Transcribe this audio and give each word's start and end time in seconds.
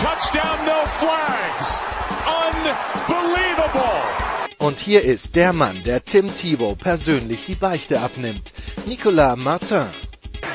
touchdown, 0.00 0.64
no 0.64 0.86
flags. 0.98 1.78
Unbelievable. 2.26 4.00
Und 4.58 4.78
hier 4.78 5.02
ist 5.02 5.34
der 5.36 5.52
Mann, 5.52 5.82
der 5.84 6.02
Tim 6.04 6.28
Thibault 6.28 6.78
persönlich 6.78 7.44
die 7.44 7.54
Beichte 7.54 8.00
abnimmt. 8.00 8.52
Nicolas 8.86 9.36
Martin. 9.36 9.90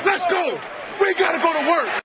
Let's 0.04 0.26
go! 0.28 0.58
We 0.98 1.14
gotta 1.14 1.38
go 1.38 1.52
to 1.52 1.66
work! 1.66 2.02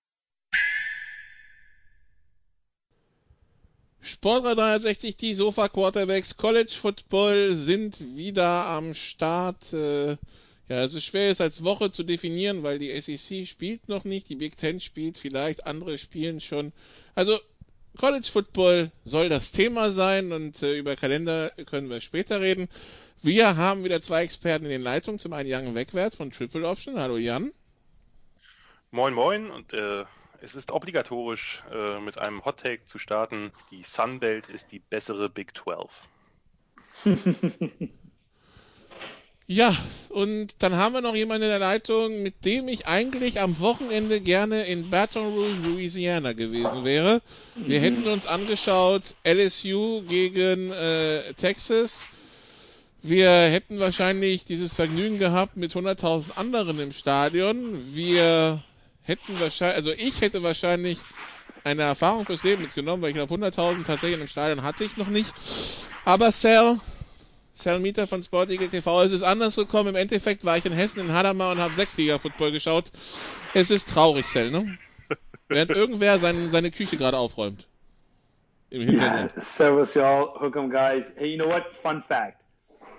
Sport 4.01 4.45
360, 4.45 5.17
die 5.17 5.33
Sofa 5.33 5.67
Quarterbacks 5.67 6.37
College 6.37 6.73
Football 6.79 7.55
sind 7.55 8.15
wieder 8.15 8.67
am 8.67 8.93
Start. 8.93 9.73
Äh, 9.73 10.17
ja, 10.71 10.85
es 10.85 10.93
ist 10.93 11.03
schwer, 11.03 11.29
es 11.29 11.41
als 11.41 11.65
Woche 11.65 11.91
zu 11.91 12.03
definieren, 12.03 12.63
weil 12.63 12.79
die 12.79 12.95
SEC 13.01 13.45
spielt 13.45 13.89
noch 13.89 14.05
nicht, 14.05 14.29
die 14.29 14.37
Big 14.37 14.55
Ten 14.55 14.79
spielt 14.79 15.17
vielleicht, 15.17 15.67
andere 15.67 15.97
spielen 15.97 16.39
schon. 16.39 16.71
Also 17.13 17.37
College 17.99 18.29
Football 18.31 18.89
soll 19.03 19.27
das 19.27 19.51
Thema 19.51 19.91
sein 19.91 20.31
und 20.31 20.63
äh, 20.63 20.77
über 20.77 20.95
Kalender 20.95 21.51
können 21.65 21.89
wir 21.89 21.99
später 21.99 22.39
reden. 22.39 22.69
Wir 23.21 23.57
haben 23.57 23.83
wieder 23.83 23.99
zwei 23.99 24.23
Experten 24.23 24.63
in 24.63 24.71
den 24.71 24.81
Leitungen. 24.81 25.19
Zum 25.19 25.33
einen 25.33 25.49
Jan 25.49 25.75
Wegwert 25.75 26.15
von 26.15 26.31
Triple 26.31 26.65
Option. 26.65 26.97
Hallo 26.97 27.17
Jan. 27.17 27.51
Moin 28.91 29.13
Moin 29.13 29.51
und 29.51 29.73
äh, 29.73 30.05
es 30.41 30.55
ist 30.55 30.71
obligatorisch, 30.71 31.63
äh, 31.69 31.99
mit 31.99 32.17
einem 32.17 32.45
Hot 32.45 32.61
Take 32.61 32.85
zu 32.85 32.97
starten. 32.97 33.51
Die 33.71 33.83
Sunbelt 33.83 34.47
ist 34.47 34.71
die 34.71 34.79
bessere 34.79 35.27
Big 35.27 35.57
12. 35.57 36.07
ja, 39.51 39.75
und 40.07 40.53
dann 40.59 40.75
haben 40.77 40.93
wir 40.93 41.01
noch 41.01 41.13
jemanden 41.13 41.43
in 41.43 41.49
der 41.49 41.59
Leitung, 41.59 42.23
mit 42.23 42.45
dem 42.45 42.69
ich 42.69 42.87
eigentlich 42.87 43.41
am 43.41 43.59
Wochenende 43.59 44.21
gerne 44.21 44.63
in 44.63 44.89
Baton 44.89 45.25
Rouge, 45.25 45.67
Louisiana 45.67 46.31
gewesen 46.31 46.85
wäre. 46.85 47.21
Wir 47.55 47.79
mhm. 47.79 47.83
hätten 47.83 48.07
uns 48.07 48.25
angeschaut 48.25 49.15
LSU 49.25 50.03
gegen 50.03 50.71
äh, 50.71 51.33
Texas. 51.33 52.07
Wir 53.01 53.29
hätten 53.29 53.79
wahrscheinlich 53.79 54.45
dieses 54.45 54.73
Vergnügen 54.73 55.19
gehabt 55.19 55.57
mit 55.57 55.73
100.000 55.73 56.37
anderen 56.37 56.79
im 56.79 56.93
Stadion. 56.93 57.77
Wir 57.93 58.63
hätten 59.03 59.37
wahrscheinlich, 59.37 59.75
also 59.75 59.91
ich 59.91 60.21
hätte 60.21 60.43
wahrscheinlich 60.43 60.97
eine 61.65 61.81
Erfahrung 61.81 62.25
fürs 62.25 62.43
Leben 62.43 62.61
mitgenommen, 62.61 63.01
weil 63.03 63.09
ich 63.09 63.15
glaube 63.15 63.33
100.000 63.35 63.85
tatsächlich 63.85 64.21
im 64.21 64.27
Stadion 64.29 64.63
hatte 64.63 64.85
ich 64.85 64.95
noch 64.95 65.09
nicht. 65.09 65.33
Aber 66.05 66.31
Sal, 66.31 66.79
Sal 67.61 67.79
Mieter 67.79 68.07
von 68.07 68.23
Sportigal 68.23 68.69
TV, 68.69 69.03
es 69.03 69.11
ist 69.11 69.21
anders 69.21 69.55
gekommen. 69.55 69.89
Im 69.89 69.95
Endeffekt 69.95 70.43
war 70.45 70.57
ich 70.57 70.65
in 70.65 70.73
Hessen 70.73 70.99
in 70.99 71.13
Hadamar 71.13 71.51
und 71.51 71.59
habe 71.59 71.73
Sechsliga-Football 71.75 72.51
geschaut. 72.51 72.91
Es 73.53 73.69
ist 73.69 73.89
traurig, 73.89 74.25
Sal, 74.27 74.49
ne? 74.49 74.77
Während 75.47 75.71
irgendwer 75.71 76.17
sein, 76.17 76.49
seine 76.49 76.71
Küche 76.71 76.97
gerade 76.97 77.17
aufräumt. 77.17 77.67
Im 78.71 78.81
Hintergrund. 78.81 79.31
Yeah, 79.35 79.41
servus 79.41 79.93
y'all, 79.93 80.39
hook'em 80.39 80.71
guys. 80.71 81.11
Hey, 81.15 81.27
you 81.27 81.37
know 81.37 81.47
what? 81.47 81.75
Fun 81.75 82.01
fact. 82.01 82.41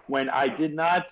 When 0.06 0.28
I 0.28 0.48
did 0.48 0.74
not 0.74 1.06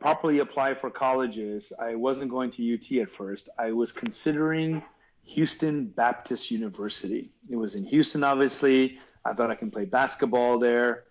properly 0.00 0.40
apply 0.40 0.74
for 0.74 0.90
colleges, 0.90 1.72
I 1.78 1.94
wasn't 1.94 2.30
going 2.30 2.50
to 2.52 2.74
UT 2.74 2.90
at 3.02 3.10
first. 3.10 3.50
I 3.58 3.72
was 3.72 3.92
considering 3.92 4.82
Houston 5.24 5.86
Baptist 5.86 6.50
University. 6.50 7.30
It 7.48 7.56
was 7.56 7.74
in 7.74 7.84
Houston, 7.84 8.24
obviously. 8.24 8.98
I 9.24 9.34
thought 9.34 9.50
I 9.50 9.54
can 9.54 9.70
play 9.70 9.84
basketball 9.84 10.58
there. 10.58 11.04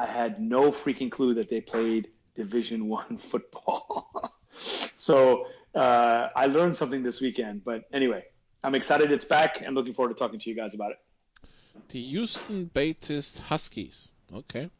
I 0.00 0.06
had 0.06 0.40
no 0.40 0.70
freaking 0.70 1.10
clue 1.10 1.34
that 1.34 1.50
they 1.50 1.60
played 1.60 2.08
Division 2.34 2.88
One 2.98 3.18
football. 3.18 4.32
so 4.96 5.46
uh, 5.74 6.28
I 6.34 6.46
learned 6.46 6.74
something 6.74 7.02
this 7.02 7.20
weekend. 7.20 7.64
But 7.64 7.84
anyway, 7.92 8.24
I'm 8.64 8.74
excited 8.74 9.12
it's 9.12 9.26
back 9.26 9.60
and 9.60 9.74
looking 9.74 9.92
forward 9.92 10.14
to 10.14 10.18
talking 10.18 10.40
to 10.40 10.48
you 10.48 10.56
guys 10.56 10.72
about 10.72 10.92
it. 10.92 10.98
The 11.90 12.00
Houston 12.00 12.64
Baptist 12.64 13.40
Huskies. 13.40 14.10
Okay. 14.34 14.70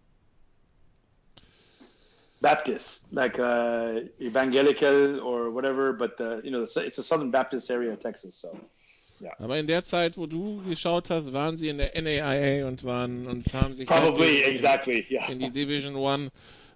Baptist, 2.41 3.05
like 3.13 3.39
uh, 3.39 4.01
evangelical 4.19 5.21
or 5.21 5.51
whatever, 5.51 5.93
but 5.93 6.17
the, 6.17 6.41
you 6.43 6.51
know 6.51 6.63
it's 6.63 6.99
a 6.99 7.05
Southern 7.05 7.31
Baptist 7.31 7.71
area 7.71 7.93
of 7.93 8.01
Texas, 8.01 8.37
so. 8.37 8.59
Ja. 9.21 9.33
Aber 9.39 9.59
in 9.59 9.67
der 9.67 9.85
Zeit, 9.85 10.17
wo 10.17 10.27
du 10.27 10.63
geschaut 10.69 11.11
hast, 11.11 11.33
waren 11.33 11.59
sie 11.59 11.69
in 11.69 11.77
der 11.79 11.93
NAIA 12.01 12.67
und 12.67 12.85
waren 12.85 13.27
und 13.27 13.53
haben 13.53 13.75
sich 13.75 13.87
Probably, 13.87 14.43
exactly, 14.43 15.07
yeah. 15.11 15.29
in 15.29 15.39
die 15.39 15.51
Division 15.51 15.95
One 15.95 16.31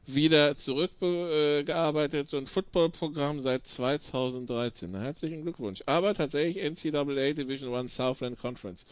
wieder 0.06 0.54
zurückgearbeitet 0.54 2.34
und 2.34 2.50
Footballprogramm 2.50 3.40
seit 3.40 3.66
2013. 3.66 4.90
Na, 4.92 5.00
herzlichen 5.00 5.42
Glückwunsch. 5.42 5.82
Aber 5.86 6.14
tatsächlich 6.14 6.62
NCAA 6.62 7.32
Division 7.32 7.72
One 7.72 7.88
Southland 7.88 8.38
Conference. 8.38 8.84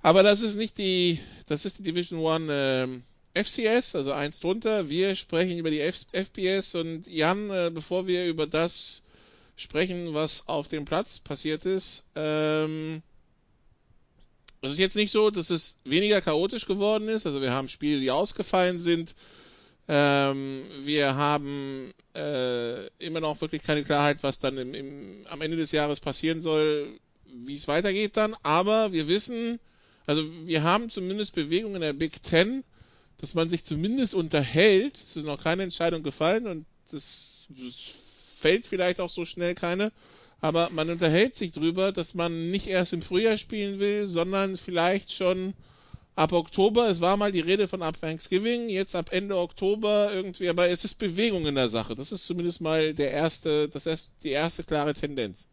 Aber 0.00 0.22
das 0.22 0.40
ist 0.40 0.54
nicht 0.54 0.78
die, 0.78 1.18
das 1.46 1.64
ist 1.64 1.80
die 1.80 1.82
Division 1.82 2.20
One 2.20 2.52
ähm, 2.52 3.02
FCS, 3.34 3.96
also 3.96 4.12
eins 4.12 4.38
drunter. 4.38 4.88
Wir 4.88 5.16
sprechen 5.16 5.58
über 5.58 5.72
die 5.72 5.80
F 5.80 6.06
FBS 6.12 6.76
und 6.76 7.08
Jan, 7.08 7.50
äh, 7.50 7.70
bevor 7.74 8.06
wir 8.06 8.26
über 8.26 8.46
das 8.46 9.02
sprechen, 9.58 10.14
was 10.14 10.48
auf 10.48 10.68
dem 10.68 10.84
Platz 10.84 11.18
passiert 11.18 11.66
ist, 11.66 12.04
ähm, 12.16 13.02
es 14.62 14.72
ist 14.72 14.78
jetzt 14.78 14.96
nicht 14.96 15.12
so, 15.12 15.30
dass 15.30 15.50
es 15.50 15.78
weniger 15.84 16.20
chaotisch 16.20 16.66
geworden 16.66 17.08
ist. 17.08 17.26
Also 17.26 17.40
wir 17.40 17.52
haben 17.52 17.68
Spiele, 17.68 18.00
die 18.00 18.10
ausgefallen 18.10 18.80
sind. 18.80 19.14
Ähm, 19.86 20.64
wir 20.82 21.14
haben 21.14 21.92
äh, 22.16 22.86
immer 22.98 23.20
noch 23.20 23.40
wirklich 23.40 23.62
keine 23.62 23.84
Klarheit, 23.84 24.22
was 24.22 24.40
dann 24.40 24.58
im, 24.58 24.74
im, 24.74 25.26
am 25.28 25.40
Ende 25.42 25.56
des 25.56 25.70
Jahres 25.70 26.00
passieren 26.00 26.40
soll, 26.40 26.88
wie 27.26 27.54
es 27.54 27.68
weitergeht 27.68 28.16
dann. 28.16 28.34
Aber 28.42 28.92
wir 28.92 29.06
wissen, 29.06 29.60
also 30.06 30.24
wir 30.44 30.64
haben 30.64 30.90
zumindest 30.90 31.36
Bewegung 31.36 31.76
in 31.76 31.82
der 31.82 31.92
Big 31.92 32.22
Ten 32.24 32.64
dass 33.18 33.34
man 33.34 33.48
sich 33.48 33.64
zumindest 33.64 34.14
unterhält. 34.14 34.96
Es 34.96 35.16
ist 35.16 35.26
noch 35.26 35.42
keine 35.42 35.64
Entscheidung 35.64 36.02
gefallen 36.02 36.46
und 36.46 36.66
das, 36.90 37.46
das 37.50 37.74
fällt 38.38 38.66
vielleicht 38.66 39.00
auch 39.00 39.10
so 39.10 39.24
schnell 39.24 39.54
keine. 39.54 39.92
Aber 40.40 40.70
man 40.70 40.88
unterhält 40.88 41.36
sich 41.36 41.52
drüber, 41.52 41.90
dass 41.90 42.14
man 42.14 42.50
nicht 42.50 42.68
erst 42.68 42.92
im 42.92 43.02
Frühjahr 43.02 43.38
spielen 43.38 43.80
will, 43.80 44.06
sondern 44.06 44.56
vielleicht 44.56 45.12
schon 45.12 45.54
ab 46.14 46.32
Oktober. 46.32 46.88
Es 46.88 47.00
war 47.00 47.16
mal 47.16 47.32
die 47.32 47.40
Rede 47.40 47.66
von 47.66 47.82
ab 47.82 47.96
Thanksgiving, 48.00 48.68
jetzt 48.68 48.94
ab 48.94 49.10
Ende 49.12 49.36
Oktober 49.36 50.10
irgendwie, 50.12 50.48
aber 50.48 50.68
es 50.68 50.84
ist 50.84 50.94
Bewegung 50.94 51.46
in 51.46 51.56
der 51.56 51.68
Sache. 51.68 51.94
Das 51.94 52.12
ist 52.12 52.26
zumindest 52.26 52.60
mal 52.60 52.94
der 52.94 53.10
erste, 53.10 53.68
das 53.68 53.86
ist 53.86 54.12
die 54.22 54.30
erste 54.30 54.62
klare 54.62 54.94
Tendenz. 54.94 55.48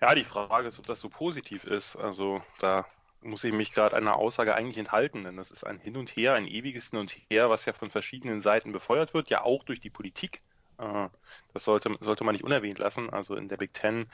Ja, 0.00 0.14
die 0.14 0.24
Frage 0.24 0.68
ist, 0.68 0.78
ob 0.78 0.86
das 0.86 1.00
so 1.00 1.08
positiv 1.08 1.64
ist. 1.64 1.96
Also 1.96 2.42
da 2.60 2.86
muss 3.22 3.44
ich 3.44 3.52
mich 3.52 3.72
gerade 3.72 3.96
einer 3.96 4.16
Aussage 4.16 4.54
eigentlich 4.54 4.78
enthalten, 4.78 5.24
denn 5.24 5.36
das 5.36 5.50
ist 5.50 5.64
ein 5.64 5.78
Hin 5.78 5.96
und 5.96 6.14
Her, 6.16 6.34
ein 6.34 6.46
ewiges 6.46 6.90
Hin 6.90 7.00
und 7.00 7.16
Her, 7.30 7.50
was 7.50 7.64
ja 7.64 7.72
von 7.72 7.90
verschiedenen 7.90 8.40
Seiten 8.40 8.72
befeuert 8.72 9.14
wird, 9.14 9.30
ja 9.30 9.42
auch 9.42 9.64
durch 9.64 9.80
die 9.80 9.90
Politik. 9.90 10.42
Äh, 10.78 11.08
das 11.56 11.64
sollte, 11.64 11.96
sollte 12.00 12.22
man 12.24 12.34
nicht 12.34 12.44
unerwähnt 12.44 12.78
lassen. 12.78 13.08
Also 13.10 13.34
in 13.34 13.48
der 13.48 13.56
Big 13.56 13.72
Ten, 13.72 14.06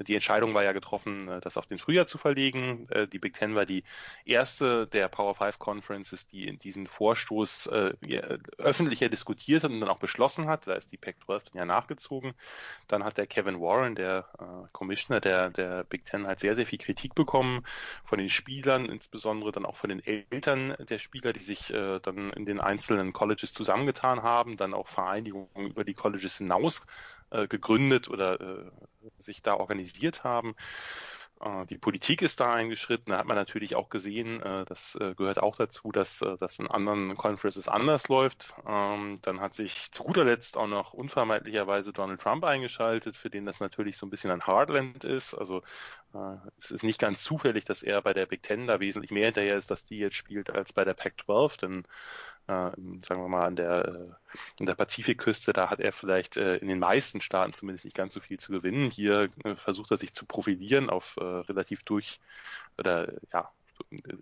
die 0.00 0.14
Entscheidung 0.14 0.54
war 0.54 0.64
ja 0.64 0.72
getroffen, 0.72 1.28
äh, 1.28 1.40
das 1.40 1.56
auf 1.58 1.66
den 1.66 1.78
Frühjahr 1.78 2.06
zu 2.06 2.16
verlegen. 2.16 2.88
Äh, 2.90 3.06
die 3.06 3.18
Big 3.18 3.34
Ten 3.34 3.54
war 3.54 3.66
die 3.66 3.84
erste 4.24 4.86
der 4.86 5.08
Power 5.08 5.34
Five 5.34 5.58
Conferences, 5.58 6.26
die 6.26 6.48
in 6.48 6.58
diesen 6.58 6.86
Vorstoß 6.86 7.66
äh, 7.66 7.92
öffentlicher 8.56 9.10
diskutiert 9.10 9.62
hat 9.62 9.70
und 9.70 9.80
dann 9.80 9.90
auch 9.90 9.98
beschlossen 9.98 10.46
hat. 10.46 10.66
Da 10.66 10.72
ist 10.72 10.90
die 10.90 10.96
Pac-12 10.96 11.42
dann 11.44 11.54
ja 11.54 11.64
nachgezogen. 11.66 12.32
Dann 12.88 13.04
hat 13.04 13.18
der 13.18 13.26
Kevin 13.26 13.60
Warren, 13.60 13.94
der 13.94 14.26
Commissioner 14.72 15.20
der, 15.20 15.50
der 15.50 15.84
Big 15.84 16.06
Ten, 16.06 16.26
halt 16.26 16.40
sehr, 16.40 16.54
sehr 16.54 16.66
viel 16.66 16.78
Kritik 16.78 17.14
bekommen 17.14 17.64
von 18.04 18.18
den 18.18 18.30
Spielern, 18.30 18.86
insbesondere 18.86 19.52
dann 19.52 19.66
auch 19.66 19.76
von 19.76 19.90
den 19.90 20.04
Eltern 20.04 20.74
der 20.78 20.98
Spieler, 20.98 21.32
die 21.32 21.40
sich 21.40 21.72
dann 22.02 22.30
in 22.30 22.46
den 22.46 22.60
einzelnen 22.60 23.12
Colleges 23.12 23.52
zusammengetan 23.52 24.22
haben, 24.22 24.56
dann 24.56 24.74
auch 24.74 24.88
Vereinigungen 24.88 25.66
über 25.66 25.84
die 25.84 25.94
Colleges 25.94 26.38
hinaus 26.38 26.85
äh, 27.30 27.48
gegründet 27.48 28.08
oder 28.08 28.40
äh, 28.40 28.70
sich 29.18 29.42
da 29.42 29.54
organisiert 29.54 30.24
haben. 30.24 30.54
Äh, 31.40 31.66
die 31.66 31.78
Politik 31.78 32.22
ist 32.22 32.40
da 32.40 32.54
eingeschritten. 32.54 33.12
Da 33.12 33.18
hat 33.18 33.26
man 33.26 33.36
natürlich 33.36 33.74
auch 33.76 33.88
gesehen, 33.88 34.40
äh, 34.42 34.64
das 34.64 34.96
äh, 34.96 35.14
gehört 35.14 35.38
auch 35.38 35.56
dazu, 35.56 35.92
dass 35.92 36.24
das 36.40 36.58
in 36.58 36.66
anderen 36.66 37.14
Conferences 37.16 37.68
anders 37.68 38.08
läuft. 38.08 38.54
Ähm, 38.66 39.18
dann 39.22 39.40
hat 39.40 39.54
sich 39.54 39.92
zu 39.92 40.04
guter 40.04 40.24
Letzt 40.24 40.56
auch 40.56 40.66
noch 40.66 40.92
unvermeidlicherweise 40.92 41.92
Donald 41.92 42.20
Trump 42.20 42.44
eingeschaltet, 42.44 43.16
für 43.16 43.30
den 43.30 43.46
das 43.46 43.60
natürlich 43.60 43.96
so 43.96 44.06
ein 44.06 44.10
bisschen 44.10 44.30
ein 44.30 44.42
Hardland 44.42 45.04
ist. 45.04 45.34
Also 45.34 45.58
äh, 45.58 45.62
es 46.58 46.70
ist 46.70 46.82
nicht 46.82 46.98
ganz 47.00 47.22
zufällig, 47.22 47.64
dass 47.64 47.82
er 47.82 48.02
bei 48.02 48.12
der 48.12 48.26
Big 48.26 48.42
Ten 48.42 48.66
da 48.66 48.80
wesentlich 48.80 49.10
mehr 49.10 49.26
hinterher 49.26 49.56
ist, 49.56 49.70
dass 49.70 49.84
die 49.84 49.98
jetzt 49.98 50.16
spielt, 50.16 50.50
als 50.50 50.72
bei 50.72 50.84
der 50.84 50.94
Pac-12, 50.94 51.60
denn 51.60 51.84
äh, 52.48 52.70
sagen 53.06 53.22
wir 53.22 53.28
mal 53.28 53.44
an 53.44 53.56
der, 53.56 53.88
äh, 53.88 54.60
an 54.60 54.66
der 54.66 54.74
Pazifikküste, 54.74 55.52
da 55.52 55.70
hat 55.70 55.80
er 55.80 55.92
vielleicht 55.92 56.36
äh, 56.36 56.56
in 56.56 56.68
den 56.68 56.78
meisten 56.78 57.20
Staaten 57.20 57.52
zumindest 57.52 57.84
nicht 57.84 57.96
ganz 57.96 58.14
so 58.14 58.20
viel 58.20 58.38
zu 58.38 58.52
gewinnen. 58.52 58.90
Hier 58.90 59.30
äh, 59.44 59.56
versucht 59.56 59.90
er 59.90 59.96
sich 59.96 60.12
zu 60.12 60.26
profilieren 60.26 60.90
auf 60.90 61.16
äh, 61.18 61.24
relativ 61.24 61.82
durch 61.82 62.20
oder 62.78 63.12
ja 63.32 63.50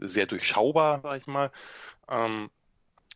sehr 0.01 0.27
durchschaubar, 0.27 1.01
sag 1.03 1.21
ich 1.21 1.27
mal. 1.27 1.51
Ähm, 2.09 2.51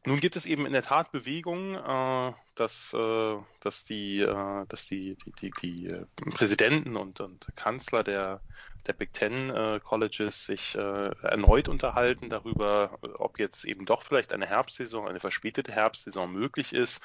nun 0.07 0.21
gibt 0.21 0.37
es 0.37 0.47
eben 0.47 0.65
in 0.67 0.73
der 0.73 0.83
Tat 0.83 1.11
Bewegungen, 1.11 1.75
äh, 1.75 2.33
dass, 2.55 2.95
äh, 2.95 3.37
dass, 3.61 3.85
die, 3.85 4.21
äh, 4.21 4.67
dass 4.69 4.87
die, 4.87 5.17
die, 5.17 5.33
die, 5.33 5.51
die 5.61 5.87
äh, 5.89 6.05
Präsidenten 6.31 6.97
und, 6.97 7.21
und 7.21 7.47
Kanzler 7.57 8.05
der, 8.05 8.41
der 8.87 8.93
Big 8.93 9.13
Ten 9.13 9.51
äh, 9.51 9.81
Colleges 9.83 10.47
sich 10.47 10.75
äh, 10.75 11.11
erneut 11.23 11.69
unterhalten 11.69 12.29
darüber, 12.29 12.99
ob 13.19 13.39
jetzt 13.39 13.65
eben 13.65 13.85
doch 13.87 14.03
vielleicht 14.03 14.33
eine 14.33 14.47
Herbstsaison, 14.47 15.09
eine 15.09 15.21
verspätete 15.21 15.73
Herbstsaison 15.73 16.33
möglich 16.33 16.73
ist 16.73 17.01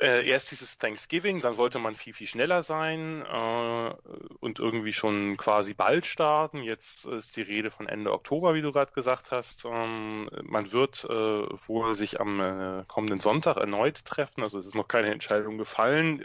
äh, 0.00 0.28
erst 0.28 0.50
dieses 0.50 0.78
Thanksgiving, 0.78 1.40
dann 1.40 1.54
sollte 1.54 1.78
man 1.78 1.96
viel, 1.96 2.14
viel 2.14 2.26
schneller 2.26 2.62
sein 2.62 3.22
äh, 3.22 3.94
und 4.40 4.60
irgendwie 4.60 4.92
schon 4.92 5.36
quasi 5.36 5.74
bald 5.74 6.06
starten. 6.06 6.62
Jetzt 6.62 7.04
ist 7.04 7.36
die 7.36 7.42
Rede 7.42 7.70
von 7.70 7.88
Ende 7.88 8.12
Oktober, 8.12 8.54
wie 8.54 8.62
du 8.62 8.72
gerade 8.72 8.92
gesagt 8.92 9.32
hast. 9.32 9.64
Ähm, 9.64 10.30
man 10.42 10.72
wird 10.72 11.04
äh, 11.04 11.08
wohl 11.08 11.94
sich 11.96 12.20
am 12.20 12.40
äh, 12.40 12.84
kommenden 12.86 13.18
Sonntag 13.18 13.56
erneut 13.56 14.04
treffen, 14.04 14.42
also 14.42 14.58
es 14.58 14.66
ist 14.66 14.76
noch 14.76 14.88
keine 14.88 15.10
Entscheidung 15.10 15.58
gefallen. 15.58 16.24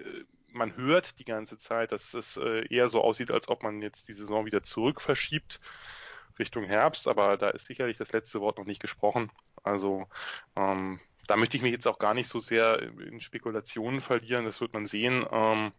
Man 0.53 0.75
hört 0.77 1.19
die 1.19 1.25
ganze 1.25 1.57
Zeit, 1.57 1.91
dass 1.91 2.13
es 2.13 2.37
äh, 2.37 2.65
eher 2.69 2.87
so 2.89 3.01
aussieht, 3.01 3.31
als 3.31 3.49
ob 3.49 3.63
man 3.63 3.81
jetzt 3.81 4.07
die 4.07 4.13
Saison 4.13 4.45
wieder 4.45 4.63
zurück 4.63 5.01
verschiebt 5.01 5.59
Richtung 6.39 6.65
Herbst, 6.65 7.07
aber 7.07 7.37
da 7.37 7.49
ist 7.49 7.65
sicherlich 7.67 7.97
das 7.97 8.11
letzte 8.11 8.41
Wort 8.41 8.57
noch 8.57 8.65
nicht 8.65 8.81
gesprochen. 8.81 9.31
Also 9.63 10.07
ähm, 10.55 10.99
da 11.27 11.37
möchte 11.37 11.57
ich 11.57 11.63
mich 11.63 11.71
jetzt 11.71 11.87
auch 11.87 11.99
gar 11.99 12.13
nicht 12.13 12.27
so 12.27 12.39
sehr 12.39 12.81
in 12.81 13.21
Spekulationen 13.21 14.01
verlieren, 14.01 14.45
das 14.45 14.61
wird 14.61 14.73
man 14.73 14.87
sehen. 14.87 15.25
Ähm, 15.31 15.71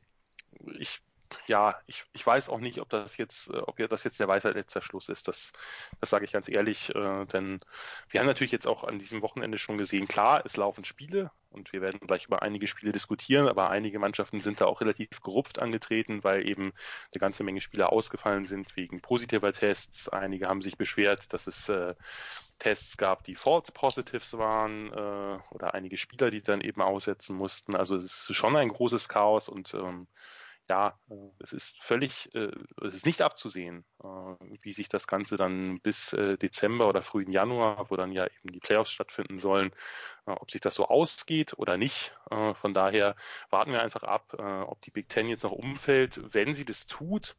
ich 0.79 1.01
ja, 1.49 1.79
ich, 1.87 2.05
ich 2.13 2.27
weiß 2.27 2.49
auch 2.49 2.61
nicht, 2.61 2.81
ob 2.81 2.89
das 2.89 3.17
jetzt, 3.17 3.51
äh, 3.51 3.59
ob 3.59 3.79
ja 3.81 3.89
das 3.89 4.05
jetzt 4.05 4.21
der 4.21 4.29
Weisheit 4.29 4.55
letzter 4.55 4.83
Schluss 4.83 5.09
ist. 5.09 5.29
Das, 5.29 5.53
das 6.01 6.11
sage 6.11 6.25
ich 6.25 6.33
ganz 6.33 6.49
ehrlich, 6.49 6.95
äh, 6.95 7.25
denn 7.27 7.61
wir 8.09 8.21
haben 8.21 8.27
natürlich 8.27 8.53
jetzt 8.53 8.67
auch 8.67 8.85
an 8.85 8.99
diesem 8.99 9.23
Wochenende 9.23 9.59
schon 9.59 9.79
gesehen, 9.79 10.09
klar, 10.09 10.43
es 10.45 10.57
laufen 10.57 10.85
Spiele 10.85 11.31
und 11.55 11.73
wir 11.73 11.81
werden 11.81 12.01
gleich 12.01 12.27
über 12.27 12.43
einige 12.43 12.67
Spiele 12.67 12.93
diskutieren, 12.93 13.49
aber 13.49 13.71
einige 13.71 13.99
Mannschaften 13.99 14.41
sind 14.41 14.61
da 14.61 14.67
auch 14.67 14.81
relativ 14.81 15.21
gerupft 15.23 15.61
angetreten, 15.61 16.25
weil 16.25 16.49
eben 16.49 16.73
eine 17.13 17.21
ganze 17.21 17.45
Menge 17.45 17.61
Spieler 17.61 17.93
ausgefallen 17.93 18.45
sind 18.45 18.77
wegen 18.77 19.01
positiver 19.01 19.53
Tests. 19.53 20.09
Einige 20.09 20.49
haben 20.49 20.63
sich 20.63 20.77
beschwert, 20.77 21.33
dass 21.33 21.47
es 21.47 21.69
äh, 21.69 21.95
Tests 22.59 22.97
gab, 22.97 23.25
die 23.25 23.37
False 23.37 23.73
Positives 23.73 24.37
waren 24.37 24.93
äh, 24.93 25.39
oder 25.51 25.75
einige 25.75 25.97
Spieler, 25.97 26.31
die 26.31 26.43
dann 26.43 26.61
eben 26.61 26.83
aussetzen 26.83 27.37
mussten. 27.37 27.77
Also 27.77 27.95
es 27.97 28.29
ist 28.29 28.35
schon 28.35 28.57
ein 28.57 28.69
großes 28.69 29.09
Chaos 29.09 29.49
und 29.49 29.75
ähm, 29.75 30.09
ja, 30.69 30.99
äh, 31.11 31.15
es 31.41 31.53
ist 31.53 31.83
völlig, 31.83 32.35
äh, 32.35 32.51
es 32.83 32.95
ist 32.95 33.07
nicht 33.07 33.23
abzusehen, 33.23 33.85
äh, 34.03 34.07
wie 34.63 34.73
sich 34.73 34.89
das 34.89 35.07
Ganze 35.07 35.37
dann 35.37 35.81
bis 35.81 36.11
Dezember 36.11 36.89
oder 36.89 37.03
frühen 37.03 37.33
Januar, 37.33 37.91
wo 37.91 37.97
dann 37.97 38.13
ja 38.13 38.27
eben 38.27 38.53
die 38.53 38.61
Playoffs 38.61 38.91
stattfinden 38.91 39.39
sollen, 39.39 39.73
ob 40.27 40.51
sich 40.51 40.61
das 40.61 40.75
so 40.75 40.89
ausgeht 40.89 41.55
oder 41.59 41.77
nicht. 41.77 42.17
Von 42.55 42.75
daher 42.75 43.17
warten 43.51 43.73
wir 43.73 43.83
einfach 43.83 44.03
ab, 44.03 44.35
ob 44.69 44.81
die 44.83 44.91
Big 44.91 45.09
Ten 45.09 45.29
jetzt 45.29 45.45
noch 45.45 45.53
umfällt. 45.53 46.21
Wenn 46.33 46.55
sie 46.55 46.65
das 46.65 46.87
tut, 46.87 47.37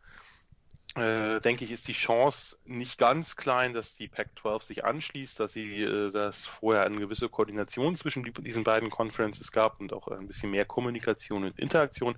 äh, 0.96 1.42
denke 1.42 1.66
ich, 1.66 1.72
ist 1.72 1.88
die 1.90 1.94
Chance 1.94 2.58
nicht 2.64 2.98
ganz 2.98 3.36
klein, 3.36 3.74
dass 3.74 3.96
die 3.96 4.08
Pac-12 4.08 4.64
sich 4.64 4.86
anschließt, 4.86 5.40
dass 5.40 5.52
sie, 5.52 5.84
äh, 5.84 6.12
dass 6.12 6.46
vorher 6.46 6.86
eine 6.86 7.00
gewisse 7.00 7.28
Koordination 7.28 7.98
zwischen 7.98 8.24
die, 8.24 8.32
diesen 8.32 8.64
beiden 8.64 8.90
Conferences 8.90 9.52
gab 9.52 9.82
und 9.82 9.92
auch 9.92 10.08
ein 10.08 10.28
bisschen 10.28 10.52
mehr 10.52 10.64
Kommunikation 10.64 11.44
und 11.44 11.60
Interaktion. 11.60 12.18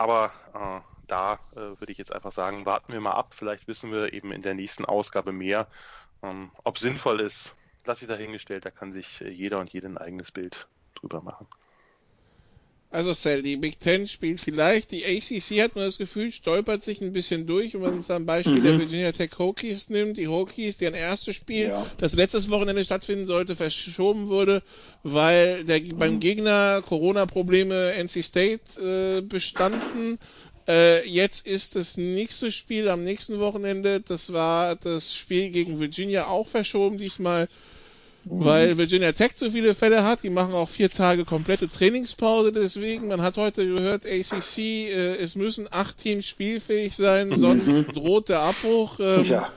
Aber 0.00 0.32
äh, 0.54 0.80
da 1.08 1.34
äh, 1.52 1.78
würde 1.78 1.92
ich 1.92 1.98
jetzt 1.98 2.10
einfach 2.14 2.32
sagen, 2.32 2.64
warten 2.64 2.94
wir 2.94 3.00
mal 3.02 3.12
ab. 3.12 3.34
Vielleicht 3.34 3.68
wissen 3.68 3.92
wir 3.92 4.14
eben 4.14 4.32
in 4.32 4.40
der 4.40 4.54
nächsten 4.54 4.86
Ausgabe 4.86 5.30
mehr. 5.30 5.68
Ähm, 6.22 6.52
ob 6.64 6.78
sinnvoll 6.78 7.20
ist, 7.20 7.54
lasse 7.84 8.06
ich 8.06 8.08
dahingestellt. 8.08 8.64
Da 8.64 8.70
kann 8.70 8.92
sich 8.92 9.20
äh, 9.20 9.28
jeder 9.28 9.58
und 9.60 9.70
jede 9.70 9.88
ein 9.88 9.98
eigenes 9.98 10.32
Bild 10.32 10.70
drüber 10.94 11.20
machen. 11.20 11.48
Also 12.92 13.14
Cell, 13.14 13.42
die 13.42 13.56
Big 13.56 13.78
Ten 13.78 14.08
spielt 14.08 14.40
vielleicht, 14.40 14.90
die 14.90 15.04
ACC 15.04 15.62
hat 15.62 15.76
man 15.76 15.84
das 15.84 15.96
Gefühl, 15.96 16.32
stolpert 16.32 16.82
sich 16.82 17.00
ein 17.00 17.12
bisschen 17.12 17.46
durch, 17.46 17.72
wenn 17.74 17.82
man 17.82 17.94
uns 17.94 18.10
am 18.10 18.26
Beispiel 18.26 18.58
mhm. 18.58 18.64
der 18.64 18.78
Virginia 18.80 19.12
Tech 19.12 19.30
Hokies 19.38 19.90
nimmt. 19.90 20.16
Die 20.16 20.26
Hokies, 20.26 20.78
deren 20.78 20.94
erstes 20.94 21.36
Spiel, 21.36 21.68
ja. 21.68 21.86
das 21.98 22.14
letztes 22.14 22.50
Wochenende 22.50 22.84
stattfinden 22.84 23.26
sollte, 23.26 23.54
verschoben 23.54 24.28
wurde, 24.28 24.64
weil 25.04 25.64
der, 25.64 25.80
mhm. 25.80 25.98
beim 25.98 26.18
Gegner 26.18 26.82
Corona-Probleme 26.82 27.92
NC 27.92 28.24
State 28.24 28.80
äh, 28.80 29.20
bestanden. 29.20 30.18
Äh, 30.66 31.08
jetzt 31.08 31.46
ist 31.46 31.76
das 31.76 31.96
nächste 31.96 32.50
Spiel 32.50 32.88
am 32.88 33.04
nächsten 33.04 33.38
Wochenende, 33.38 34.00
das 34.00 34.32
war 34.32 34.74
das 34.74 35.14
Spiel 35.14 35.50
gegen 35.50 35.78
Virginia 35.78 36.26
auch 36.26 36.48
verschoben, 36.48 36.98
diesmal 36.98 37.48
weil 38.24 38.76
Virginia 38.76 39.12
Tech 39.12 39.32
so 39.34 39.50
viele 39.50 39.74
Fälle 39.74 40.04
hat. 40.04 40.22
Die 40.22 40.30
machen 40.30 40.54
auch 40.54 40.68
vier 40.68 40.90
Tage 40.90 41.24
komplette 41.24 41.68
Trainingspause 41.68 42.52
deswegen. 42.52 43.08
Man 43.08 43.22
hat 43.22 43.36
heute 43.36 43.66
gehört, 43.66 44.04
ACC, 44.04 44.58
äh, 44.58 45.16
es 45.16 45.36
müssen 45.36 45.68
acht 45.70 45.98
Teams 45.98 46.26
spielfähig 46.26 46.96
sein, 46.96 47.28
mhm. 47.28 47.36
sonst 47.36 47.86
droht 47.94 48.28
der 48.28 48.40
Abbruch. 48.40 48.98
Ähm, 49.00 49.24
ja. 49.24 49.50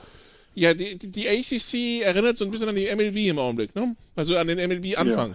Ja, 0.56 0.72
die, 0.72 0.96
die 0.96 1.28
ACC 1.28 2.06
erinnert 2.06 2.38
so 2.38 2.44
ein 2.44 2.50
bisschen 2.52 2.68
an 2.68 2.76
die 2.76 2.86
MLB 2.86 3.28
im 3.28 3.38
Augenblick, 3.40 3.74
ne? 3.74 3.96
Also 4.14 4.36
an 4.36 4.46
den 4.46 4.58
MLB-Anfang. 4.58 5.34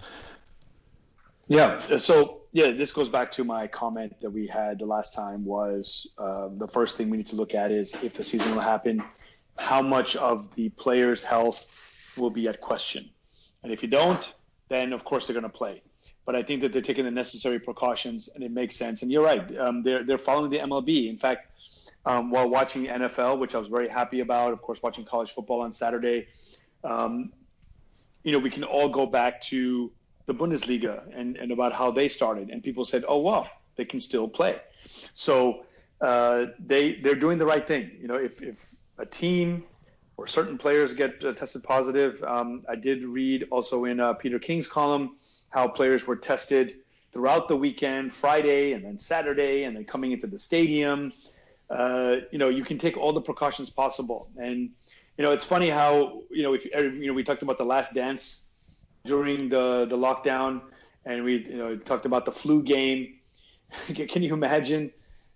Yeah. 1.48 1.78
yeah, 1.90 1.98
so 1.98 2.40
yeah, 2.52 2.72
this 2.72 2.94
goes 2.94 3.10
back 3.10 3.32
to 3.32 3.44
my 3.44 3.68
comment 3.68 4.18
that 4.22 4.32
we 4.32 4.46
had 4.46 4.78
the 4.78 4.86
last 4.86 5.14
time 5.14 5.44
was 5.44 6.08
uh, 6.16 6.48
the 6.56 6.68
first 6.68 6.96
thing 6.96 7.10
we 7.10 7.18
need 7.18 7.28
to 7.28 7.36
look 7.36 7.54
at 7.54 7.70
is 7.70 7.94
if 8.02 8.14
the 8.14 8.24
season 8.24 8.54
will 8.54 8.62
happen, 8.62 9.02
how 9.58 9.82
much 9.82 10.16
of 10.16 10.54
the 10.54 10.70
players' 10.70 11.22
health 11.22 11.66
will 12.16 12.30
be 12.30 12.48
at 12.48 12.62
question. 12.62 13.10
And 13.62 13.72
if 13.72 13.82
you 13.82 13.88
don't, 13.88 14.34
then 14.68 14.92
of 14.92 15.04
course 15.04 15.26
they're 15.26 15.34
going 15.34 15.50
to 15.50 15.58
play. 15.58 15.82
But 16.26 16.36
I 16.36 16.42
think 16.42 16.60
that 16.62 16.72
they're 16.72 16.82
taking 16.82 17.04
the 17.04 17.10
necessary 17.10 17.58
precautions, 17.58 18.28
and 18.34 18.44
it 18.44 18.52
makes 18.52 18.76
sense. 18.76 19.02
And 19.02 19.10
you're 19.10 19.24
right; 19.24 19.58
um, 19.58 19.82
they're 19.82 20.04
they're 20.04 20.18
following 20.18 20.50
the 20.50 20.58
MLB. 20.58 21.08
In 21.08 21.16
fact, 21.16 21.48
um, 22.06 22.30
while 22.30 22.48
watching 22.48 22.82
the 22.82 22.88
NFL, 22.88 23.38
which 23.38 23.54
I 23.54 23.58
was 23.58 23.68
very 23.68 23.88
happy 23.88 24.20
about, 24.20 24.52
of 24.52 24.62
course, 24.62 24.82
watching 24.82 25.04
college 25.04 25.32
football 25.32 25.60
on 25.60 25.72
Saturday, 25.72 26.28
um, 26.84 27.32
you 28.22 28.32
know, 28.32 28.38
we 28.38 28.50
can 28.50 28.64
all 28.64 28.88
go 28.88 29.06
back 29.06 29.40
to 29.42 29.90
the 30.26 30.34
Bundesliga 30.34 31.02
and, 31.14 31.36
and 31.36 31.50
about 31.50 31.72
how 31.72 31.90
they 31.90 32.08
started, 32.08 32.50
and 32.50 32.62
people 32.62 32.84
said, 32.84 33.04
"Oh, 33.08 33.18
wow, 33.18 33.48
they 33.76 33.84
can 33.84 34.00
still 34.00 34.28
play." 34.28 34.60
So 35.14 35.64
uh, 36.00 36.46
they 36.58 36.94
they're 36.94 37.14
doing 37.14 37.38
the 37.38 37.46
right 37.46 37.66
thing. 37.66 37.90
You 38.00 38.08
know, 38.08 38.16
if 38.16 38.42
if 38.42 38.74
a 38.98 39.06
team 39.06 39.64
or 40.20 40.26
certain 40.26 40.58
players 40.58 40.92
get 40.92 41.24
uh, 41.24 41.32
tested 41.32 41.62
positive. 41.62 42.22
Um, 42.22 42.62
I 42.68 42.74
did 42.74 43.02
read 43.04 43.48
also 43.50 43.86
in 43.86 44.00
uh, 44.00 44.12
Peter 44.12 44.38
King's 44.38 44.68
column 44.68 45.16
how 45.48 45.66
players 45.66 46.06
were 46.06 46.14
tested 46.14 46.74
throughout 47.10 47.48
the 47.48 47.56
weekend, 47.56 48.12
Friday 48.12 48.74
and 48.74 48.84
then 48.84 48.98
Saturday, 48.98 49.64
and 49.64 49.74
then 49.74 49.86
coming 49.86 50.12
into 50.12 50.26
the 50.26 50.38
stadium. 50.38 51.14
Uh, 51.70 52.16
you 52.30 52.38
know, 52.38 52.50
you 52.50 52.64
can 52.64 52.76
take 52.76 52.98
all 52.98 53.14
the 53.14 53.20
precautions 53.22 53.70
possible. 53.70 54.28
And 54.36 54.68
you 55.16 55.24
know, 55.24 55.32
it's 55.32 55.44
funny 55.44 55.70
how 55.70 56.20
you 56.30 56.42
know 56.42 56.52
if 56.52 56.66
you 56.66 57.06
know 57.06 57.14
we 57.14 57.24
talked 57.24 57.42
about 57.42 57.56
the 57.56 57.64
last 57.64 57.94
dance 57.94 58.42
during 59.06 59.48
the 59.48 59.86
the 59.88 59.96
lockdown, 59.96 60.60
and 61.06 61.24
we 61.24 61.46
you 61.46 61.56
know 61.56 61.76
talked 61.78 62.04
about 62.04 62.26
the 62.26 62.32
flu 62.32 62.62
game. 62.62 63.14
can 63.94 64.22
you 64.22 64.34
imagine? 64.34 64.92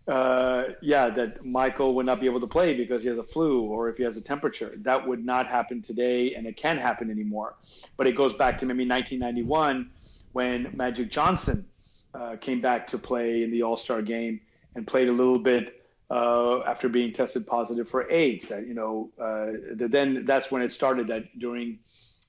Uh, 0.07 0.65
yeah, 0.83 1.09
that 1.09 1.45
Michael 1.45 1.95
would 1.95 2.07
not 2.07 2.21
be 2.21 2.27
able 2.27 2.41
to 2.41 2.47
play 2.47 2.75
because 2.75 3.03
he 3.03 3.09
has 3.09 3.17
a 3.17 3.25
flu 3.25 3.63
or 3.63 3.89
if 3.89 3.97
he 3.97 4.03
has 4.03 4.17
a 4.17 4.21
temperature. 4.21 4.73
That 4.79 5.07
would 5.07 5.25
not 5.25 5.47
happen 5.47 5.81
today, 5.83 6.35
and 6.35 6.47
it 6.47 6.57
can't 6.57 6.79
happen 6.79 7.11
anymore. 7.11 7.55
But 7.97 8.07
it 8.07 8.15
goes 8.15 8.35
back 8.35 8.59
to 8.59 8.67
maybe 8.67 8.87
1991 8.87 9.91
when 10.33 10.71
Magic 10.75 11.11
Johnson 11.11 11.67
uh, 12.13 12.37
came 12.37 12.61
back 12.61 12.89
to 12.89 12.99
play 12.99 13.43
in 13.43 13.51
the 13.51 13.63
All 13.63 13.77
Star 13.77 14.03
game 14.03 14.41
and 14.75 14.87
played 14.87 15.09
a 15.09 15.13
little 15.13 15.39
bit 15.39 15.81
uh, 16.11 16.61
after 16.61 16.89
being 16.91 17.13
tested 17.13 17.47
positive 17.47 17.89
for 17.89 18.11
AIDS. 18.11 18.49
That 18.49 18.67
you 18.67 18.75
know, 18.75 19.11
uh, 19.19 19.53
then 19.73 20.27
that's 20.27 20.51
when 20.51 20.61
it 20.61 20.71
started. 20.71 21.09
That 21.09 21.39
during 21.39 21.79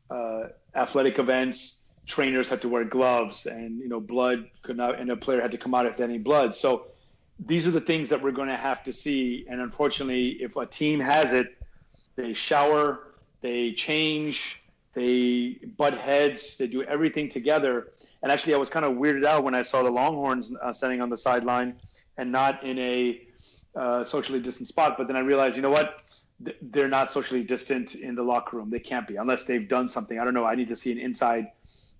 uh, 0.09 0.43
athletic 0.73 1.19
events, 1.19 1.77
trainers 2.05 2.47
had 2.47 2.61
to 2.61 2.69
wear 2.69 2.85
gloves, 2.85 3.45
and 3.47 3.79
you 3.79 3.89
know, 3.89 3.99
blood 3.99 4.49
could 4.63 4.77
not, 4.77 4.97
and 4.97 5.09
a 5.11 5.17
player 5.17 5.41
had 5.41 5.51
to 5.51 5.57
come 5.57 5.75
out 5.75 5.85
if 5.85 5.99
any 5.99 6.19
blood. 6.19 6.55
So 6.55 6.87
these 7.39 7.67
are 7.67 7.71
the 7.71 7.81
things 7.81 8.09
that 8.09 8.21
we're 8.21 8.31
going 8.31 8.49
to 8.49 8.57
have 8.57 8.83
to 8.85 8.93
see. 8.93 9.45
And 9.49 9.59
unfortunately, 9.61 10.29
if 10.41 10.55
a 10.55 10.65
team 10.65 10.99
has 10.99 11.33
it, 11.33 11.47
they 12.15 12.33
shower, 12.33 13.13
they 13.41 13.73
change, 13.73 14.61
they 14.93 15.59
butt 15.77 15.97
heads, 15.97 16.57
they 16.57 16.67
do 16.67 16.83
everything 16.83 17.29
together. 17.29 17.91
And 18.23 18.31
actually, 18.31 18.53
I 18.55 18.57
was 18.57 18.69
kind 18.69 18.85
of 18.85 18.93
weirded 18.93 19.25
out 19.25 19.43
when 19.43 19.53
I 19.53 19.63
saw 19.63 19.83
the 19.83 19.91
Longhorns 19.91 20.49
uh, 20.61 20.71
standing 20.71 21.01
on 21.01 21.09
the 21.09 21.17
sideline 21.17 21.75
and 22.17 22.31
not 22.31 22.63
in 22.63 22.79
a 22.79 23.21
uh, 23.75 24.03
socially 24.03 24.39
distant 24.39 24.67
spot. 24.67 24.97
But 24.97 25.07
then 25.07 25.15
I 25.15 25.19
realized, 25.19 25.57
you 25.57 25.61
know 25.61 25.69
what? 25.69 26.01
They're 26.61 26.87
not 26.87 27.11
socially 27.11 27.43
distant 27.43 27.95
in 27.95 28.15
the 28.15 28.23
locker 28.23 28.57
room. 28.57 28.69
They 28.69 28.79
can't 28.79 29.07
be 29.07 29.17
unless 29.17 29.43
they've 29.43 29.67
done 29.67 29.87
something. 29.87 30.17
I 30.17 30.23
don't 30.23 30.33
know. 30.33 30.45
I 30.45 30.55
need 30.55 30.69
to 30.69 30.75
see 30.75 30.91
an 30.91 30.97
inside. 30.97 31.51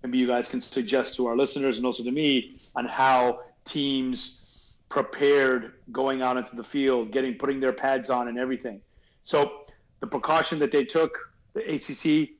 Maybe 0.02 0.18
you 0.18 0.26
guys 0.26 0.48
can 0.48 0.60
suggest 0.60 1.16
to 1.16 1.26
our 1.26 1.36
listeners 1.36 1.76
and 1.76 1.86
also 1.86 2.04
to 2.04 2.10
me 2.10 2.58
on 2.74 2.86
how 2.86 3.40
teams 3.64 4.40
prepared 4.88 5.72
going 5.90 6.22
out 6.22 6.36
into 6.36 6.56
the 6.56 6.64
field, 6.64 7.10
getting 7.10 7.34
putting 7.34 7.60
their 7.60 7.72
pads 7.72 8.10
on 8.10 8.28
and 8.28 8.38
everything. 8.38 8.80
So 9.24 9.64
the 10.00 10.06
precaution 10.06 10.60
that 10.60 10.70
they 10.70 10.84
took, 10.84 11.18
the 11.54 11.60
ACC, 11.60 12.30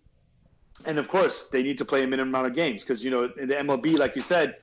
and 0.86 0.98
of 0.98 1.08
course 1.08 1.44
they 1.44 1.62
need 1.62 1.78
to 1.78 1.84
play 1.84 2.04
a 2.04 2.06
minimum 2.06 2.28
amount 2.28 2.46
of 2.46 2.54
games 2.54 2.82
because 2.82 3.04
you 3.04 3.10
know 3.10 3.30
in 3.36 3.48
the 3.48 3.54
MLB, 3.54 3.98
like 3.98 4.16
you 4.16 4.22
said, 4.22 4.56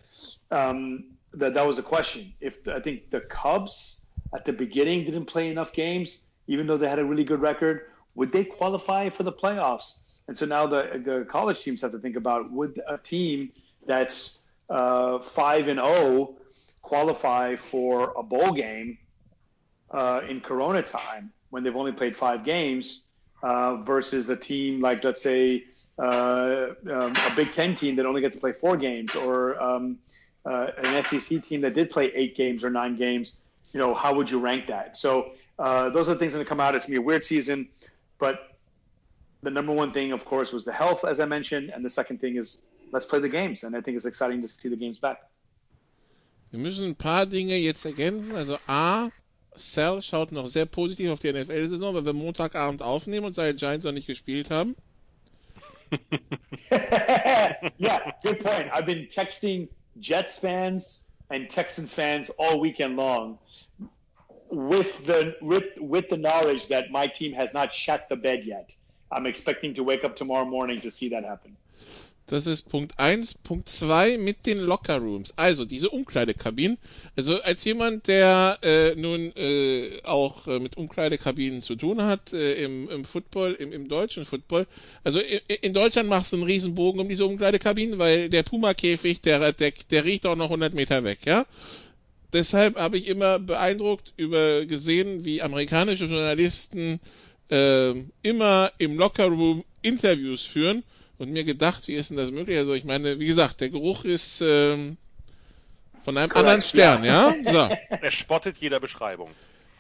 um, 0.52 1.06
that 1.34 1.54
that 1.56 1.68
was 1.68 1.78
a 1.78 1.84
question. 1.84 2.34
If 2.40 2.68
I 2.68 2.80
think 2.80 3.10
the 3.10 3.22
Cubs 3.22 4.02
at 4.34 4.46
the 4.46 4.54
beginning 4.54 5.06
didn't 5.06 5.26
play 5.26 5.50
enough 5.50 5.74
games, 5.74 6.20
even 6.48 6.68
though 6.68 6.78
they 6.78 6.88
had 6.88 7.00
a 7.00 7.06
really 7.06 7.24
good 7.24 7.42
record, 7.42 7.90
would 8.16 8.32
they 8.32 8.44
qualify 8.44 9.10
for 9.10 9.24
the 9.24 9.34
playoffs? 9.34 9.98
And 10.28 10.38
so 10.38 10.46
now 10.46 10.68
the 10.68 11.02
the 11.04 11.26
college 11.26 11.62
teams 11.62 11.82
have 11.82 11.92
to 11.92 12.00
think 12.00 12.16
about 12.16 12.52
would 12.52 12.82
a 12.88 12.98
team 12.98 13.52
that's 13.86 14.40
uh, 14.70 15.20
five 15.20 15.68
and 15.68 15.80
zero 15.80 15.88
oh 15.88 16.38
qualify 16.84 17.56
for 17.56 18.14
a 18.16 18.22
bowl 18.22 18.52
game 18.52 19.00
uh, 19.90 20.22
in 20.30 20.40
Corona 20.42 20.84
time 20.84 21.32
when 21.50 21.64
they've 21.64 21.76
only 21.76 21.94
played 21.94 22.16
five 22.16 22.44
games 22.46 23.04
uh, 23.42 23.78
versus 23.78 24.30
a 24.30 24.36
team 24.36 24.80
like 24.82 25.04
let's 25.04 25.24
say 25.24 25.64
uh, 25.98 26.68
um, 26.92 27.14
a 27.14 27.34
Big 27.36 27.52
Ten 27.52 27.74
team 27.76 27.96
that 27.96 28.06
only 28.06 28.22
gets 28.22 28.36
to 28.36 28.40
play 28.40 28.52
four 28.52 28.78
games 28.78 29.16
or 29.16 29.62
um, 29.62 29.98
uh, 30.46 30.68
an 30.78 31.04
SEC 31.04 31.42
team 31.44 31.62
that 31.62 31.74
did 31.74 31.90
play 31.90 32.12
eight 32.14 32.36
games 32.36 32.64
or 32.64 32.70
nine 32.70 32.96
games, 32.96 33.36
you 33.72 33.80
know, 33.80 33.94
how 33.94 34.14
would 34.16 34.30
you 34.30 34.40
rank 34.40 34.68
that? 34.68 34.98
So 34.98 35.32
uh, 35.60 35.90
those 35.90 36.10
are 36.10 36.14
the 36.14 36.20
things 36.20 36.34
that 36.34 36.46
come 36.48 36.60
out. 36.60 36.76
It's 36.76 36.86
gonna 36.86 37.00
be 37.00 37.04
a 37.04 37.06
weird 37.06 37.24
season, 37.24 37.70
but 38.20 38.58
the 39.42 39.52
number 39.52 39.72
one 39.72 39.92
thing, 39.92 40.12
of 40.12 40.26
course, 40.26 40.52
was 40.52 40.66
the 40.66 40.72
health, 40.72 41.06
as 41.06 41.20
I 41.20 41.26
mentioned, 41.26 41.70
and 41.70 41.86
the 41.86 41.90
second 41.90 42.20
thing 42.20 42.38
is 42.38 42.58
let's 42.92 43.06
play 43.06 43.20
the 43.20 43.30
games, 43.30 43.64
and 43.64 43.76
I 43.76 43.82
think 43.82 43.98
it's 43.98 44.06
exciting 44.06 44.42
to 44.42 44.48
see 44.48 44.70
the 44.70 44.76
games 44.76 44.98
back. 44.98 45.22
Wir 46.54 46.60
müssen 46.60 46.86
ein 46.86 46.96
paar 46.96 47.26
Dinge 47.26 47.58
jetzt 47.58 47.84
ergänzen. 47.84 48.36
Also 48.36 48.60
A, 48.68 49.10
Sal 49.56 50.04
schaut 50.04 50.32
noch 50.32 50.46
sehr 50.46 50.68
positiv 50.68 51.10
auf 51.10 51.20
die 51.20 51.34
NFL-Saison, 51.34 51.96
weil 51.96 52.06
wir 52.06 52.14
Montagabend 52.14 52.84
aufnehmen 52.84 53.26
und 53.26 53.34
seine 53.34 53.56
Giants 53.56 53.86
noch 53.86 53.92
nicht 53.92 54.06
gespielt 54.06 54.52
haben. 54.52 54.76
yeah, 57.80 58.14
good 58.22 58.40
point. 58.40 58.72
I've 58.72 58.86
been 58.86 59.08
texting 59.08 59.68
Jets 60.00 60.38
fans 60.38 61.02
and 61.30 61.50
Texans 61.50 61.92
fans 61.92 62.30
all 62.38 62.62
weekend 62.62 62.98
long 62.98 63.40
with 64.52 65.08
the 65.08 65.36
with 65.42 65.80
with 65.80 66.10
the 66.10 66.18
knowledge 66.18 66.68
that 66.68 66.92
my 66.92 67.08
team 67.08 67.34
has 67.34 67.54
not 67.56 67.74
shut 67.74 68.08
the 68.10 68.16
bed 68.16 68.46
yet. 68.46 68.76
I'm 69.12 69.26
expecting 69.26 69.74
to 69.74 69.84
wake 69.84 70.04
up 70.04 70.16
tomorrow 70.16 70.46
morning 70.46 70.82
to 70.82 70.92
see 70.92 71.10
that 71.10 71.24
happen. 71.24 71.58
Das 72.28 72.48
ist 72.48 72.70
Punkt 72.70 73.00
1. 73.00 73.34
Punkt 73.44 73.68
2 73.68 74.18
mit 74.18 74.46
den 74.46 74.60
Locker 74.60 74.98
Rooms. 75.00 75.34
Also 75.36 75.66
diese 75.66 75.90
Umkleidekabinen. 75.90 76.78
Also 77.18 77.42
als 77.42 77.66
jemand, 77.66 78.08
der 78.08 78.60
äh, 78.62 78.96
nun 78.96 79.34
äh, 79.36 80.02
auch 80.04 80.48
äh, 80.48 80.60
mit 80.60 80.78
Umkleidekabinen 80.78 81.62
zu 81.62 81.76
tun 81.76 82.02
hat 82.02 82.32
äh, 82.32 82.64
im, 82.64 82.90
im 82.90 83.04
Football, 83.04 83.54
im, 83.54 83.74
im 83.74 83.90
deutschen 83.90 84.26
Football. 84.26 84.68
Also 85.04 85.20
in, 85.20 85.40
in 85.62 85.74
Deutschland 85.74 86.08
machst 86.08 86.32
du 86.32 86.38
einen 86.38 86.46
Riesenbogen 86.46 87.02
um 87.02 87.10
diese 87.10 87.26
Umkleidekabinen, 87.26 88.00
weil 88.00 88.30
der 88.30 88.44
Puma-Käfig, 88.44 89.20
der, 89.22 89.52
der, 89.52 89.74
der 89.92 90.06
riecht 90.06 90.26
auch 90.26 90.38
noch 90.38 90.46
100 90.46 90.74
Meter 90.74 91.04
weg, 91.04 91.20
ja. 91.26 91.46
Deshalb 92.32 92.78
habe 92.78 92.98
ich 92.98 93.10
immer 93.10 93.38
beeindruckt 93.38 94.14
über 94.18 94.66
gesehen, 94.66 95.24
wie 95.24 95.44
amerikanische 95.44 96.06
Journalisten 96.06 97.00
äh, 97.52 97.94
immer 98.24 98.72
im 98.80 98.98
Lockerroom 98.98 99.64
Interviews 99.84 100.44
führen 100.44 100.84
und 101.24 101.32
mir 101.32 101.44
gedacht, 101.44 101.88
wie 101.88 101.96
ist 101.96 102.10
denn 102.10 102.18
das 102.18 102.32
möglich? 102.32 102.58
Also 102.58 102.74
ich 102.74 102.84
meine, 102.84 103.20
wie 103.20 103.26
gesagt, 103.26 103.62
der 103.62 103.70
Geruch 103.70 104.04
ist 104.04 104.42
ähm, 104.42 104.98
von 106.04 106.18
einem 106.18 106.30
Correct, 106.30 106.48
anderen 106.48 106.62
Stern, 106.62 107.04
ja. 107.04 107.34
ja? 107.44 107.70
So. 107.70 107.76
Er 108.02 108.12
spottet 108.12 108.58
jeder 108.58 108.80
Beschreibung. 108.80 109.30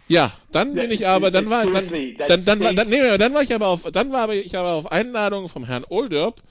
Ja, 0.07 0.31
dann 0.51 0.73
bin 0.73 0.91
ich 0.91 1.07
aber, 1.07 1.31
dann 1.31 1.49
war, 1.49 1.65
dann, 1.65 2.45
dann, 2.45 2.59
dann, 2.59 2.75
dann, 2.75 2.89
nee, 2.89 3.17
dann 3.17 3.33
war 3.33 3.41
ich 3.41 3.53
aber 3.53 3.67
auf, 3.67 3.83
dann 3.91 4.11
war 4.11 4.29
ich 4.29 4.57
aber 4.57 4.73
auf 4.73 4.91
Einladung 4.91 5.47
vom 5.47 5.65
Herrn 5.65 5.85
Olderb 5.87 6.41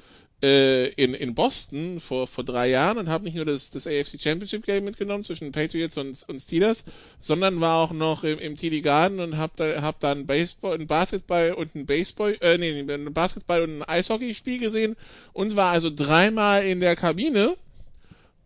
äh, 0.43 0.89
in, 0.95 1.15
in 1.15 1.35
Boston 1.35 2.01
vor, 2.01 2.27
vor 2.27 2.45
drei 2.45 2.69
Jahren 2.69 2.99
und 2.99 3.09
habe 3.09 3.25
nicht 3.25 3.37
nur 3.37 3.45
das, 3.45 3.71
das 3.71 3.87
AFC 3.87 4.21
Championship 4.21 4.67
Game 4.67 4.85
mitgenommen 4.85 5.25
zwischen 5.25 5.53
Patriots 5.53 5.97
und, 5.97 6.25
und 6.29 6.41
Steelers, 6.41 6.85
sondern 7.21 7.61
war 7.61 7.79
auch 7.79 7.93
noch 7.93 8.25
im, 8.25 8.39
im 8.39 8.57
TD 8.57 8.83
Garden 8.83 9.21
und 9.21 9.37
habe 9.37 9.53
da, 9.57 9.83
hab 9.83 10.01
da 10.01 10.13
ein 10.13 10.27
Baseball, 10.27 10.75
ein 10.75 10.87
Basketball 10.87 11.53
und 11.53 11.75
ein 11.75 11.87
Baseball, 11.87 12.37
äh, 12.41 12.59
nee, 12.59 12.81
ein 12.81 13.15
Basketball 13.15 13.63
und 13.63 13.79
ein 13.79 13.89
Eishockeyspiel 13.89 14.59
gesehen 14.59 14.97
und 15.33 15.57
war 15.57 15.71
also 15.71 15.91
dreimal 15.95 16.67
in 16.67 16.81
der 16.81 16.97
Kabine 16.97 17.57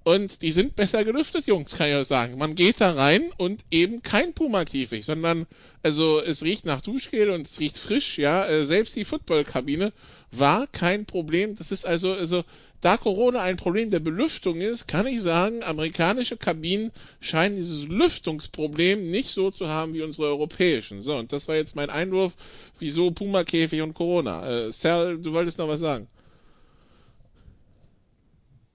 und 0.06 0.42
die 0.42 0.52
sind 0.52 0.76
besser 0.76 1.04
gelüftet, 1.04 1.48
Jungs, 1.48 1.74
kann 1.74 1.88
ich 1.88 1.96
euch 1.96 2.06
sagen. 2.06 2.38
Man 2.38 2.54
geht 2.54 2.80
da 2.80 2.92
rein 2.92 3.32
und 3.38 3.64
eben 3.72 4.04
kein 4.04 4.34
Puma-Käfig, 4.34 5.04
sondern, 5.04 5.48
also 5.82 6.20
es 6.20 6.44
riecht 6.44 6.64
nach 6.64 6.80
Duschgel 6.80 7.28
und 7.30 7.48
es 7.48 7.58
riecht 7.58 7.76
frisch, 7.76 8.16
ja. 8.16 8.46
Äh, 8.46 8.64
selbst 8.64 8.94
die 8.94 9.04
Football-Kabine 9.04 9.92
war 10.30 10.68
kein 10.68 11.06
Problem. 11.06 11.56
Das 11.56 11.72
ist 11.72 11.84
also, 11.84 12.12
also, 12.12 12.44
da 12.80 12.96
Corona 12.98 13.40
ein 13.40 13.56
Problem 13.56 13.90
der 13.90 13.98
Belüftung 13.98 14.60
ist, 14.60 14.86
kann 14.86 15.08
ich 15.08 15.22
sagen, 15.22 15.64
amerikanische 15.64 16.36
Kabinen 16.36 16.92
scheinen 17.20 17.56
dieses 17.56 17.88
Lüftungsproblem 17.88 19.10
nicht 19.10 19.30
so 19.30 19.50
zu 19.50 19.66
haben 19.66 19.92
wie 19.92 20.02
unsere 20.02 20.28
europäischen. 20.28 21.02
So, 21.02 21.16
und 21.16 21.32
das 21.32 21.48
war 21.48 21.56
jetzt 21.56 21.74
mein 21.74 21.90
Einwurf, 21.90 22.32
wieso 22.78 23.10
Puma-Käfig 23.10 23.82
und 23.82 23.94
Corona. 23.94 24.66
Äh, 24.66 24.72
Sal, 24.72 25.18
du 25.18 25.32
wolltest 25.32 25.58
noch 25.58 25.66
was 25.66 25.80
sagen? 25.80 26.06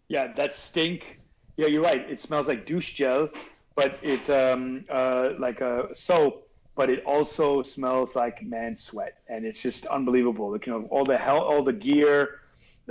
Yeah, 0.10 0.28
that 0.36 0.54
stink 0.54 1.21
Yeah, 1.62 1.68
you're 1.68 1.84
right. 1.84 2.10
It 2.10 2.20
smells 2.20 2.48
like 2.48 2.66
douche 2.66 2.94
gel, 2.94 3.30
but 3.76 4.00
it 4.02 4.28
um, 4.32 4.84
uh, 4.90 5.34
like 5.38 5.62
a 5.62 5.94
soap, 5.94 6.50
but 6.76 6.90
it 6.90 7.06
also 7.06 7.62
smells 7.62 8.16
like 8.16 8.42
man 8.42 8.76
sweat, 8.76 9.14
and 9.28 9.46
it's 9.46 9.62
just 9.62 9.86
unbelievable. 9.86 10.52
Like, 10.54 10.66
you 10.66 10.74
know, 10.74 10.88
all 10.90 11.04
the 11.04 11.20
hell, 11.20 11.38
all 11.38 11.62
the 11.62 11.72
gear 11.74 12.40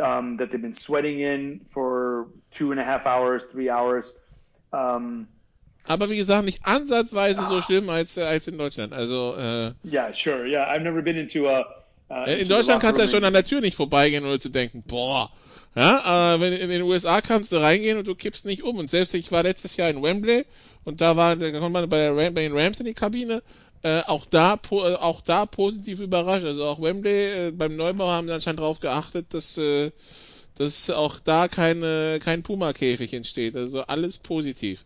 um, 0.01 0.37
that 0.37 0.53
they've 0.53 0.63
been 0.63 0.73
sweating 0.73 1.19
in 1.19 1.63
for 1.67 2.29
two 2.53 2.71
and 2.71 2.79
a 2.79 2.85
half 2.85 3.07
hours, 3.07 3.45
three 3.47 3.69
hours. 3.69 4.15
Um, 4.73 5.27
aber 5.89 6.09
wie 6.09 6.17
gesagt, 6.17 6.45
nicht 6.45 6.65
ansatzweise 6.65 7.43
so 7.49 7.63
schlimm 7.63 7.91
als, 7.91 8.17
als 8.19 8.47
in 8.47 8.57
Deutschland. 8.57 8.93
Also, 8.93 9.35
äh, 9.37 9.73
yeah, 9.83 10.13
sure. 10.13 10.47
Yeah, 10.47 10.71
I've 10.71 10.85
never 10.85 11.03
been 11.03 11.17
into 11.17 11.49
a. 11.49 11.65
Uh, 12.11 12.25
in 12.29 12.49
Deutschland 12.49 12.83
kannst 12.83 12.99
du 12.99 13.05
ja 13.05 13.09
schon 13.09 13.23
an 13.23 13.33
der 13.33 13.45
Tür 13.45 13.61
nicht 13.61 13.77
vorbeigehen, 13.77 14.25
ohne 14.25 14.41
zu 14.41 14.49
denken, 14.49 14.83
boah, 14.85 15.31
Ja, 15.77 16.03
aber 16.03 16.41
wenn 16.41 16.53
in 16.55 16.69
den 16.69 16.83
USA 16.83 17.21
kannst 17.21 17.53
du 17.53 17.57
reingehen 17.57 17.97
und 17.99 18.09
du 18.09 18.17
kippst 18.17 18.45
nicht 18.47 18.65
um. 18.65 18.79
Und 18.79 18.91
selbst 18.91 19.15
ich 19.15 19.31
war 19.31 19.45
letztes 19.45 19.77
Jahr 19.77 19.89
in 19.91 20.03
Wembley 20.03 20.45
und 20.85 21.01
da 21.01 21.17
war, 21.17 21.37
da 21.37 21.51
kommt 21.53 21.73
man 21.73 21.89
bei, 21.89 21.99
der, 21.99 22.31
bei 22.33 22.43
den 22.43 22.57
Rams 22.57 22.81
in 22.81 22.87
die 22.87 22.95
Kabine. 22.95 23.43
Äh, 23.83 24.03
auch 24.07 24.27
da, 24.27 24.57
po, 24.57 24.85
äh, 24.85 24.95
auch 24.95 25.21
da 25.21 25.47
positiv 25.47 26.01
überrascht. 26.01 26.45
Also 26.45 26.65
auch 26.65 26.83
Wembley 26.83 27.49
äh, 27.49 27.51
beim 27.53 27.77
Neubau 27.77 28.09
haben 28.09 28.27
sie 28.27 28.35
anscheinend 28.35 28.61
darauf 28.61 28.81
geachtet, 28.81 29.27
dass, 29.31 29.57
äh, 29.57 29.93
dass 30.59 30.91
auch 30.91 31.21
da 31.21 31.47
keine, 31.47 32.19
kein 32.23 32.43
Puma-Käfig 32.43 33.15
entsteht. 33.15 33.55
Also 33.55 33.83
alles 33.83 34.19
positiv. 34.19 34.85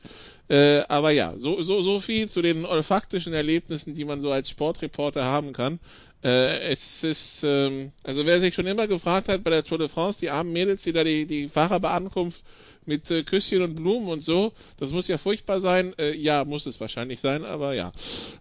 Äh, 0.49 0.83
aber 0.88 1.11
ja, 1.11 1.35
so, 1.38 1.62
so, 1.62 1.81
so 1.81 2.00
viel 2.00 2.28
zu 2.28 2.43
den 2.43 2.66
olfaktischen 2.66 3.33
Erlebnissen, 3.33 3.95
die 3.95 4.04
man 4.04 4.21
so 4.21 4.31
als 4.31 4.50
Sportreporter 4.50 5.25
haben 5.25 5.54
kann. 5.54 5.81
Äh, 6.25 6.73
es 6.73 7.04
ist, 7.04 7.43
ähm, 7.45 7.93
also 8.02 8.25
wer 8.25 8.40
sich 8.40 8.54
schon 8.54 8.66
immer 8.66 8.88
gefragt 8.88 9.28
hat 9.28 9.45
bei 9.45 9.50
der 9.50 9.62
Tour 9.62 9.76
de 9.76 9.88
France, 9.88 10.19
die 10.21 10.31
armen 10.31 10.52
Mädels, 10.54 10.83
die 10.83 10.93
da 10.95 11.04
die, 11.04 11.26
die 11.26 11.50
Fahrerbeankunft 11.50 12.43
mit 12.87 13.11
äh, 13.11 13.25
Küsschen 13.25 13.61
und 13.61 13.75
Blumen 13.75 14.09
und 14.09 14.23
so, 14.23 14.52
das 14.78 14.90
muss 14.90 15.07
ja 15.07 15.19
furchtbar 15.19 15.61
sein. 15.61 15.93
Äh, 15.99 16.16
ja, 16.16 16.45
muss 16.47 16.64
es 16.64 16.81
wahrscheinlich 16.81 17.21
sein, 17.21 17.45
aber 17.45 17.75
ja. 17.75 17.93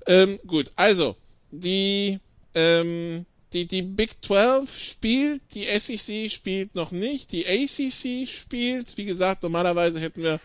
Ähm, 0.08 0.40
gut, 0.48 0.72
also, 0.78 1.18
die, 1.52 2.20
ähm, 2.56 3.26
die, 3.52 3.68
die 3.68 3.82
Big 3.82 4.12
12 4.24 4.78
spielt, 4.78 5.42
die 5.54 5.66
SEC 5.66 6.32
spielt 6.32 6.76
noch 6.76 6.92
nicht, 6.92 7.34
die 7.34 7.46
ACC 7.46 8.30
spielt. 8.30 8.98
Wie 8.98 9.06
gesagt, 9.06 9.44
normalerweise 9.44 10.00
hätten 10.00 10.24
wir 10.24 10.40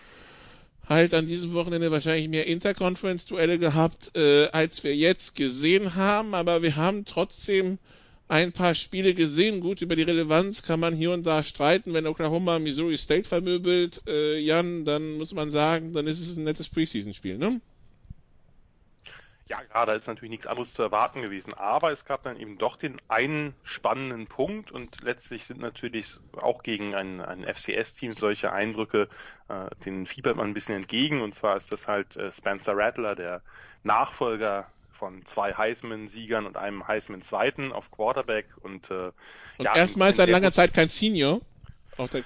halt 0.89 1.15
an 1.15 1.27
diesem 1.27 1.53
Wochenende 1.53 1.91
wahrscheinlich 1.91 2.29
mehr 2.29 2.47
Interconference-Duelle 2.47 3.59
gehabt, 3.59 4.17
äh, 4.17 4.47
als 4.53 4.83
wir 4.85 4.97
jetzt 4.97 5.37
gesehen 5.37 5.95
haben, 5.95 6.35
aber 6.35 6.63
wir 6.63 6.77
haben 6.77 7.05
trotzdem 7.05 7.79
ein 8.29 8.53
paar 8.53 8.75
Spiele 8.75 9.15
gesehen. 9.15 9.61
Gut, 9.61 9.81
über 9.83 9.97
die 9.97 10.03
Relevanz 10.03 10.63
kann 10.63 10.81
man 10.81 10.95
hier 10.95 11.13
und 11.13 11.27
da 11.27 11.43
streiten. 11.43 11.95
Wenn 11.95 12.07
Oklahoma 12.07 12.59
Missouri 12.59 12.99
State 12.99 13.29
vermöbelt, 13.29 14.03
äh, 14.07 14.39
Jan, 14.39 14.85
dann 14.85 15.17
muss 15.17 15.35
man 15.35 15.51
sagen, 15.51 15.93
dann 15.93 16.07
ist 16.07 16.21
es 16.21 16.37
ein 16.37 16.45
nettes 16.45 16.69
Preseason-Spiel, 16.69 17.39
ne? 17.39 17.61
Ja, 19.49 19.63
ja, 19.75 19.87
da 19.87 19.95
ist 19.95 20.07
natürlich 20.07 20.31
nichts 20.31 20.47
anderes 20.47 20.75
zu 20.75 20.83
erwarten 20.83 21.23
gewesen. 21.23 21.55
Aber 21.55 21.91
es 21.91 22.05
gab 22.05 22.23
dann 22.23 22.39
eben 22.39 22.59
doch 22.59 22.77
den 22.77 23.01
einen 23.09 23.55
spannenden 23.63 24.27
Punkt 24.27 24.71
und 24.71 25.01
letztlich 25.03 25.45
sind 25.45 25.61
natürlich 25.61 26.19
auch 26.37 26.63
gegen 26.63 26.95
ein, 26.95 27.21
ein 27.21 27.45
FCS-Team 27.45 28.13
solche 28.13 28.53
Eindrücke, 28.53 29.09
äh, 29.49 29.67
den 29.85 30.07
fiebert 30.07 30.37
man 30.37 30.49
ein 30.49 30.55
bisschen 30.55 30.77
entgegen. 30.77 31.23
Und 31.23 31.35
zwar 31.35 31.57
ist 31.57 31.73
das 31.73 31.89
halt 31.89 32.17
äh, 32.17 32.31
Spencer 32.31 32.77
Rattler, 32.77 33.15
der 33.15 33.43
Nachfolger 33.85 34.71
von 34.91 35.25
zwei 35.25 35.55
Heisman-Siegern 35.55 36.45
und 36.45 36.57
einem 36.57 36.87
Heisman-Zweiten 36.87 37.73
auf 37.73 37.91
Quarterback. 37.91 38.49
Und, 38.61 38.91
äh, 38.91 39.13
und 39.57 39.65
ja, 39.65 39.77
erstmals 39.77 40.19
seit 40.19 40.29
langer 40.29 40.53
Zeit 40.53 40.75
kein 40.75 40.89
Senior. 40.89 41.41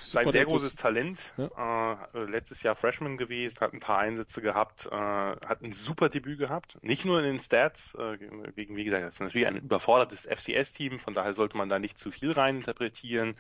Sein 0.01 0.31
sehr 0.31 0.45
großes 0.45 0.75
Talent. 0.75 1.33
Ja. 1.37 2.09
Äh, 2.15 2.25
letztes 2.25 2.63
Jahr 2.63 2.75
Freshman 2.75 3.17
gewesen, 3.17 3.61
hat 3.61 3.73
ein 3.73 3.81
paar 3.81 3.99
Einsätze 3.99 4.43
gehabt, 4.43 4.87
äh, 4.87 4.91
hat 4.95 5.63
ein 5.63 5.73
super 5.73 6.09
Debüt 6.09 6.39
gehabt. 6.39 6.79
Nicht 6.83 7.05
nur 7.05 7.19
in 7.19 7.25
den 7.25 7.41
Stats, 7.41 7.95
äh, 7.95 8.19
gegen, 8.19 8.77
wie 8.77 8.85
gesagt, 8.85 9.05
das 9.05 9.15
ist 9.15 9.21
natürlich 9.21 9.47
ein 9.47 9.57
überfordertes 9.57 10.27
FCS-Team, 10.27 11.01
von 11.01 11.15
daher 11.15 11.35
sollte 11.35 11.57
man 11.57 11.69
da 11.69 11.79
nicht 11.79 11.99
zu 11.99 12.11
viel 12.11 12.33
reininterpretieren. 12.33 13.35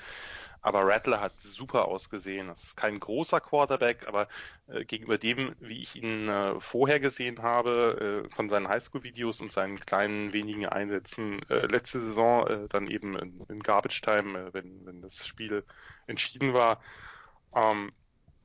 Aber 0.62 0.86
Rattler 0.86 1.20
hat 1.20 1.40
super 1.40 1.88
ausgesehen. 1.88 2.46
Das 2.46 2.62
ist 2.62 2.76
kein 2.76 3.00
großer 3.00 3.40
Quarterback, 3.40 4.06
aber 4.06 4.28
äh, 4.68 4.84
gegenüber 4.84 5.18
dem, 5.18 5.56
wie 5.58 5.82
ich 5.82 5.96
ihn 6.00 6.28
äh, 6.28 6.60
vorher 6.60 7.00
gesehen 7.00 7.42
habe, 7.42 8.26
äh, 8.30 8.34
von 8.34 8.48
seinen 8.48 8.68
Highschool-Videos 8.68 9.40
und 9.40 9.50
seinen 9.50 9.80
kleinen 9.80 10.32
wenigen 10.32 10.66
Einsätzen 10.66 11.40
äh, 11.50 11.66
letzte 11.66 12.00
Saison, 12.00 12.46
äh, 12.46 12.68
dann 12.68 12.86
eben 12.86 13.18
in, 13.18 13.44
in 13.48 13.60
Garbage 13.60 14.00
Time, 14.02 14.38
äh, 14.38 14.54
wenn, 14.54 14.86
wenn 14.86 15.02
das 15.02 15.26
Spiel 15.26 15.64
entschieden 16.06 16.54
war, 16.54 16.80
ähm, 17.54 17.92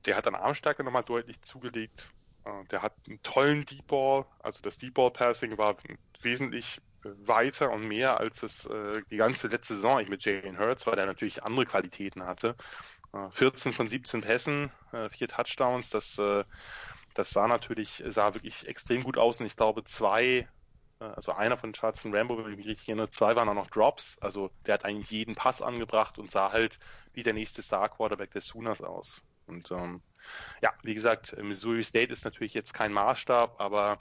der 0.05 0.17
hat 0.17 0.27
an 0.27 0.35
Armstärke 0.35 0.83
nochmal 0.83 1.03
deutlich 1.03 1.41
zugelegt. 1.41 2.11
der 2.71 2.81
hat 2.81 2.93
einen 3.07 3.21
tollen 3.23 3.65
Deep 3.65 3.87
Ball, 3.87 4.25
also 4.39 4.61
das 4.61 4.77
Deep 4.77 4.93
Ball 4.93 5.11
Passing 5.11 5.57
war 5.57 5.75
wesentlich 6.21 6.81
weiter 7.17 7.71
und 7.71 7.87
mehr 7.87 8.19
als 8.19 8.43
es 8.43 8.65
äh, 8.65 9.01
die 9.09 9.17
ganze 9.17 9.47
letzte 9.47 9.75
Saison 9.75 9.99
ich 9.99 10.09
mit 10.09 10.23
Jalen 10.25 10.59
Hurts, 10.59 10.87
weil 10.87 10.95
der 10.95 11.05
natürlich 11.05 11.43
andere 11.43 11.65
Qualitäten 11.65 12.23
hatte. 12.23 12.55
Äh, 13.13 13.29
14 13.31 13.73
von 13.73 13.87
17 13.87 14.21
Pässen, 14.21 14.71
äh, 14.91 15.09
vier 15.09 15.27
Touchdowns, 15.27 15.89
das, 15.89 16.17
äh, 16.17 16.43
das 17.13 17.31
sah 17.31 17.47
natürlich, 17.47 18.03
sah 18.07 18.33
wirklich 18.33 18.67
extrem 18.67 19.03
gut 19.03 19.17
aus 19.17 19.39
und 19.39 19.45
ich 19.45 19.55
glaube 19.55 19.83
zwei, 19.83 20.47
äh, 20.99 21.03
also 21.03 21.31
einer 21.31 21.57
von 21.57 21.73
Charles 21.73 22.05
und 22.05 22.15
Rambo, 22.15 22.37
wenn 22.43 22.51
ich 22.51 22.57
mich 22.57 22.67
richtig 22.67 22.89
erinnere, 22.89 23.09
zwei 23.09 23.35
waren 23.35 23.49
auch 23.49 23.53
noch 23.53 23.69
Drops, 23.69 24.17
also 24.19 24.51
der 24.65 24.75
hat 24.75 24.85
eigentlich 24.85 25.11
jeden 25.11 25.35
Pass 25.35 25.61
angebracht 25.61 26.17
und 26.17 26.31
sah 26.31 26.51
halt 26.51 26.79
wie 27.13 27.23
der 27.23 27.33
nächste 27.33 27.61
Star 27.61 27.89
Quarterback 27.89 28.31
des 28.31 28.47
Sooners 28.47 28.81
aus. 28.81 29.21
Und 29.47 29.71
ähm, 29.71 30.01
ja, 30.61 30.73
wie 30.83 30.93
gesagt, 30.93 31.35
Missouri 31.41 31.83
State 31.83 32.11
ist 32.11 32.25
natürlich 32.25 32.53
jetzt 32.53 32.73
kein 32.73 32.91
Maßstab, 32.91 33.61
aber 33.61 33.97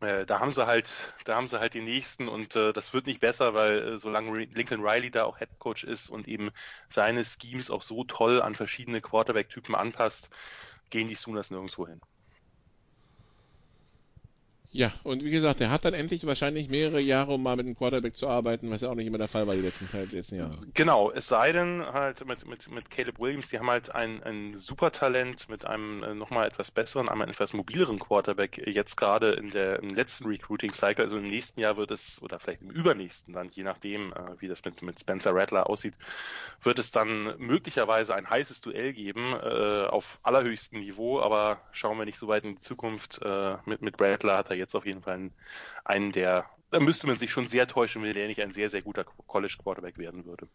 äh, 0.00 0.26
da 0.26 0.40
haben 0.40 0.52
sie 0.52 0.66
halt, 0.66 1.14
da 1.24 1.36
haben 1.36 1.48
sie 1.48 1.60
halt 1.60 1.74
die 1.74 1.80
nächsten 1.82 2.28
und 2.28 2.56
äh, 2.56 2.72
das 2.72 2.92
wird 2.92 3.06
nicht 3.06 3.20
besser, 3.20 3.54
weil 3.54 3.94
äh, 3.94 3.98
solange 3.98 4.38
Lincoln 4.46 4.82
Riley 4.86 5.10
da 5.10 5.24
auch 5.24 5.38
Head 5.38 5.50
Coach 5.58 5.84
ist 5.84 6.10
und 6.10 6.28
eben 6.28 6.50
seine 6.88 7.24
Schemes 7.24 7.70
auch 7.70 7.82
so 7.82 8.04
toll 8.04 8.42
an 8.42 8.54
verschiedene 8.54 9.00
Quarterback-Typen 9.00 9.74
anpasst, 9.74 10.30
gehen 10.90 11.08
die 11.08 11.14
Sooners 11.16 11.50
nirgendwo 11.50 11.86
hin. 11.86 12.00
Ja, 14.72 14.92
und 15.02 15.24
wie 15.24 15.32
gesagt, 15.32 15.60
er 15.60 15.72
hat 15.72 15.84
dann 15.84 15.94
endlich 15.94 16.24
wahrscheinlich 16.26 16.68
mehrere 16.68 17.00
Jahre, 17.00 17.32
um 17.32 17.42
mal 17.42 17.56
mit 17.56 17.66
einem 17.66 17.76
Quarterback 17.76 18.14
zu 18.14 18.28
arbeiten, 18.28 18.70
was 18.70 18.82
ja 18.82 18.88
auch 18.88 18.94
nicht 18.94 19.08
immer 19.08 19.18
der 19.18 19.26
Fall 19.26 19.48
war 19.48 19.56
die 19.56 19.62
letzten, 19.62 19.88
die 20.08 20.14
letzten 20.14 20.36
Jahre. 20.36 20.58
Genau, 20.74 21.10
es 21.10 21.26
sei 21.26 21.50
denn 21.50 21.84
halt 21.84 22.24
mit, 22.24 22.46
mit, 22.46 22.70
mit 22.70 22.88
Caleb 22.88 23.18
Williams, 23.18 23.48
die 23.48 23.58
haben 23.58 23.68
halt 23.68 23.92
ein, 23.92 24.22
ein 24.22 24.56
super 24.56 24.92
Talent 24.92 25.48
mit 25.48 25.64
einem 25.64 26.04
äh, 26.04 26.14
nochmal 26.14 26.46
etwas 26.46 26.70
besseren, 26.70 27.08
einmal 27.08 27.28
etwas 27.28 27.52
mobileren 27.52 27.98
Quarterback 27.98 28.58
jetzt 28.68 28.96
gerade 28.96 29.32
in 29.32 29.50
der 29.50 29.80
im 29.80 29.92
letzten 29.92 30.26
Recruiting-Cycle, 30.26 31.04
also 31.04 31.16
im 31.16 31.26
nächsten 31.26 31.58
Jahr 31.58 31.76
wird 31.76 31.90
es, 31.90 32.22
oder 32.22 32.38
vielleicht 32.38 32.62
im 32.62 32.70
übernächsten 32.70 33.34
dann, 33.34 33.50
je 33.50 33.64
nachdem, 33.64 34.12
äh, 34.12 34.40
wie 34.40 34.46
das 34.46 34.64
mit, 34.64 34.82
mit 34.82 35.00
Spencer 35.00 35.34
Rattler 35.34 35.68
aussieht, 35.68 35.94
wird 36.62 36.78
es 36.78 36.92
dann 36.92 37.34
möglicherweise 37.38 38.14
ein 38.14 38.30
heißes 38.30 38.60
Duell 38.60 38.92
geben 38.92 39.32
äh, 39.32 39.86
auf 39.86 40.20
allerhöchstem 40.22 40.78
Niveau, 40.78 41.20
aber 41.20 41.60
schauen 41.72 41.98
wir 41.98 42.04
nicht 42.04 42.18
so 42.18 42.28
weit 42.28 42.44
in 42.44 42.54
die 42.54 42.60
Zukunft. 42.60 43.20
Mit, 43.66 43.82
mit 43.82 44.00
Rattler 44.00 44.38
hat 44.38 44.50
er 44.50 44.59
jetzt 44.60 44.76
auf 44.76 44.86
jeden 44.86 45.02
Fall 45.02 45.30
einen, 45.84 46.12
der, 46.12 46.46
da 46.70 46.78
müsste 46.78 47.06
man 47.06 47.18
sich 47.18 47.30
schon 47.30 47.48
sehr 47.48 47.66
täuschen, 47.66 48.02
wenn 48.02 48.14
der 48.14 48.28
nicht 48.28 48.40
ein 48.40 48.52
sehr, 48.52 48.70
sehr 48.70 48.82
guter 48.82 49.04
College 49.26 49.56
Quarterback 49.60 49.98
werden 49.98 50.24
würde. 50.24 50.46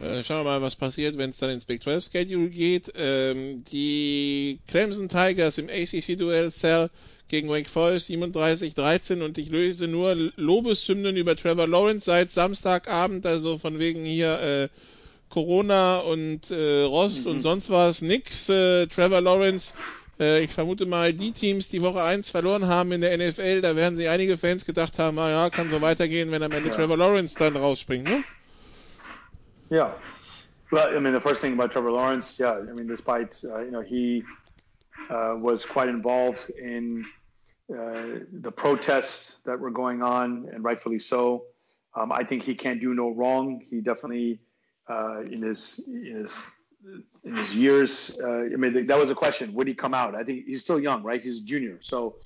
Äh, 0.00 0.22
schauen 0.22 0.44
wir 0.44 0.50
mal, 0.50 0.62
was 0.62 0.76
passiert, 0.76 1.18
wenn 1.18 1.30
es 1.30 1.38
dann 1.38 1.50
ins 1.50 1.64
Big 1.64 1.82
12 1.82 2.10
Schedule 2.12 2.48
geht. 2.48 2.92
Ähm, 2.96 3.64
die 3.64 4.60
Clemson 4.68 5.08
Tigers 5.08 5.58
im 5.58 5.68
ACC-Duell 5.68 6.50
Cell 6.50 6.90
gegen 7.28 7.48
Wake 7.48 7.68
Forest 7.68 8.10
37-13 8.10 9.22
und 9.22 9.38
ich 9.38 9.50
löse 9.50 9.86
nur 9.86 10.14
Lobeshymnen 10.36 11.16
über 11.16 11.36
Trevor 11.36 11.68
Lawrence 11.68 12.06
seit 12.06 12.30
Samstagabend, 12.30 13.24
also 13.24 13.58
von 13.58 13.78
wegen 13.78 14.04
hier 14.04 14.40
äh, 14.40 14.68
Corona 15.28 15.98
und 16.00 16.50
äh, 16.50 16.82
Rost 16.82 17.24
mhm. 17.24 17.30
und 17.30 17.42
sonst 17.42 17.70
was, 17.70 18.02
nix. 18.02 18.48
Äh, 18.48 18.88
Trevor 18.88 19.20
Lawrence 19.20 19.74
äh, 20.20 20.42
ich 20.42 20.52
vermute 20.52 20.86
mal, 20.86 21.12
die 21.12 21.32
Teams, 21.32 21.68
die 21.68 21.80
Woche 21.80 22.02
1 22.02 22.30
verloren 22.30 22.66
haben 22.66 22.92
in 22.92 23.00
der 23.00 23.16
NFL, 23.16 23.62
da 23.62 23.74
werden 23.74 23.96
sich 23.96 24.08
einige 24.08 24.36
Fans 24.36 24.64
gedacht 24.64 24.98
haben, 24.98 25.18
ah 25.18 25.30
ja, 25.30 25.50
kann 25.50 25.68
so 25.68 25.80
weitergehen, 25.80 26.30
wenn 26.30 26.42
am 26.42 26.52
Ende 26.52 26.68
ja. 26.68 26.74
Trevor 26.74 26.96
Lawrence 26.96 27.36
dann 27.36 27.56
rausspringt, 27.56 28.04
ne? 28.04 28.22
Yeah. 29.70 29.94
Well, 30.70 30.96
I 30.96 31.00
mean, 31.00 31.14
the 31.14 31.20
first 31.20 31.40
thing 31.40 31.54
about 31.54 31.72
Trevor 31.72 31.90
Lawrence, 31.90 32.38
yeah, 32.38 32.58
I 32.58 32.72
mean, 32.72 32.86
despite, 32.86 33.42
uh, 33.44 33.60
you 33.60 33.70
know, 33.70 33.80
he 33.80 34.22
uh, 35.08 35.34
was 35.36 35.64
quite 35.64 35.88
involved 35.88 36.50
in 36.50 37.04
uh, 37.72 38.20
the 38.32 38.52
protests 38.52 39.36
that 39.44 39.58
were 39.58 39.70
going 39.70 40.02
on, 40.02 40.48
and 40.52 40.62
rightfully 40.62 40.98
so. 40.98 41.44
Um, 41.94 42.12
I 42.12 42.24
think 42.24 42.42
he 42.42 42.54
can't 42.54 42.80
do 42.80 42.94
no 42.94 43.10
wrong. 43.10 43.60
He 43.68 43.80
definitely, 43.80 44.40
uh, 44.88 45.20
in 45.22 45.42
his 45.42 45.80
in 45.86 46.22
his 46.22 46.40
in 47.24 47.36
his 47.36 47.54
years. 47.54 48.18
Uh, 48.22 48.44
I 48.52 48.56
mean, 48.56 48.86
that 48.86 48.98
was 48.98 49.10
a 49.10 49.14
question. 49.14 49.54
Would 49.54 49.66
he 49.66 49.74
come 49.74 49.94
out? 49.94 50.14
I 50.14 50.24
think 50.24 50.46
he's 50.46 50.62
still 50.62 50.80
young, 50.80 51.02
right? 51.02 51.22
He's 51.22 51.38
a 51.38 51.42
junior. 51.42 51.78
So 51.80 52.16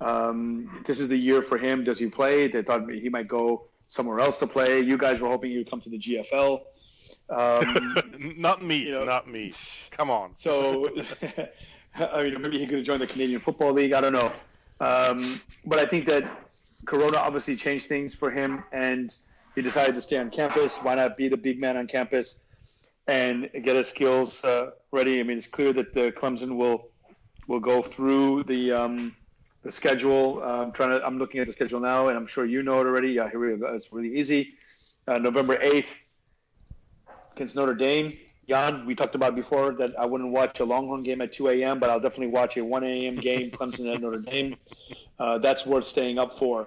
um, 0.00 0.82
this 0.84 1.00
is 1.00 1.08
the 1.08 1.16
year 1.16 1.42
for 1.42 1.58
him. 1.58 1.84
Does 1.84 1.98
he 1.98 2.08
play? 2.08 2.48
They 2.48 2.62
thought 2.62 2.90
he 2.90 3.08
might 3.08 3.28
go 3.28 3.64
somewhere 3.88 4.20
else 4.20 4.38
to 4.40 4.46
play. 4.46 4.80
You 4.80 4.98
guys 4.98 5.20
were 5.20 5.28
hoping 5.28 5.50
he 5.50 5.58
would 5.58 5.70
come 5.70 5.80
to 5.82 5.90
the 5.90 5.98
GFL. 5.98 6.62
Um, 7.28 7.96
not 8.38 8.64
me. 8.64 8.78
You 8.78 8.92
know, 8.92 9.04
not 9.04 9.28
me. 9.28 9.52
Come 9.90 10.10
on. 10.10 10.34
So, 10.36 10.88
I 11.94 12.22
mean, 12.24 12.40
maybe 12.40 12.58
he 12.58 12.66
could 12.66 12.78
have 12.78 12.86
joined 12.86 13.02
the 13.02 13.06
Canadian 13.06 13.40
Football 13.40 13.72
League. 13.72 13.92
I 13.92 14.00
don't 14.00 14.12
know. 14.12 14.32
Um, 14.80 15.40
but 15.64 15.78
I 15.78 15.84
think 15.84 16.06
that 16.06 16.24
Corona 16.86 17.18
obviously 17.18 17.56
changed 17.56 17.86
things 17.86 18.14
for 18.14 18.30
him, 18.30 18.64
and 18.72 19.14
he 19.54 19.62
decided 19.62 19.94
to 19.94 20.00
stay 20.00 20.16
on 20.18 20.30
campus. 20.30 20.78
Why 20.78 20.94
not 20.94 21.16
be 21.16 21.28
the 21.28 21.36
big 21.36 21.60
man 21.60 21.76
on 21.76 21.86
campus? 21.86 22.38
And 23.06 23.50
get 23.52 23.76
his 23.76 23.88
skills 23.88 24.44
uh, 24.44 24.70
ready. 24.92 25.20
I 25.20 25.22
mean, 25.22 25.38
it's 25.38 25.46
clear 25.46 25.72
that 25.72 25.94
the 25.94 26.12
Clemson 26.12 26.56
will 26.56 26.88
will 27.46 27.60
go 27.60 27.82
through 27.82 28.44
the 28.44 28.72
um, 28.72 29.16
the 29.62 29.72
schedule. 29.72 30.40
Uh, 30.42 30.62
I'm 30.62 30.72
trying 30.72 30.98
to. 30.98 31.06
I'm 31.06 31.18
looking 31.18 31.40
at 31.40 31.46
the 31.46 31.52
schedule 31.52 31.80
now, 31.80 32.08
and 32.08 32.16
I'm 32.16 32.26
sure 32.26 32.44
you 32.44 32.62
know 32.62 32.80
it 32.80 32.86
already. 32.86 33.18
Uh, 33.18 33.28
here 33.28 33.40
we 33.40 33.56
go. 33.56 33.74
It's 33.74 33.92
really 33.92 34.18
easy. 34.18 34.54
Uh, 35.06 35.18
November 35.18 35.56
8th 35.56 35.96
against 37.34 37.56
Notre 37.56 37.74
Dame. 37.74 38.16
Jan, 38.48 38.84
we 38.84 38.94
talked 38.94 39.14
about 39.14 39.34
before 39.34 39.72
that 39.74 39.98
I 39.98 40.06
wouldn't 40.06 40.32
watch 40.32 40.60
a 40.60 40.64
Longhorn 40.64 41.04
game 41.04 41.20
at 41.20 41.32
2 41.32 41.48
a.m., 41.50 41.78
but 41.78 41.88
I'll 41.88 42.00
definitely 42.00 42.28
watch 42.28 42.56
a 42.56 42.64
1 42.64 42.84
a.m. 42.84 43.16
game, 43.16 43.50
Clemson 43.50 43.94
at 43.94 44.00
Notre 44.00 44.18
Dame. 44.18 44.56
Uh, 45.18 45.38
that's 45.38 45.64
worth 45.64 45.86
staying 45.86 46.18
up 46.18 46.34
for. 46.34 46.66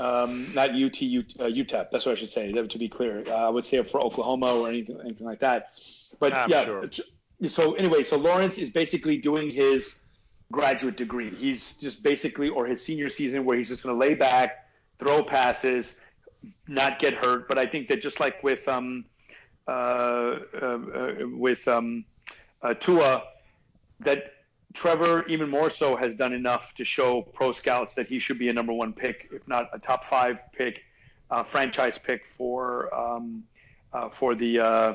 Um, 0.00 0.46
not 0.54 0.70
UT, 0.70 0.96
uh, 0.96 1.52
UTEP. 1.52 1.90
That's 1.90 2.06
what 2.06 2.12
I 2.12 2.14
should 2.14 2.30
say. 2.30 2.50
To 2.50 2.78
be 2.78 2.88
clear, 2.88 3.22
uh, 3.26 3.32
I 3.32 3.48
would 3.50 3.66
say 3.66 3.82
for 3.82 4.00
Oklahoma 4.00 4.46
or 4.54 4.68
anything, 4.68 4.98
anything 4.98 5.26
like 5.26 5.40
that. 5.40 5.72
But 6.18 6.32
I'm 6.32 6.48
yeah. 6.48 6.64
Sure. 6.64 6.88
So 7.46 7.74
anyway, 7.74 8.02
so 8.02 8.16
Lawrence 8.16 8.56
is 8.56 8.70
basically 8.70 9.18
doing 9.18 9.50
his 9.50 9.96
graduate 10.50 10.96
degree. 10.96 11.34
He's 11.34 11.74
just 11.76 12.02
basically, 12.02 12.48
or 12.48 12.64
his 12.64 12.82
senior 12.82 13.10
season, 13.10 13.44
where 13.44 13.58
he's 13.58 13.68
just 13.68 13.82
going 13.82 13.94
to 13.94 14.00
lay 14.00 14.14
back, 14.14 14.70
throw 14.98 15.22
passes, 15.22 15.96
not 16.66 16.98
get 16.98 17.12
hurt. 17.12 17.46
But 17.46 17.58
I 17.58 17.66
think 17.66 17.88
that 17.88 18.00
just 18.00 18.20
like 18.20 18.42
with 18.42 18.66
um, 18.68 19.04
uh, 19.68 19.70
uh 19.70 20.78
with 21.30 21.68
um, 21.68 22.06
uh, 22.62 22.72
Tua, 22.72 23.24
that 24.00 24.32
Trevor, 24.72 25.24
even 25.26 25.50
more 25.50 25.68
so, 25.68 25.96
has 25.96 26.14
done 26.14 26.32
enough 26.32 26.74
to 26.76 26.84
show 26.84 27.22
pro 27.22 27.52
scouts 27.52 27.94
that 27.96 28.06
he 28.06 28.18
should 28.18 28.38
be 28.38 28.48
a 28.48 28.52
number 28.52 28.72
one 28.72 28.92
pick, 28.92 29.28
if 29.32 29.48
not 29.48 29.68
a 29.72 29.78
top 29.78 30.04
five 30.04 30.42
pick, 30.52 30.84
uh, 31.30 31.42
franchise 31.42 31.98
pick 31.98 32.26
for 32.26 32.92
um, 32.94 33.44
uh, 33.92 34.08
for 34.10 34.34
the 34.34 34.60
uh, 34.60 34.94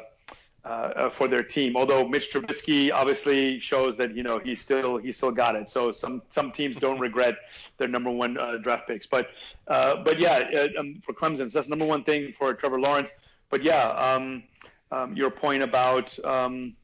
uh 0.63 1.09
for 1.09 1.27
their 1.27 1.43
team. 1.43 1.75
Although 1.75 2.07
Mitch 2.07 2.31
Trubisky 2.31 2.91
obviously 2.91 3.59
shows 3.59 3.97
that 3.97 4.15
you 4.15 4.23
know 4.23 4.39
he 4.39 4.55
still 4.55 4.95
he 4.95 5.11
still 5.11 5.31
got 5.31 5.55
it. 5.55 5.69
So 5.69 5.91
some 5.91 6.21
some 6.29 6.53
teams 6.53 6.77
don't 6.77 6.99
regret 6.99 7.35
their 7.77 7.89
number 7.89 8.11
one 8.11 8.37
uh, 8.37 8.57
draft 8.57 8.87
picks. 8.87 9.07
But 9.07 9.29
uh, 9.67 9.97
but 9.97 10.19
yeah, 10.19 10.67
um, 10.79 11.01
for 11.03 11.13
Clemson, 11.13 11.51
so 11.51 11.59
that's 11.59 11.67
number 11.67 11.85
one 11.85 12.05
thing 12.05 12.31
for 12.31 12.53
Trevor 12.53 12.79
Lawrence. 12.79 13.11
But 13.49 13.63
yeah, 13.63 13.89
um, 13.89 14.43
um, 14.89 15.17
your 15.17 15.31
point 15.31 15.63
about 15.63 16.17
um, 16.23 16.75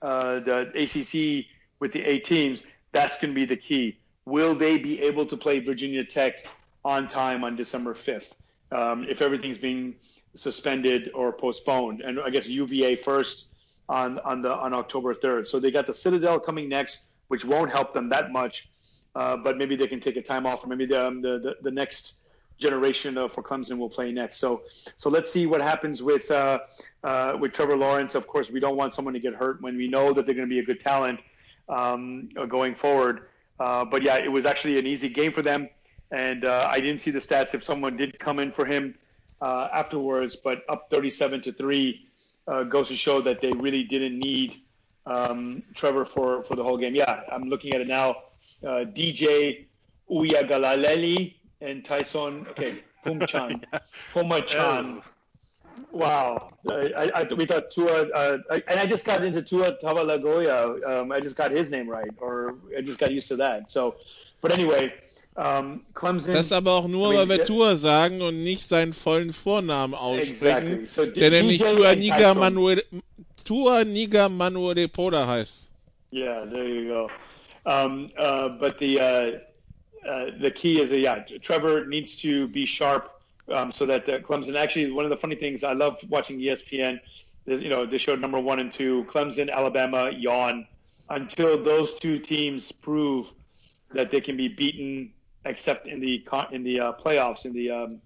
the 0.00 0.70
ACC 0.76 1.46
with 1.80 1.92
the 1.92 2.04
eight 2.04 2.24
teams, 2.24 2.62
that's 2.92 3.18
going 3.20 3.32
to 3.32 3.34
be 3.34 3.44
the 3.44 3.56
key. 3.56 3.98
Will 4.24 4.54
they 4.54 4.78
be 4.78 5.00
able 5.02 5.26
to 5.26 5.36
play 5.36 5.58
Virginia 5.60 6.04
Tech 6.04 6.46
on 6.84 7.08
time 7.08 7.44
on 7.44 7.56
December 7.56 7.94
5th 7.94 8.34
um, 8.72 9.06
if 9.08 9.22
everything's 9.22 9.58
being 9.58 9.94
suspended 10.34 11.10
or 11.14 11.32
postponed. 11.32 12.00
And 12.00 12.20
I 12.20 12.30
guess 12.30 12.48
UVA 12.48 12.96
first 12.96 13.48
on 13.88 14.18
on 14.20 14.42
the 14.42 14.52
on 14.52 14.74
October 14.74 15.14
3rd. 15.14 15.48
So 15.48 15.58
they 15.58 15.70
got 15.70 15.86
the 15.86 15.94
Citadel 15.94 16.38
coming 16.38 16.68
next, 16.68 17.02
which 17.28 17.44
won't 17.44 17.70
help 17.70 17.94
them 17.94 18.08
that 18.10 18.30
much, 18.32 18.68
uh, 19.14 19.36
but 19.36 19.56
maybe 19.56 19.76
they 19.76 19.86
can 19.86 20.00
take 20.00 20.16
a 20.16 20.22
time 20.22 20.46
off, 20.46 20.64
or 20.64 20.68
maybe 20.68 20.86
the 20.86 21.06
um, 21.06 21.22
the, 21.22 21.38
the, 21.38 21.56
the, 21.62 21.70
next 21.70 22.20
generation 22.58 23.14
for 23.28 23.42
Clemson 23.42 23.78
will 23.78 23.90
play 23.90 24.12
next. 24.12 24.38
So 24.38 24.62
so 24.96 25.10
let's 25.10 25.32
see 25.32 25.46
what 25.46 25.60
happens 25.60 26.02
with 26.02 26.30
uh, 26.30 26.60
uh, 27.02 27.36
with 27.40 27.52
Trevor 27.52 27.76
Lawrence. 27.76 28.14
Of 28.14 28.26
course, 28.26 28.50
we 28.50 28.60
don't 28.60 28.76
want 28.76 28.94
someone 28.94 29.14
to 29.14 29.20
get 29.20 29.34
hurt 29.34 29.62
when 29.62 29.76
we 29.76 29.88
know 29.88 30.12
that 30.12 30.26
they're 30.26 30.34
going 30.34 30.48
to 30.48 30.54
be 30.54 30.60
a 30.60 30.64
good 30.64 30.80
talent 30.80 31.20
um, 31.68 32.28
going 32.48 32.74
forward. 32.74 33.28
Uh, 33.60 33.84
but 33.84 34.02
yeah, 34.02 34.16
it 34.16 34.30
was 34.30 34.46
actually 34.46 34.78
an 34.78 34.86
easy 34.86 35.08
game 35.08 35.32
for 35.32 35.42
them, 35.42 35.68
and 36.12 36.44
uh, 36.44 36.68
I 36.70 36.80
didn't 36.80 37.00
see 37.00 37.10
the 37.10 37.18
stats 37.18 37.54
if 37.54 37.64
someone 37.64 37.96
did 37.96 38.18
come 38.18 38.38
in 38.38 38.52
for 38.52 38.64
him 38.64 38.94
afterwards, 39.40 40.36
but 40.36 40.62
up 40.68 40.88
37 40.90 41.42
to 41.42 41.52
three 41.52 42.08
uh, 42.48 42.62
goes 42.64 42.88
to 42.88 42.96
show 42.96 43.20
that 43.20 43.40
they 43.40 43.52
really 43.52 43.84
didn't 43.84 44.18
need 44.18 44.62
um, 45.06 45.62
Trevor 45.74 46.04
for, 46.04 46.42
for 46.42 46.56
the 46.56 46.62
whole 46.62 46.78
game. 46.78 46.94
Yeah, 46.94 47.20
I'm 47.30 47.44
looking 47.44 47.74
at 47.74 47.80
it 47.80 47.88
now. 47.88 48.10
Uh, 48.62 48.84
DJ 48.84 49.66
Uyagalaleli 50.10 51.34
and 51.60 51.84
Tyson, 51.84 52.46
okay, 52.50 52.82
Pumchan. 53.04 53.64
Pumachan. 54.14 55.02
Wow. 55.90 56.52
I, 56.70 57.10
I, 57.14 57.34
we 57.34 57.46
thought 57.46 57.70
Tua, 57.70 58.08
uh, 58.10 58.38
I, 58.50 58.62
and 58.68 58.80
I 58.80 58.86
just 58.86 59.04
got 59.04 59.24
into 59.24 59.42
Tua 59.42 59.78
Tavalagoya. 59.82 60.84
Um, 60.86 61.12
I 61.12 61.20
just 61.20 61.36
got 61.36 61.50
his 61.50 61.70
name 61.70 61.88
right, 61.88 62.10
or 62.18 62.56
I 62.76 62.80
just 62.80 62.98
got 62.98 63.12
used 63.12 63.28
to 63.28 63.36
that. 63.36 63.70
So, 63.70 63.96
but 64.40 64.52
anyway, 64.52 64.92
Um, 65.38 65.84
Clemson, 65.94 66.32
das 66.34 66.50
aber 66.50 66.72
auch 66.72 66.88
nur, 66.88 67.14
weil 67.14 67.28
wir 67.28 67.44
Tour 67.44 67.76
sagen 67.76 68.22
und 68.22 68.42
nicht 68.42 68.66
seinen 68.66 68.92
vollen 68.92 69.32
Vornamen 69.32 69.94
aussprechen, 69.94 70.80
exactly. 70.80 70.86
so 70.86 71.06
der 71.06 71.30
nämlich 71.30 71.60
Tuaniga 71.60 72.34
Manuel, 72.34 72.82
Tuaniga 73.44 74.28
Manuel 74.28 74.88
Poda 74.88 75.28
heißt. 75.28 75.70
Yeah, 76.10 76.44
there 76.44 76.66
you 76.66 76.88
go. 76.88 77.08
Um, 77.64 78.10
uh, 78.18 78.48
but 78.48 78.78
the 78.78 78.98
uh, 78.98 79.38
uh, 80.04 80.30
the 80.40 80.50
key 80.50 80.80
is 80.80 80.90
that 80.90 80.98
yeah, 80.98 81.22
Trevor 81.40 81.86
needs 81.86 82.16
to 82.22 82.48
be 82.48 82.66
sharp 82.66 83.17
um, 83.50 83.72
so 83.72 83.86
that 83.86 84.06
the 84.06 84.18
Clemson. 84.20 84.56
Actually, 84.56 84.90
one 84.92 85.04
of 85.04 85.10
the 85.10 85.16
funny 85.16 85.36
things 85.36 85.64
I 85.64 85.72
love 85.72 85.98
watching 86.08 86.38
ESPN 86.38 87.00
is 87.46 87.62
you 87.62 87.68
know 87.68 87.86
they 87.86 87.98
showed 87.98 88.20
number 88.20 88.38
one 88.38 88.60
and 88.60 88.72
two, 88.72 89.04
Clemson, 89.04 89.50
Alabama, 89.50 90.10
yawn 90.10 90.66
until 91.10 91.62
those 91.62 91.98
two 91.98 92.18
teams 92.18 92.72
prove 92.72 93.32
that 93.92 94.10
they 94.10 94.20
can 94.20 94.36
be 94.36 94.48
beaten 94.48 95.12
except 95.44 95.86
in 95.86 96.00
the 96.00 96.24
in 96.52 96.62
the 96.62 96.80
uh, 96.80 96.92
playoffs, 96.92 97.44
in 97.44 97.52
the, 97.52 97.70
um, 97.70 98.00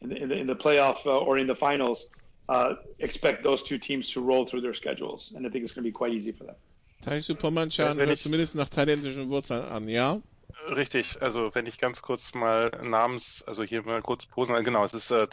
in 0.00 0.08
the, 0.08 0.16
in 0.16 0.28
the 0.28 0.36
in 0.36 0.46
the 0.46 0.56
playoff 0.56 1.04
uh, 1.06 1.18
or 1.18 1.38
in 1.38 1.46
the 1.46 1.56
finals. 1.56 2.08
Uh, 2.48 2.74
expect 3.00 3.42
those 3.42 3.64
two 3.64 3.76
teams 3.76 4.12
to 4.12 4.20
roll 4.20 4.46
through 4.46 4.60
their 4.60 4.74
schedules, 4.74 5.32
and 5.34 5.44
I 5.44 5.50
think 5.50 5.64
it's 5.64 5.74
going 5.74 5.82
to 5.82 5.88
be 5.88 5.92
quite 5.92 6.12
easy 6.12 6.30
for 6.30 6.44
them. 6.44 6.54
Taisu 7.02 7.34
Pomanchan 7.34 7.98
hört 7.98 8.18
zumindest 8.20 8.54
nach 8.54 8.68
thailändischen 8.68 9.28
Wurzeln 9.30 9.62
an, 9.62 9.88
ja? 9.88 10.22
Richtig, 10.68 11.22
also 11.22 11.54
wenn 11.54 11.66
ich 11.66 11.78
ganz 11.78 12.02
kurz 12.02 12.34
mal 12.34 12.70
namens, 12.82 13.44
also 13.46 13.62
hier 13.62 13.82
mal 13.82 14.02
kurz 14.02 14.26
posen, 14.26 14.54
genau, 14.64 14.84
es 14.84 14.94
ist 14.94 15.10
äh, 15.10 15.28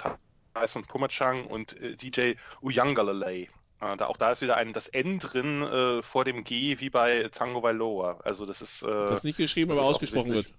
Tyson 0.54 0.84
Pumachang 0.84 1.46
und 1.48 1.80
äh, 1.82 1.96
DJ 1.96 2.34
Uyangalalay. 2.62 3.50
Äh, 3.82 3.98
da, 3.98 4.06
auch 4.06 4.18
da 4.18 4.32
ist 4.32 4.42
wieder 4.42 4.58
ein, 4.58 4.74
das 4.74 4.88
N 4.88 5.20
drin 5.20 5.64
äh, 5.64 6.02
vor 6.02 6.26
dem 6.26 6.44
G 6.44 6.80
wie 6.80 6.90
bei 6.90 7.30
Tango 7.32 7.64
Vailoa. 7.64 8.20
Also 8.24 8.46
das 8.46 8.62
ist. 8.62 8.84
Äh, 8.84 8.88
das 8.88 9.24
nicht 9.24 9.38
geschrieben, 9.38 9.72
aber 9.72 9.82
ausgesprochen 9.82 10.34
wird. 10.34 10.54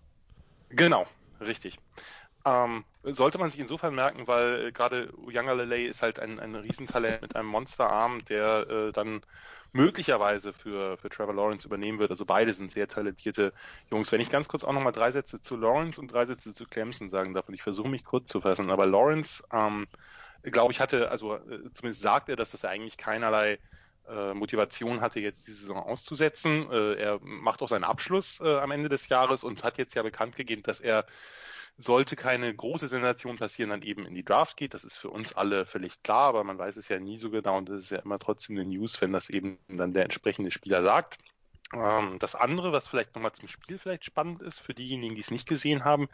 Genau, 0.71 1.07
richtig. 1.41 1.79
Ähm, 2.45 2.85
sollte 3.05 3.39
man 3.39 3.51
sich 3.51 3.61
insofern 3.61 3.95
merken, 3.95 4.27
weil 4.27 4.67
äh, 4.67 4.73
gerade 4.73 5.13
Uyangalele 5.17 5.87
ist 5.87 6.03
halt 6.03 6.19
ein, 6.19 6.39
ein 6.41 6.55
Riesentalent 6.55 7.23
mit 7.23 7.37
einem 7.37 7.49
Monsterarm, 7.49 8.25
der 8.27 8.69
äh, 8.69 8.93
dann 8.93 9.23
möglicherweise 9.75 10.53
für, 10.53 10.97
für 10.97 11.11
Trevor 11.11 11.35
Lawrence 11.35 11.67
übernehmen 11.67 11.99
wird. 11.99 12.13
Also 12.13 12.25
beide 12.25 12.53
sind 12.53 12.71
sehr 12.71 12.87
talentierte 12.87 13.53
Jungs. 13.91 14.11
Wenn 14.13 14.21
ich 14.21 14.31
ganz 14.31 14.47
kurz 14.47 14.63
auch 14.63 14.73
nochmal 14.73 14.93
drei 14.93 15.11
Sätze 15.11 15.41
zu 15.41 15.57
Lawrence 15.57 16.01
und 16.01 16.13
drei 16.13 16.27
Sätze 16.27 16.55
zu 16.55 16.65
Clemson 16.65 17.11
sagen 17.11 17.35
darf, 17.35 17.49
und 17.49 17.55
ich 17.55 17.63
versuche 17.63 17.89
mich 17.89 18.05
kurz 18.05 18.29
zu 18.29 18.41
fassen, 18.41 18.71
aber 18.71 18.87
Lawrence, 18.87 19.43
ähm, 19.53 19.87
glaube 20.43 20.73
ich, 20.73 20.81
hatte, 20.81 21.11
also 21.11 21.35
äh, 21.35 21.73
zumindest 21.75 22.03
sagt 22.03 22.29
er, 22.29 22.37
dass 22.37 22.53
das 22.53 22.65
eigentlich 22.65 22.97
keinerlei 22.97 23.59
äh, 24.09 24.33
Motivation 24.33 25.01
hatte, 25.01 25.19
jetzt 25.19 25.49
die 25.49 25.53
Saison 25.53 25.79
auszusetzen. 25.79 26.71
Äh, 26.71 26.95
er 26.95 27.19
macht 27.23 27.61
auch 27.61 27.69
seinen 27.69 27.85
Abschluss 27.85 28.41
äh, 28.41 28.59
am 28.59 28.71
Ende 28.71 28.89
des 28.89 29.09
Jahres 29.09 29.43
und 29.43 29.65
hat 29.65 29.77
jetzt 29.77 29.95
ja 29.95 30.03
bekannt 30.03 30.37
gegeben, 30.37 30.63
dass 30.63 30.79
er 30.79 31.05
sollte 31.77 32.17
keine 32.17 32.55
große 32.55 32.89
Sensation 32.89 33.37
passieren, 33.37 33.71
dann 33.71 33.83
eben 33.83 34.07
in 34.07 34.15
die 34.15 34.25
Draft 34.25 34.57
geht. 34.57 34.75
Das 34.75 34.85
ist 34.85 34.97
für 34.97 35.11
uns 35.11 35.35
alle 35.35 35.67
völlig 35.67 36.03
klar, 36.03 36.29
aber 36.29 36.45
man 36.45 36.59
weiß 36.59 36.77
es 36.77 36.89
ja 36.89 37.01
nie 37.01 37.17
so 37.17 37.31
genau 37.31 37.59
und 37.59 37.69
das 37.69 37.81
ist 37.81 37.91
ja 37.91 37.99
immer 37.99 38.19
trotzdem 38.19 38.57
eine 38.57 38.67
News, 38.67 39.01
wenn 39.01 39.13
das 39.13 39.31
eben 39.31 39.59
dann 39.69 39.93
der 39.93 40.05
entsprechende 40.05 40.51
Spieler 40.51 40.83
sagt. 40.83 41.19
Ähm, 41.73 42.19
das 42.21 42.35
andere, 42.35 42.73
was 42.73 42.89
vielleicht 42.89 43.15
nochmal 43.15 43.33
zum 43.33 43.49
Spiel 43.49 43.79
vielleicht 43.79 44.05
spannend 44.05 44.43
ist, 44.43 44.61
für 44.61 44.75
diejenigen, 44.75 45.15
die 45.15 45.21
es 45.21 45.31
nicht 45.31 45.49
gesehen 45.49 45.85
haben, 45.85 46.09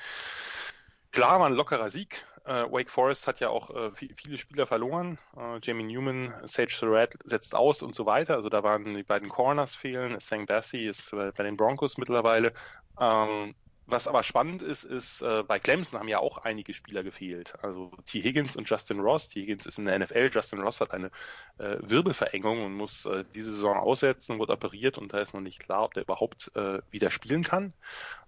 klar 1.12 1.40
war 1.40 1.46
ein 1.46 1.54
lockerer 1.54 1.90
Sieg, 1.90 2.26
äh, 2.44 2.64
Wake 2.70 2.90
Forest 2.90 3.26
hat 3.26 3.40
ja 3.40 3.50
auch 3.50 3.70
äh, 3.70 3.90
viele 3.92 4.38
Spieler 4.38 4.66
verloren. 4.66 5.18
Äh, 5.36 5.58
Jamie 5.62 5.84
Newman, 5.84 6.32
Sage 6.46 6.72
Surratt 6.72 7.16
setzt 7.24 7.54
aus 7.54 7.82
und 7.82 7.94
so 7.94 8.06
weiter. 8.06 8.34
Also 8.34 8.48
da 8.48 8.62
waren 8.62 8.94
die 8.94 9.02
beiden 9.02 9.28
Corners 9.28 9.74
fehlen. 9.74 10.18
Sang 10.20 10.46
Bassey 10.46 10.88
ist 10.88 11.10
bei 11.10 11.42
den 11.42 11.56
Broncos 11.56 11.98
mittlerweile. 11.98 12.52
Ähm, 12.98 13.54
was 13.90 14.08
aber 14.08 14.22
spannend 14.22 14.62
ist, 14.62 14.84
ist, 14.84 15.22
äh, 15.22 15.42
bei 15.46 15.58
Clemson 15.58 15.98
haben 15.98 16.08
ja 16.08 16.18
auch 16.18 16.38
einige 16.38 16.74
Spieler 16.74 17.02
gefehlt. 17.02 17.54
Also 17.62 17.90
T. 18.06 18.22
Higgins 18.22 18.56
und 18.56 18.68
Justin 18.68 19.00
Ross. 19.00 19.28
T. 19.28 19.40
Higgins 19.40 19.66
ist 19.66 19.78
in 19.78 19.86
der 19.86 19.98
NFL, 19.98 20.30
Justin 20.32 20.60
Ross 20.60 20.80
hat 20.80 20.92
eine 20.92 21.10
äh, 21.58 21.76
Wirbelverengung 21.80 22.64
und 22.64 22.74
muss 22.74 23.06
äh, 23.06 23.24
diese 23.34 23.52
Saison 23.52 23.76
aussetzen, 23.76 24.38
wurde 24.38 24.52
operiert 24.52 24.98
und 24.98 25.12
da 25.12 25.18
ist 25.18 25.34
noch 25.34 25.40
nicht 25.40 25.60
klar, 25.60 25.84
ob 25.84 25.94
der 25.94 26.04
überhaupt 26.04 26.50
äh, 26.54 26.80
wieder 26.90 27.10
spielen 27.10 27.42
kann. 27.42 27.72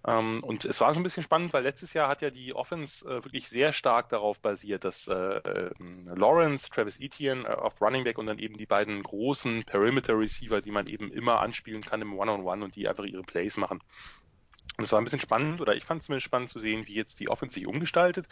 Ähm, 0.04 0.42
und 0.42 0.64
es 0.64 0.80
war 0.80 0.92
so 0.92 1.00
ein 1.00 1.02
bisschen 1.04 1.22
spannend, 1.22 1.52
weil 1.52 1.62
letztes 1.62 1.92
Jahr 1.92 2.08
hat 2.08 2.22
ja 2.22 2.30
die 2.30 2.54
Offense 2.54 3.06
äh, 3.06 3.24
wirklich 3.24 3.48
sehr 3.48 3.72
stark 3.72 4.08
darauf 4.08 4.40
basiert, 4.40 4.84
dass 4.84 5.06
äh, 5.06 5.14
ähm, 5.14 6.10
Lawrence, 6.14 6.68
Travis 6.70 6.98
Etienne 6.98 7.44
äh, 7.44 7.52
auf 7.54 7.80
Running 7.80 8.04
Back 8.04 8.18
und 8.18 8.26
dann 8.26 8.38
eben 8.38 8.56
die 8.56 8.66
beiden 8.66 9.02
großen 9.02 9.64
Perimeter 9.64 10.18
Receiver, 10.18 10.60
die 10.60 10.72
man 10.72 10.88
eben 10.88 11.12
immer 11.12 11.40
anspielen 11.40 11.82
kann 11.82 12.02
im 12.02 12.18
One-on-One 12.18 12.42
-on 12.42 12.58
-One 12.58 12.64
und 12.64 12.76
die 12.76 12.88
einfach 12.88 13.04
ihre 13.04 13.22
Plays 13.22 13.56
machen. 13.56 13.80
Und 14.78 14.84
es 14.84 14.92
war 14.92 15.00
ein 15.00 15.04
bisschen 15.04 15.20
spannend, 15.20 15.60
oder 15.60 15.74
ich 15.76 15.84
fand 15.84 16.00
es 16.00 16.06
zumindest 16.06 16.26
spannend 16.26 16.48
zu 16.48 16.58
sehen, 16.58 16.86
wie 16.86 16.94
jetzt 16.94 17.20
die 17.20 17.28
Offense 17.28 17.54
sich 17.54 17.66
umgestaltet. 17.66 18.26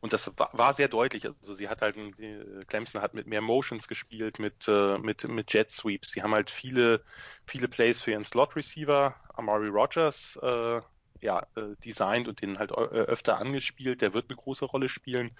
Und 0.00 0.12
das 0.12 0.32
war, 0.36 0.50
war, 0.52 0.74
sehr 0.74 0.88
deutlich. 0.88 1.26
Also 1.26 1.54
sie 1.54 1.68
hat 1.68 1.82
halt, 1.82 1.96
die, 1.96 2.64
Clemson 2.66 3.00
hat 3.00 3.14
mit 3.14 3.26
mehr 3.26 3.40
Motions 3.40 3.88
gespielt, 3.88 4.38
mit, 4.38 4.68
äh, 4.68 4.98
mit, 4.98 5.26
mit 5.28 5.52
Jet 5.52 5.72
Sweeps. 5.72 6.12
Sie 6.12 6.22
haben 6.22 6.34
halt 6.34 6.50
viele, 6.50 7.04
viele 7.46 7.68
Plays 7.68 8.00
für 8.00 8.12
ihren 8.12 8.24
Slot 8.24 8.56
Receiver, 8.56 9.14
Amari 9.34 9.68
Rogers, 9.68 10.38
äh, 10.42 10.80
ja, 11.20 11.46
äh, 11.56 11.74
designt 11.84 12.28
und 12.28 12.42
den 12.42 12.58
halt 12.58 12.70
äh, 12.70 12.74
öfter 12.74 13.38
angespielt. 13.38 14.02
Der 14.02 14.14
wird 14.14 14.26
eine 14.28 14.36
große 14.36 14.64
Rolle 14.64 14.88
spielen. 14.88 15.36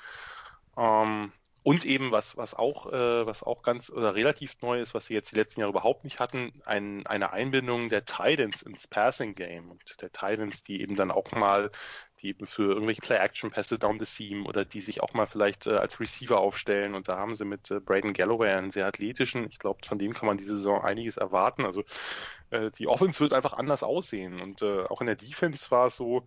Ähm, 0.77 1.33
und 1.63 1.85
eben, 1.85 2.13
was, 2.13 2.37
was 2.37 2.55
auch, 2.55 2.93
äh, 2.93 3.27
was 3.27 3.43
auch 3.43 3.63
ganz 3.63 3.91
oder 3.91 4.15
relativ 4.15 4.61
neu 4.63 4.81
ist, 4.81 4.95
was 4.95 5.07
sie 5.07 5.15
jetzt 5.15 5.33
die 5.33 5.37
letzten 5.37 5.61
Jahre 5.61 5.71
überhaupt 5.71 6.05
nicht 6.05 6.21
hatten, 6.21 6.53
ein, 6.65 7.07
eine 7.07 7.33
Einbindung 7.33 7.89
der 7.89 8.05
Titans 8.05 8.63
ins 8.63 8.87
Passing 8.87 9.35
Game 9.35 9.71
und 9.71 10.01
der 10.01 10.11
Titans, 10.13 10.63
die 10.63 10.81
eben 10.81 10.97
dann 10.97 11.11
auch 11.11 11.33
mal, 11.33 11.71
die 12.21 12.29
eben 12.29 12.47
für 12.47 12.73
irgendwelche 12.73 13.03
Play-Action-Pässe 13.03 13.79
down 13.79 13.99
the 13.99 14.05
seam 14.05 14.47
oder 14.47 14.65
die 14.65 14.81
sich 14.81 15.03
auch 15.03 15.13
mal 15.15 15.27
vielleicht 15.27 15.67
äh, 15.67 15.77
als 15.77 16.01
Receiver 16.01 16.39
aufstellen. 16.39 16.95
Und 16.95 17.09
da 17.09 17.19
haben 17.19 17.35
sie 17.35 17.45
mit 17.45 17.71
äh, 17.71 17.81
Braden 17.81 18.13
Galloway 18.13 18.51
einen 18.53 18.71
sehr 18.71 18.87
athletischen, 18.87 19.47
ich 19.49 19.59
glaube, 19.59 19.81
von 19.87 19.99
dem 19.99 20.15
kann 20.15 20.27
man 20.27 20.39
diese 20.39 20.57
Saison 20.57 20.83
einiges 20.83 21.17
erwarten. 21.17 21.65
Also 21.65 21.85
äh, 22.51 22.71
die 22.79 22.87
Offense 22.87 23.21
wird 23.21 23.33
einfach 23.33 23.53
anders 23.53 23.83
aussehen. 23.83 24.41
Und 24.41 24.63
äh, 24.63 24.85
auch 24.85 25.01
in 25.01 25.07
der 25.07 25.17
Defense 25.17 25.71
war 25.71 25.89
es 25.89 25.97
so, 25.97 26.25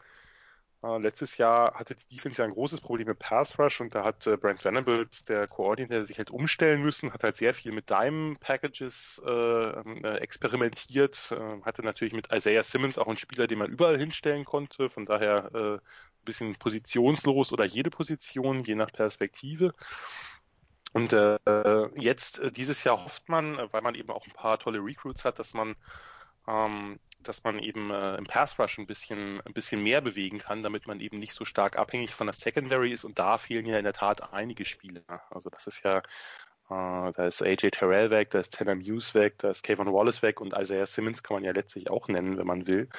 Uh, 0.83 0.97
letztes 0.97 1.37
Jahr 1.37 1.75
hatte 1.75 1.93
die 1.93 2.15
Defense 2.15 2.41
ja 2.41 2.45
ein 2.45 2.53
großes 2.53 2.81
Problem 2.81 3.07
mit 3.07 3.19
Pass 3.19 3.59
Rush 3.59 3.81
und 3.81 3.93
da 3.93 4.03
hat 4.03 4.25
äh, 4.25 4.35
Brent 4.35 4.65
Venables, 4.65 5.23
der 5.23 5.47
Koordinator, 5.47 6.05
sich 6.05 6.17
halt 6.17 6.31
umstellen 6.31 6.81
müssen, 6.81 7.13
hat 7.13 7.23
halt 7.23 7.35
sehr 7.35 7.53
viel 7.53 7.71
mit 7.71 7.91
Dime 7.91 8.35
Packages 8.39 9.21
äh, 9.23 9.29
äh, 9.31 10.17
experimentiert, 10.17 11.31
äh, 11.37 11.61
hatte 11.61 11.83
natürlich 11.83 12.15
mit 12.15 12.33
Isaiah 12.33 12.63
Simmons 12.63 12.97
auch 12.97 13.05
einen 13.05 13.17
Spieler, 13.17 13.45
den 13.45 13.59
man 13.59 13.69
überall 13.69 13.99
hinstellen 13.99 14.43
konnte, 14.43 14.89
von 14.89 15.05
daher 15.05 15.51
äh, 15.53 15.73
ein 15.75 15.79
bisschen 16.25 16.55
positionslos 16.55 17.53
oder 17.53 17.65
jede 17.65 17.91
Position, 17.91 18.63
je 18.63 18.73
nach 18.73 18.91
Perspektive. 18.91 19.75
Und 20.93 21.13
äh, 21.13 21.37
jetzt 21.95 22.41
dieses 22.57 22.83
Jahr 22.83 23.03
hofft 23.03 23.29
man, 23.29 23.57
weil 23.71 23.81
man 23.83 23.93
eben 23.93 24.09
auch 24.09 24.25
ein 24.25 24.33
paar 24.33 24.57
tolle 24.57 24.79
Recruits 24.79 25.25
hat, 25.25 25.37
dass 25.37 25.53
man 25.53 25.75
ähm, 26.51 26.99
dass 27.23 27.43
man 27.43 27.59
eben 27.59 27.91
äh, 27.91 28.15
im 28.15 28.25
Pass 28.25 28.59
Rush 28.59 28.77
ein 28.79 28.87
bisschen, 28.87 29.41
ein 29.41 29.53
bisschen 29.53 29.83
mehr 29.83 30.01
bewegen 30.01 30.39
kann, 30.39 30.63
damit 30.63 30.87
man 30.87 30.99
eben 30.99 31.19
nicht 31.19 31.33
so 31.33 31.45
stark 31.45 31.77
abhängig 31.77 32.13
von 32.13 32.27
der 32.27 32.33
Secondary 32.33 32.91
ist. 32.91 33.03
Und 33.03 33.19
da 33.19 33.37
fehlen 33.37 33.65
ja 33.65 33.77
in 33.77 33.83
der 33.83 33.93
Tat 33.93 34.33
einige 34.33 34.65
Spiele. 34.65 35.03
Also 35.29 35.49
das 35.49 35.67
ist 35.67 35.83
ja, 35.83 35.99
äh, 35.99 36.01
da 37.13 37.27
ist 37.27 37.43
AJ 37.43 37.71
Terrell 37.71 38.09
weg, 38.09 38.31
da 38.31 38.39
ist 38.39 38.53
Tanner 38.53 38.75
Muse 38.75 39.13
weg, 39.13 39.37
da 39.39 39.51
ist 39.51 39.63
Kayvon 39.63 39.93
Wallace 39.93 40.21
weg 40.21 40.41
und 40.41 40.53
Isaiah 40.57 40.85
Simmons 40.85 41.23
kann 41.23 41.35
man 41.35 41.43
ja 41.43 41.51
letztlich 41.51 41.89
auch 41.89 42.07
nennen, 42.07 42.37
wenn 42.37 42.47
man 42.47 42.67
will. 42.67 42.89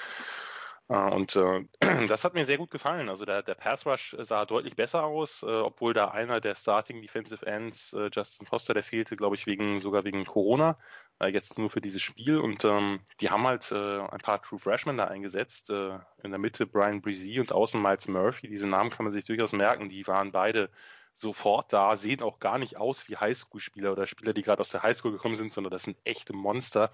Äh, 0.89 1.11
und 1.11 1.37
äh, 1.37 1.65
das 2.09 2.25
hat 2.25 2.35
mir 2.35 2.45
sehr 2.45 2.59
gut 2.59 2.71
gefallen. 2.71 3.09
Also 3.09 3.25
der, 3.25 3.43
der 3.43 3.55
Pass 3.55 3.87
Rush 3.87 4.17
sah 4.21 4.45
deutlich 4.45 4.77
besser 4.77 5.05
aus, 5.05 5.43
äh, 5.43 5.47
obwohl 5.47 5.95
da 5.95 6.09
einer 6.09 6.41
der 6.41 6.55
Starting 6.55 7.01
Defensive 7.03 7.47
Ends, 7.47 7.93
äh, 7.93 8.11
Justin 8.13 8.47
Foster, 8.47 8.75
der 8.75 8.83
fehlte, 8.83 9.17
glaube 9.17 9.37
ich, 9.37 9.47
wegen 9.47 9.81
sogar 9.81 10.05
wegen 10.05 10.25
Corona, 10.25 10.79
äh, 11.23 11.29
jetzt 11.29 11.59
nur 11.59 11.71
für 11.71 11.81
dieses 11.81 12.03
Spiel. 12.03 12.39
Und 12.39 12.65
ähm, 12.65 13.01
die 13.21 13.31
haben 13.31 13.47
halt 13.47 13.71
äh, 13.73 14.01
ein 14.01 14.21
paar 14.21 14.43
True 14.43 14.59
Freshmen 14.59 14.97
da 14.97 15.05
eingesetzt. 15.05 15.71
in 15.71 16.31
der 16.31 16.39
Mitte 16.39 16.67
Brian 16.67 17.01
Breezy 17.01 17.41
und 17.41 17.53
außen 17.53 17.81
Miles 17.81 18.09
Murphy. 18.09 18.49
Diese 18.49 18.67
Namen 18.67 18.91
kann 18.91 19.05
man 19.05 19.13
sich 19.13 19.25
durchaus 19.25 19.53
merken. 19.53 19.89
Die 19.89 20.07
waren 20.07 20.33
beide 20.33 20.71
sofort 21.15 21.73
da, 21.73 21.97
sehen 21.97 22.23
auch 22.23 22.39
gar 22.39 22.59
nicht 22.59 22.77
aus 22.77 23.09
wie 23.09 23.17
Highschool-Spieler 23.17 23.93
oder 23.93 24.07
Spieler, 24.07 24.33
die 24.33 24.43
gerade 24.43 24.61
aus 24.61 24.71
der 24.71 24.83
Highschool 24.83 25.13
gekommen 25.13 25.35
sind, 25.35 25.53
sondern 25.53 25.71
das 25.71 25.83
sind 25.83 25.99
echte 26.05 26.33
Monster. 26.33 26.91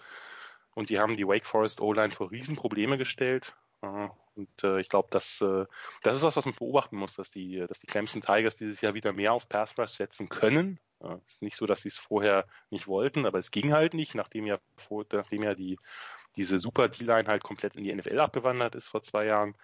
Und 0.74 0.90
die 0.90 0.98
haben 0.98 1.16
die 1.16 1.26
Wake 1.26 1.46
Forest 1.46 1.80
O-Line 1.80 2.10
vor 2.10 2.30
Riesenprobleme 2.30 2.98
gestellt. 2.98 3.56
Und 3.80 4.64
äh, 4.64 4.80
ich 4.80 4.88
glaube, 4.88 5.08
das, 5.10 5.40
äh, 5.40 5.66
das 6.02 6.16
ist 6.16 6.22
was, 6.22 6.36
was 6.36 6.44
man 6.44 6.54
beobachten 6.54 6.96
muss, 6.96 7.14
dass 7.14 7.30
die, 7.30 7.64
dass 7.68 7.78
die 7.78 7.86
Clemson 7.86 8.22
Tigers 8.22 8.56
dieses 8.56 8.80
Jahr 8.80 8.94
wieder 8.94 9.12
mehr 9.12 9.32
auf 9.32 9.48
Pass 9.48 9.78
Rush 9.78 9.92
setzen 9.92 10.28
können. 10.28 10.80
Es 11.00 11.08
äh, 11.08 11.16
ist 11.26 11.42
nicht 11.42 11.56
so, 11.56 11.66
dass 11.66 11.82
sie 11.82 11.88
es 11.88 11.96
vorher 11.96 12.46
nicht 12.70 12.86
wollten, 12.86 13.26
aber 13.26 13.38
es 13.38 13.50
ging 13.50 13.72
halt 13.72 13.94
nicht, 13.94 14.14
nachdem 14.14 14.46
ja, 14.46 14.58
vor, 14.76 15.04
nachdem 15.12 15.42
ja 15.42 15.54
die, 15.54 15.78
diese 16.36 16.58
Super 16.58 16.88
D-Line 16.88 17.28
halt 17.28 17.42
komplett 17.42 17.76
in 17.76 17.84
die 17.84 17.94
NFL 17.94 18.20
abgewandert 18.20 18.74
ist 18.74 18.88
vor 18.88 19.02
zwei 19.02 19.26
Jahren. 19.26 19.54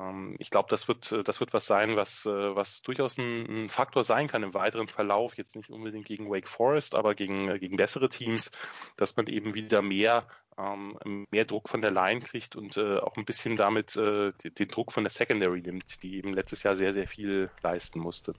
Ähm, 0.00 0.36
ich 0.38 0.50
glaube, 0.50 0.68
das 0.70 0.88
wird, 0.88 1.12
das 1.26 1.40
wird 1.40 1.52
was 1.52 1.66
sein, 1.66 1.96
was, 1.96 2.26
äh, 2.26 2.56
was 2.56 2.82
durchaus 2.82 3.18
ein, 3.18 3.64
ein, 3.64 3.68
Faktor 3.68 4.04
sein 4.04 4.28
kann 4.28 4.42
im 4.42 4.54
weiteren 4.54 4.88
Verlauf. 4.88 5.36
Jetzt 5.36 5.56
nicht 5.56 5.70
unbedingt 5.70 6.06
gegen 6.06 6.30
Wake 6.30 6.48
Forest, 6.48 6.94
aber 6.94 7.14
gegen, 7.14 7.58
gegen 7.58 7.76
bessere 7.76 8.08
Teams, 8.08 8.50
dass 8.96 9.16
man 9.16 9.26
eben 9.26 9.54
wieder 9.54 9.82
mehr 9.82 10.26
ähm, 10.56 11.26
mehr 11.30 11.44
Druck 11.44 11.68
von 11.68 11.80
der 11.80 11.90
Line 11.90 12.20
kriegt 12.20 12.54
und 12.54 12.76
äh, 12.76 12.98
auch 12.98 13.16
ein 13.16 13.24
bisschen 13.24 13.56
damit 13.56 13.96
äh, 13.96 14.32
den 14.32 14.68
Druck 14.68 14.92
von 14.92 15.02
der 15.02 15.10
Secondary 15.10 15.60
nimmt, 15.62 16.02
die 16.02 16.16
eben 16.16 16.32
letztes 16.32 16.62
Jahr 16.62 16.76
sehr, 16.76 16.92
sehr 16.92 17.08
viel 17.08 17.50
leisten 17.62 17.98
musste. 17.98 18.34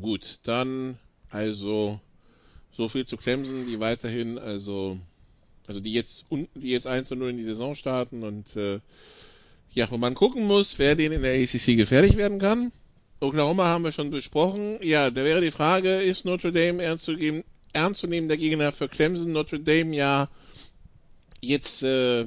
Gut, 0.00 0.38
dann 0.44 0.98
also 1.30 2.00
so 2.76 2.88
viel 2.88 3.04
zu 3.04 3.16
Clemson, 3.16 3.66
die 3.66 3.80
weiterhin, 3.80 4.38
also, 4.38 4.98
also 5.66 5.80
die 5.80 5.92
jetzt 5.92 6.26
die 6.54 6.70
jetzt 6.70 6.86
1 6.86 7.08
zu 7.08 7.16
0 7.16 7.30
in 7.30 7.36
die 7.36 7.44
Saison 7.44 7.74
starten 7.74 8.22
und 8.22 8.56
äh, 8.56 8.80
ja, 9.74 9.90
wo 9.90 9.96
man 9.96 10.14
gucken 10.14 10.46
muss, 10.46 10.78
wer 10.78 10.96
denen 10.96 11.16
in 11.16 11.22
der 11.22 11.34
ACC 11.42 11.76
gefährlich 11.76 12.16
werden 12.16 12.38
kann. 12.38 12.72
Oklahoma 13.20 13.66
haben 13.66 13.84
wir 13.84 13.92
schon 13.92 14.10
besprochen. 14.10 14.78
Ja, 14.82 15.10
da 15.10 15.24
wäre 15.24 15.40
die 15.40 15.50
Frage, 15.50 16.02
ist 16.02 16.24
Notre 16.24 16.52
Dame 16.52 16.82
ernst 16.82 17.04
zu 17.04 17.16
geben, 17.16 17.44
ernstzunehmender 17.72 18.36
Gegner 18.36 18.72
für 18.72 18.88
Clemson. 18.88 19.32
Notre 19.32 19.60
Dame 19.60 19.94
ja 19.94 20.28
jetzt, 21.40 21.82
äh, 21.82 22.26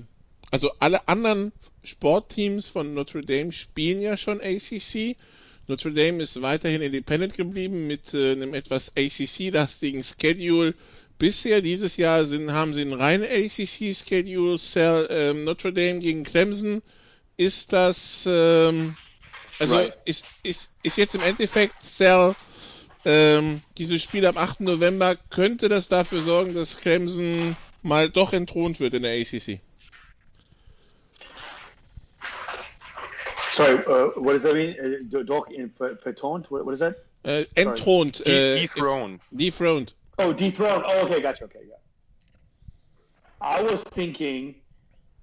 also 0.51 0.71
alle 0.79 1.07
anderen 1.07 1.51
Sportteams 1.83 2.67
von 2.67 2.93
Notre 2.93 3.23
Dame 3.23 3.51
spielen 3.51 4.01
ja 4.01 4.17
schon 4.17 4.41
ACC. 4.41 5.17
Notre 5.67 5.91
Dame 5.91 6.21
ist 6.21 6.41
weiterhin 6.41 6.81
independent 6.81 7.35
geblieben 7.35 7.87
mit 7.87 8.13
äh, 8.13 8.33
einem 8.33 8.53
etwas 8.53 8.91
ACC-lastigen 8.95 10.03
Schedule. 10.03 10.75
Bisher 11.17 11.61
dieses 11.61 11.97
Jahr 11.97 12.25
sind, 12.25 12.51
haben 12.51 12.73
sie 12.73 12.81
einen 12.81 12.93
reinen 12.93 13.23
ACC-Schedule. 13.23 14.59
Äh, 15.09 15.33
Notre 15.33 15.73
Dame 15.73 15.99
gegen 15.99 16.23
Clemson. 16.23 16.81
Ist 17.37 17.73
das, 17.73 18.25
ähm, 18.29 18.95
also 19.59 19.75
right. 19.75 19.97
ist, 20.05 20.25
ist, 20.43 20.71
ist 20.83 20.97
jetzt 20.97 21.15
im 21.15 21.21
Endeffekt 21.21 21.81
Cell 21.81 22.35
ähm, 23.03 23.61
dieses 23.77 24.01
Spiel 24.01 24.25
am 24.25 24.37
8. 24.37 24.61
November 24.61 25.15
könnte 25.29 25.69
das 25.69 25.89
dafür 25.89 26.21
sorgen, 26.21 26.53
dass 26.53 26.77
Clemson 26.77 27.55
mal 27.81 28.09
doch 28.09 28.33
entthront 28.33 28.79
wird 28.79 28.93
in 28.93 29.03
der 29.03 29.19
ACC. 29.19 29.59
Sorry, 33.55 33.85
uh, 33.85 34.07
what 34.19 34.33
does 34.33 34.43
that 34.43 34.53
mean? 34.53 34.75
Uh, 35.13 35.23
doch 35.23 35.51
in 35.51 35.71
vertont? 36.03 36.51
What, 36.51 36.65
what 36.65 36.73
is 36.73 36.79
that? 36.81 37.05
Uh, 37.23 37.43
entthront. 37.55 38.21
Uh, 38.21 38.59
dethroned. 38.59 39.19
Dethroned. 39.33 39.93
Oh, 40.19 40.33
dethroned. 40.33 40.83
Oh, 40.85 41.05
okay, 41.05 41.21
gotcha. 41.21 41.45
Okay, 41.45 41.61
yeah. 41.67 41.75
I 43.41 43.61
was 43.61 43.83
thinking 43.83 44.55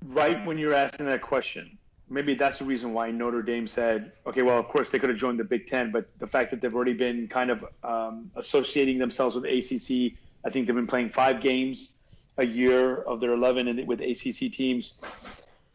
right 0.06 0.44
when 0.46 0.58
you 0.58 0.68
were 0.68 0.74
asking 0.74 1.06
that 1.06 1.22
question 1.22 1.78
maybe 2.12 2.34
that's 2.34 2.58
the 2.58 2.64
reason 2.64 2.92
why 2.92 3.10
Notre 3.10 3.42
Dame 3.42 3.66
said, 3.66 4.12
okay, 4.26 4.42
well, 4.42 4.58
of 4.58 4.68
course 4.68 4.90
they 4.90 4.98
could 4.98 5.08
have 5.08 5.18
joined 5.18 5.40
the 5.40 5.44
Big 5.44 5.66
Ten, 5.66 5.90
but 5.90 6.06
the 6.18 6.26
fact 6.26 6.50
that 6.50 6.60
they've 6.60 6.74
already 6.74 6.92
been 6.92 7.26
kind 7.26 7.50
of 7.50 7.64
um, 7.82 8.30
associating 8.36 8.98
themselves 8.98 9.34
with 9.34 9.44
ACC, 9.44 10.18
I 10.44 10.50
think 10.50 10.66
they've 10.66 10.76
been 10.76 10.86
playing 10.86 11.08
five 11.08 11.40
games 11.40 11.94
a 12.36 12.46
year 12.46 12.96
of 12.96 13.20
their 13.20 13.32
11 13.32 13.66
in, 13.66 13.86
with 13.86 14.00
ACC 14.00 14.52
teams. 14.52 14.94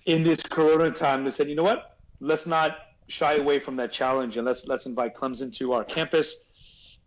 In 0.05 0.23
this 0.23 0.41
Corona 0.43 0.91
time, 0.91 1.25
they 1.25 1.31
said, 1.31 1.49
you 1.49 1.55
know 1.55 1.63
what? 1.63 1.96
Let's 2.19 2.47
not 2.47 2.77
shy 3.07 3.35
away 3.35 3.59
from 3.59 3.77
that 3.77 3.91
challenge 3.91 4.37
and 4.37 4.45
let's 4.45 4.67
let's 4.67 4.85
invite 4.85 5.15
Clemson 5.15 5.55
to 5.57 5.73
our 5.73 5.83
campus 5.83 6.35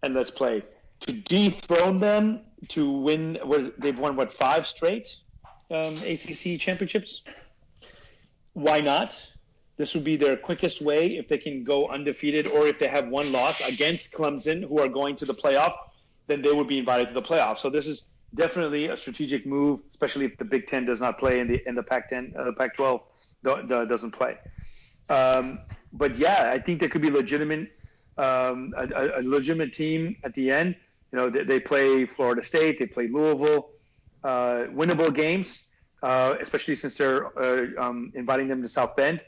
and 0.03 0.15
let's 0.15 0.31
play. 0.31 0.63
To 1.01 1.13
dethrone 1.13 1.99
them 2.01 2.41
to 2.69 2.91
win, 2.91 3.39
what, 3.43 3.81
they've 3.81 3.99
won 3.99 4.17
what 4.17 4.33
five 4.33 4.67
straight 4.67 5.17
um, 5.71 5.97
ACC 5.99 6.61
championships 6.61 7.23
why 8.53 8.81
not? 8.81 9.27
This 9.77 9.95
would 9.95 10.05
be 10.05 10.17
their 10.17 10.37
quickest 10.37 10.83
way 10.83 11.17
if 11.17 11.29
they 11.29 11.39
can 11.39 11.65
go 11.65 11.89
undefeated 11.89 12.47
or 12.47 12.67
if 12.67 12.79
they 12.79 12.89
have 12.89 13.09
one 13.09 13.33
loss 13.33 13.67
against 13.67 14.13
Clemson, 14.13 14.67
who 14.67 14.79
are 14.81 14.89
going 14.89 15.17
to 15.17 15.25
the 15.25 15.33
playoff, 15.33 15.73
then 16.27 16.43
they 16.43 16.53
would 16.53 16.69
be 16.69 16.79
invited 16.79 17.09
to 17.09 17.15
the 17.15 17.23
playoff. 17.23 17.59
So 17.59 17.71
this 17.71 17.87
is 17.87 18.03
definitely 18.35 18.87
a 18.87 18.97
strategic 18.97 19.47
move, 19.47 19.81
especially 19.91 20.27
if 20.27 20.37
the 20.37 20.45
Big 20.45 20.67
Ten 20.67 20.85
does 20.85 21.01
not 21.01 21.19
play 21.19 21.41
and 21.41 21.49
the 21.49 21.67
in 21.67 21.75
the 21.75 21.83
Pac-10, 21.83 22.39
uh, 22.39 22.45
the 22.45 22.53
Pac-12 22.53 23.89
doesn't 23.89 24.11
play. 24.11 24.37
Um, 25.11 25.61
but 25.93 26.17
yeah, 26.17 26.51
I 26.55 26.59
think 26.59 26.81
there 26.81 26.89
could 26.89 27.03
be 27.03 27.11
legitimate 27.11 27.73
um, 28.17 28.75
a, 28.77 29.21
a, 29.21 29.23
legitimate 29.23 29.73
team 29.73 30.17
at 30.25 30.35
the 30.35 30.51
end. 30.51 30.77
You 31.11 31.19
know, 31.19 31.31
they, 31.31 31.45
they 31.45 31.61
play 31.61 32.05
Florida 32.07 32.43
State, 32.43 32.79
they 32.79 32.87
play 32.87 33.09
Louisville, 33.09 33.71
uh, 34.23 34.67
winnable 34.73 35.13
games 35.15 35.69
uh, 36.03 36.37
especially 36.41 36.75
since 36.75 36.97
they're 36.97 37.39
uh, 37.39 37.83
um, 37.83 38.13
inviting 38.15 38.49
them 38.49 38.63
to 38.63 38.69
South 38.69 38.97
Bend, 38.97 39.21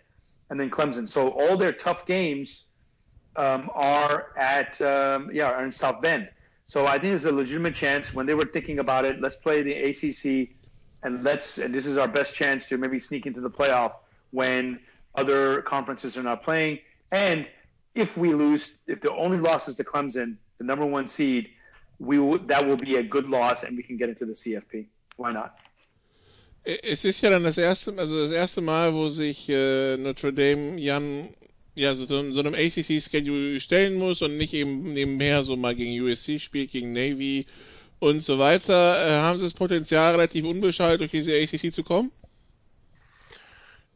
and 0.51 0.59
then 0.59 0.71
Clemson. 0.71 1.09
So 1.09 1.31
all 1.31 1.57
their 1.57 1.73
tough 1.73 2.07
games 2.07 2.65
um, 3.37 3.71
are 3.75 4.33
at 4.37 4.81
um, 4.81 5.31
yeah 5.33 5.51
are 5.51 5.65
in 5.65 5.73
South 5.73 6.01
Bend. 6.01 6.29
So 6.67 6.87
I 6.87 6.93
think 6.93 7.11
there's 7.11 7.27
a 7.27 7.33
legitimate 7.33 7.75
chance 7.75 8.15
when 8.15 8.27
they 8.27 8.35
were 8.35 8.47
thinking 8.47 8.79
about 8.79 9.05
it. 9.05 9.21
Let's 9.21 9.37
play 9.37 9.63
the 9.63 9.75
ACC, 9.75 10.55
and 11.03 11.23
let's 11.23 11.59
and 11.59 11.75
this 11.75 11.87
is 11.87 11.99
our 11.99 12.09
best 12.09 12.35
chance 12.35 12.67
to 12.67 12.79
maybe 12.79 12.99
sneak 12.99 13.27
into 13.27 13.41
the 13.41 13.51
playoff 13.51 13.93
when 14.31 14.81
other 15.15 15.63
conferences 15.63 16.17
are 16.17 16.23
not 16.23 16.43
playing. 16.43 16.79
And 17.11 17.47
if 17.95 18.17
we 18.17 18.33
lose, 18.35 18.75
if 18.87 19.01
the 19.01 19.13
only 19.13 19.39
loss 19.39 19.69
is 19.69 19.77
to 19.77 19.85
Clemson, 19.85 20.37
the 20.59 20.65
number 20.65 20.87
one 20.87 21.09
seed, 21.09 21.51
we 21.99 22.19
will, 22.19 22.39
that 22.39 22.67
will 22.67 22.77
be 22.77 22.97
a 22.97 23.03
good 23.03 23.29
loss, 23.29 23.63
and 23.63 23.77
we 23.77 23.83
can 23.83 23.97
get 23.97 24.09
into 24.09 24.27
the 24.27 24.33
CFP. 24.33 24.87
Why 25.17 25.33
not? 25.33 25.53
Es 26.65 27.05
ist 27.05 27.21
ja 27.23 27.31
dann 27.31 27.43
das 27.43 27.59
erste, 27.59 27.93
also 27.99 28.23
das 28.23 28.31
erste 28.31 28.61
Mal, 28.61 28.95
wo 28.95 29.09
sich 29.09 29.49
äh, 29.49 29.97
Notre 29.97 30.33
Dame 30.33 30.79
Jan 30.79 31.29
ja 31.75 31.95
so, 31.95 32.07
so 32.07 32.41
einem 32.41 32.55
ACC-Schedule 32.55 33.61
stellen 33.61 33.99
muss 33.99 34.23
und 34.23 34.37
nicht 34.37 34.55
eben 34.55 34.93
nebenher 34.93 35.43
so 35.43 35.57
mal 35.57 35.75
gegen 35.75 36.01
USC 36.01 36.39
spielt, 36.39 36.71
gegen 36.71 36.93
Navy 36.93 37.47
und 37.99 38.21
so 38.21 38.39
weiter. 38.39 38.95
Äh, 39.07 39.21
haben 39.21 39.39
sie 39.39 39.45
das 39.45 39.55
Potenzial, 39.55 40.13
relativ 40.13 40.45
unbeschaltet 40.45 41.01
durch 41.01 41.11
diese 41.11 41.33
ACC 41.33 41.75
zu 41.75 41.83
kommen? 41.83 42.13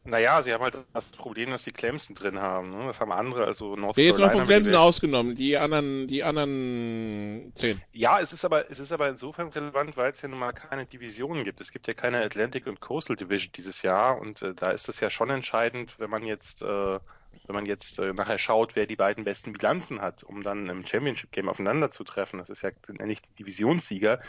Naja, 0.07 0.41
sie 0.41 0.53
haben 0.53 0.63
halt 0.63 0.77
das 0.93 1.05
Problem, 1.07 1.51
dass 1.51 1.63
sie 1.63 1.71
Clemson 1.71 2.15
drin 2.15 2.39
haben. 2.39 2.71
Ne? 2.71 2.85
Das 2.87 3.01
haben 3.01 3.11
andere, 3.11 3.45
also 3.45 3.75
North 3.75 3.95
Carolina. 3.95 4.17
Jetzt 4.17 4.19
mal 4.19 4.29
von 4.31 4.47
Clemson 4.47 4.75
ausgenommen, 4.75 5.35
die 5.35 5.57
anderen, 5.57 6.07
die 6.07 6.23
anderen 6.23 7.51
zehn. 7.53 7.81
Ja, 7.91 8.21
es 8.21 8.31
ist 8.31 8.45
aber, 8.45 8.71
es 8.71 8.79
ist 8.79 8.93
aber 8.93 9.09
insofern 9.09 9.49
relevant, 9.49 9.97
weil 9.97 10.11
es 10.13 10.21
ja 10.21 10.29
nun 10.29 10.39
mal 10.39 10.53
keine 10.53 10.85
Divisionen 10.85 11.43
gibt. 11.43 11.59
Es 11.59 11.73
gibt 11.73 11.87
ja 11.87 11.93
keine 11.93 12.23
Atlantic 12.23 12.67
und 12.67 12.79
Coastal 12.79 13.17
Division 13.17 13.51
dieses 13.53 13.81
Jahr 13.81 14.19
und 14.19 14.41
äh, 14.41 14.53
da 14.53 14.71
ist 14.71 14.87
es 14.87 15.01
ja 15.01 15.09
schon 15.09 15.29
entscheidend, 15.29 15.99
wenn 15.99 16.09
man 16.09 16.23
jetzt 16.23 16.61
äh, 16.61 16.99
wenn 17.45 17.55
man 17.55 17.65
jetzt 17.65 17.99
äh, 17.99 18.13
nachher 18.13 18.37
schaut, 18.37 18.75
wer 18.75 18.85
die 18.85 18.95
beiden 18.95 19.23
besten 19.23 19.53
Bilanzen 19.53 20.01
hat, 20.01 20.23
um 20.23 20.43
dann 20.43 20.69
im 20.69 20.85
Championship 20.85 21.31
Game 21.31 21.49
aufeinander 21.49 21.91
zu 21.91 22.03
treffen, 22.03 22.39
das 22.39 22.49
ist 22.49 22.61
ja, 22.61 22.71
sind 22.83 22.99
ja 22.99 23.05
nicht 23.05 23.27
die 23.27 23.43
Divisionssieger, 23.43 24.19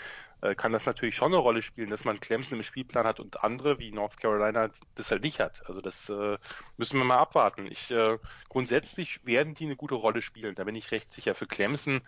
äh, 0.40 0.55
kann 0.55 0.73
das 0.73 0.87
natürlich 0.87 1.16
schon 1.16 1.33
eine 1.33 1.42
Rolle 1.42 1.62
spielen, 1.62 1.90
dass 1.90 2.05
man 2.05 2.21
Clemson 2.21 2.59
im 2.59 2.62
Spielplan 2.62 3.07
hat 3.07 3.21
und 3.21 3.42
andere 3.42 3.79
wie 3.79 3.90
North 3.90 4.18
Carolina 4.18 4.71
das 4.94 5.11
halt 5.11 5.23
nicht 5.23 5.40
hat. 5.40 5.62
Also 5.66 5.81
das 5.81 6.09
äh, 6.09 6.38
müssen 6.77 6.99
wir 6.99 7.05
mal 7.05 7.18
abwarten. 7.18 7.66
Ich 7.66 7.90
äh, 7.90 8.18
grundsätzlich 8.49 9.25
werden 9.27 9.55
die 9.55 9.64
eine 9.64 9.77
gute 9.77 9.97
Rolle 9.97 10.23
spielen. 10.23 10.55
Da 10.55 10.64
bin 10.64 10.77
ich 10.77 10.92
recht 10.92 11.12
sicher. 11.12 11.35
Für 11.35 11.47
Clemson, 11.47 12.03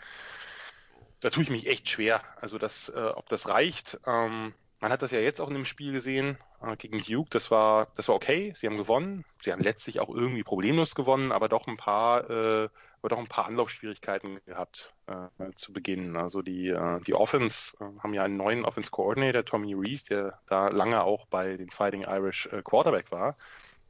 da 1.21 1.31
tue 1.31 1.43
ich 1.43 1.51
mich 1.51 1.67
echt 1.67 1.89
schwer. 1.89 2.23
Also 2.41 2.59
das, 2.59 2.89
äh, 2.89 2.99
ob 2.99 3.29
das 3.29 3.49
reicht. 3.49 3.99
Ähm, 4.07 4.55
man 4.81 4.93
hat 4.93 5.03
das 5.03 5.11
ja 5.11 5.21
jetzt 5.21 5.41
auch 5.41 5.49
in 5.49 5.55
dem 5.55 5.65
Spiel 5.65 5.93
gesehen. 5.93 6.39
Äh, 6.63 6.77
gegen 6.77 6.99
Duke. 6.99 7.31
Das 7.31 7.51
war, 7.51 7.89
das 7.97 8.09
war 8.09 8.15
okay. 8.15 8.53
Sie 8.55 8.67
haben 8.67 8.77
gewonnen. 8.77 9.25
Sie 9.41 9.53
haben 9.53 9.63
letztlich 9.63 10.01
auch 10.01 10.09
irgendwie 10.09 10.43
problemlos 10.43 10.95
gewonnen, 10.95 11.33
aber 11.33 11.49
doch 11.49 11.67
ein 11.67 11.77
paar, 11.77 12.29
äh, 12.29 12.69
aber 13.01 13.09
doch 13.09 13.19
ein 13.19 13.29
paar 13.29 13.47
Anlaufschwierigkeiten 13.47 14.41
gehabt 14.45 14.95
äh, 15.07 15.51
zu 15.57 15.73
Beginn. 15.73 16.17
Also 16.17 16.43
die, 16.43 16.69
äh, 16.69 17.01
die 17.01 17.15
Offense 17.15 17.77
äh, 17.81 17.85
haben 18.03 18.15
ja 18.15 18.25
einen 18.25 18.37
neuen 18.37 18.65
Offense 18.65 18.91
Coordinator, 18.91 19.45
Tommy 19.45 19.75
Reese, 19.75 20.05
der 20.05 20.41
da 20.47 20.69
lange 20.69 21.03
auch 21.03 21.27
bei 21.27 21.57
den 21.57 21.71
Fighting 21.71 22.03
Irish 22.03 22.47
äh, 22.47 22.63
Quarterback 22.63 23.11
war. 23.11 23.37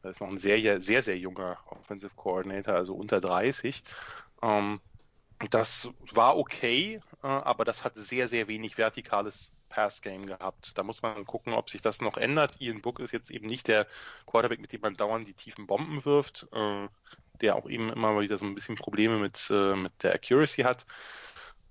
Er 0.03 0.11
ist 0.11 0.21
noch 0.21 0.29
ein 0.29 0.39
sehr, 0.39 0.81
sehr, 0.81 1.03
sehr 1.03 1.19
junger 1.19 1.59
Offensive 1.67 2.15
Coordinator, 2.17 2.75
also 2.75 2.95
unter 2.95 3.21
30. 3.21 3.83
Ähm, 4.43 4.81
das 5.51 5.91
war 6.13 6.37
okay, 6.37 7.01
äh, 7.23 7.27
aber 7.27 7.65
das 7.65 7.85
hat 7.85 7.97
sehr, 7.97 8.29
sehr 8.29 8.49
wenig 8.49 8.79
vertikales 8.79 9.53
Pass-Game 9.71 10.27
gehabt. 10.27 10.77
Da 10.77 10.83
muss 10.83 11.01
man 11.01 11.25
gucken, 11.25 11.55
ob 11.55 11.71
sich 11.71 11.81
das 11.81 12.03
noch 12.03 12.19
ändert. 12.19 12.61
Ian 12.61 12.83
Book 12.83 13.01
ist 13.01 13.13
jetzt 13.13 13.31
eben 13.31 13.47
nicht 13.47 13.69
der 13.69 13.87
Quarterback, 14.27 14.61
mit 14.61 14.73
dem 14.73 14.83
man 14.83 14.97
dauernd 14.97 15.27
die 15.27 15.35
tiefen 15.35 15.67
Bomben 15.67 16.05
wirft, 16.05 16.47
äh, 16.53 16.89
der 17.41 17.57
auch 17.57 17.69
eben 17.71 17.91
immer 17.91 18.21
wieder 18.21 18.37
so 18.37 18.45
ein 18.45 18.55
bisschen 18.55 18.75
Probleme 18.75 19.17
mit, 19.17 19.49
äh, 19.51 19.75
mit 19.75 19.93
der 20.03 20.15
Accuracy 20.15 20.63
hat. 20.63 20.85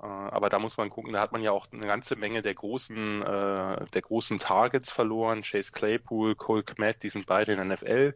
Äh, 0.02 0.06
aber 0.06 0.50
da 0.50 0.60
muss 0.60 0.78
man 0.78 0.90
gucken, 0.90 1.14
da 1.14 1.22
hat 1.22 1.32
man 1.32 1.44
ja 1.44 1.52
auch 1.52 1.68
eine 1.72 1.86
ganze 1.86 2.16
Menge 2.16 2.42
der 2.42 2.54
großen, 2.56 3.22
äh, 3.22 3.86
der 3.86 4.02
großen 4.02 4.40
Targets 4.40 4.92
verloren. 4.92 5.42
Chase 5.44 5.72
Claypool, 5.72 6.36
Cole 6.36 6.64
Kmet, 6.64 7.04
die 7.04 7.10
sind 7.10 7.26
beide 7.28 7.54
in 7.54 7.58
der 7.58 7.78
NFL 7.78 8.16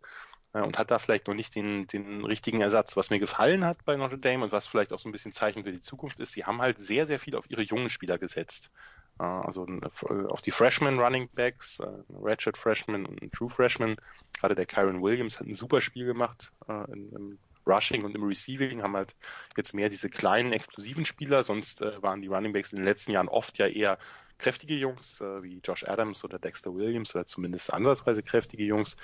äh, 0.54 0.62
und 0.62 0.78
hat 0.78 0.92
da 0.92 1.00
vielleicht 1.00 1.28
noch 1.28 1.34
nicht 1.34 1.56
den, 1.56 1.88
den 1.88 2.24
richtigen 2.26 2.62
Ersatz. 2.62 2.96
Was 2.96 3.10
mir 3.10 3.20
gefallen 3.20 3.66
hat 3.66 3.84
bei 3.86 3.96
Notre 3.98 4.18
Dame 4.18 4.46
und 4.46 4.52
was 4.52 4.68
vielleicht 4.68 4.94
auch 4.94 5.00
so 5.00 5.10
ein 5.10 5.12
bisschen 5.12 5.34
Zeichen 5.34 5.64
für 5.64 5.72
die 5.72 5.82
Zukunft 5.82 6.20
ist, 6.20 6.34
sie 6.34 6.46
haben 6.46 6.62
halt 6.62 6.80
sehr, 6.80 7.06
sehr 7.06 7.20
viel 7.20 7.36
auf 7.36 7.50
ihre 7.50 7.64
jungen 7.64 7.90
Spieler 7.90 8.18
gesetzt. 8.18 8.72
Äh, 9.20 9.24
also 9.24 9.66
äh, 9.66 10.26
auf 10.28 10.42
die 10.42 10.52
Freshman 10.52 11.00
Running 11.00 11.30
Backs, 11.34 11.82
Ratchet 12.22 12.58
Freshman 12.58 13.06
und 13.06 13.32
True 13.34 13.50
Freshman. 13.50 13.96
Gerade 14.34 14.56
der 14.56 14.66
Kyron 14.66 15.02
Williams 15.02 15.40
hat 15.40 15.48
ein 15.48 15.54
super 15.54 15.82
Spiel 15.82 16.06
gemacht 16.06 16.52
im 16.68 17.38
Rushing 17.66 18.04
und 18.04 18.14
im 18.16 18.24
Receiving, 18.24 18.82
haben 18.82 18.98
halt 18.98 19.16
jetzt 19.56 19.74
mehr 19.74 19.90
diese 19.90 20.10
kleinen, 20.10 20.52
explosiven 20.52 21.06
Spieler. 21.06 21.44
Sonst 21.44 21.82
waren 21.82 22.22
die 22.22 22.28
Running 22.28 22.52
Backs 22.52 22.74
in 22.74 22.78
den 22.78 22.86
letzten 22.86 23.12
Jahren 23.12 23.30
oft 23.30 23.58
ja 23.58 23.68
eher 23.68 24.00
kräftige 24.40 24.74
Jungs, 24.74 25.22
wie 25.22 25.62
Josh 25.64 25.86
Adams 25.88 26.24
oder 26.26 26.40
Dexter 26.40 26.74
Williams 26.74 27.16
oder 27.16 27.26
zumindest 27.26 27.72
ansatzweise 27.72 28.24
kräftige 28.24 28.66
Jungs. 28.66 28.98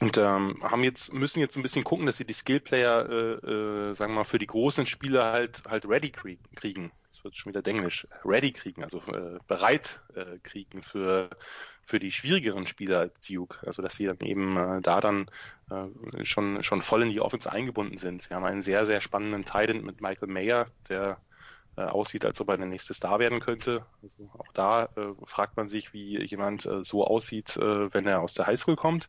Und 0.00 0.16
ähm, 0.16 0.56
haben 0.62 0.84
jetzt, 0.84 1.12
müssen 1.12 1.40
jetzt 1.40 1.56
ein 1.56 1.62
bisschen 1.62 1.82
gucken, 1.82 2.06
dass 2.06 2.18
sie 2.18 2.24
die 2.24 2.32
Skillplayer, 2.32 3.08
äh, 3.08 3.46
äh, 3.46 3.94
sagen 3.94 4.12
wir 4.12 4.20
mal, 4.20 4.24
für 4.24 4.38
die 4.38 4.46
großen 4.46 4.86
Spieler 4.86 5.32
halt 5.32 5.62
halt 5.66 5.88
ready 5.88 6.10
kriegen. 6.10 6.92
Das 7.18 7.24
wird 7.24 7.36
schon 7.36 7.52
wieder 7.52 7.66
Englisch. 7.68 8.06
Ready 8.24 8.52
kriegen, 8.52 8.84
also 8.84 8.98
äh, 9.12 9.38
bereit 9.48 10.00
äh, 10.14 10.38
kriegen 10.42 10.82
für 10.82 11.30
für 11.82 11.98
die 11.98 12.12
schwierigeren 12.12 12.66
Spieler 12.66 13.00
als 13.00 13.20
Duke. 13.26 13.58
Also 13.66 13.82
dass 13.82 13.96
sie 13.96 14.06
dann 14.06 14.20
eben 14.20 14.56
äh, 14.56 14.80
da 14.80 15.00
dann 15.00 15.28
äh, 15.70 16.24
schon 16.24 16.62
schon 16.62 16.80
voll 16.80 17.02
in 17.02 17.10
die 17.10 17.20
Offense 17.20 17.50
eingebunden 17.50 17.98
sind. 17.98 18.22
Sie 18.22 18.34
haben 18.34 18.44
einen 18.44 18.62
sehr 18.62 18.86
sehr 18.86 19.00
spannenden 19.00 19.44
Titan 19.44 19.82
mit 19.82 20.00
Michael 20.00 20.28
Mayer, 20.28 20.68
der 20.88 21.18
äh, 21.76 21.82
aussieht, 21.82 22.24
als 22.24 22.40
ob 22.40 22.50
er 22.50 22.56
der 22.56 22.66
nächste 22.66 22.94
Star 22.94 23.18
werden 23.18 23.40
könnte. 23.40 23.84
Also 24.02 24.30
auch 24.38 24.52
da 24.54 24.84
äh, 24.96 25.14
fragt 25.26 25.56
man 25.56 25.68
sich, 25.68 25.92
wie 25.92 26.22
jemand 26.24 26.66
äh, 26.66 26.84
so 26.84 27.04
aussieht, 27.04 27.56
äh, 27.56 27.92
wenn 27.92 28.06
er 28.06 28.20
aus 28.20 28.34
der 28.34 28.46
Highschool 28.46 28.76
kommt 28.76 29.08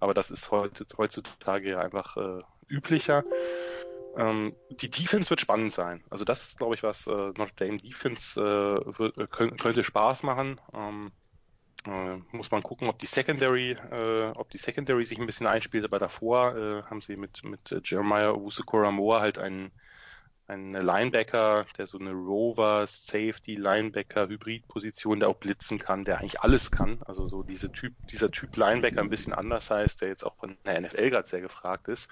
aber 0.00 0.14
das 0.14 0.30
ist 0.30 0.50
heutzutage 0.50 1.70
ja 1.70 1.80
einfach 1.80 2.16
äh, 2.16 2.40
üblicher. 2.68 3.24
Ähm, 4.16 4.56
die 4.70 4.90
Defense 4.90 5.30
wird 5.30 5.40
spannend 5.40 5.72
sein. 5.72 6.02
Also 6.10 6.24
das 6.24 6.46
ist, 6.46 6.58
glaube 6.58 6.74
ich, 6.74 6.82
was 6.82 7.06
äh, 7.06 7.10
Notre 7.10 7.52
Dame 7.56 7.76
Defense 7.76 8.40
äh, 8.40 8.98
wird, 8.98 9.18
äh, 9.18 9.26
könnte 9.26 9.84
Spaß 9.84 10.22
machen. 10.22 10.60
Ähm, 10.72 11.12
äh, 11.86 12.16
muss 12.32 12.50
man 12.50 12.62
gucken, 12.62 12.88
ob 12.88 12.98
die 12.98 13.06
Secondary, 13.06 13.72
äh, 13.72 14.32
ob 14.34 14.50
die 14.50 14.58
Secondary 14.58 15.04
sich 15.04 15.18
ein 15.18 15.26
bisschen 15.26 15.46
einspielt, 15.46 15.84
aber 15.84 15.98
davor 15.98 16.56
äh, 16.56 16.82
haben 16.84 17.00
sie 17.00 17.16
mit, 17.16 17.44
mit 17.44 17.74
Jeremiah 17.84 18.30
Owusu-Koramoa 18.30 19.20
halt 19.20 19.38
einen 19.38 19.70
ein 20.48 20.72
Linebacker, 20.74 21.66
der 21.76 21.86
so 21.86 21.98
eine 21.98 22.12
Rover, 22.12 22.86
Safety, 22.86 23.56
Linebacker, 23.56 24.28
Hybridposition, 24.28 25.20
der 25.20 25.28
auch 25.28 25.36
blitzen 25.36 25.78
kann, 25.78 26.04
der 26.04 26.18
eigentlich 26.18 26.40
alles 26.40 26.70
kann. 26.70 27.00
Also 27.04 27.26
so 27.26 27.42
diese 27.42 27.72
Typ, 27.72 27.94
dieser 28.12 28.30
Typ 28.30 28.56
Linebacker 28.56 29.00
ein 29.00 29.10
bisschen 29.10 29.32
anders 29.32 29.70
heißt, 29.70 30.00
der 30.00 30.08
jetzt 30.08 30.24
auch 30.24 30.36
von 30.36 30.56
der 30.64 30.80
NFL 30.80 31.10
gerade 31.10 31.28
sehr 31.28 31.40
gefragt 31.40 31.88
ist. 31.88 32.08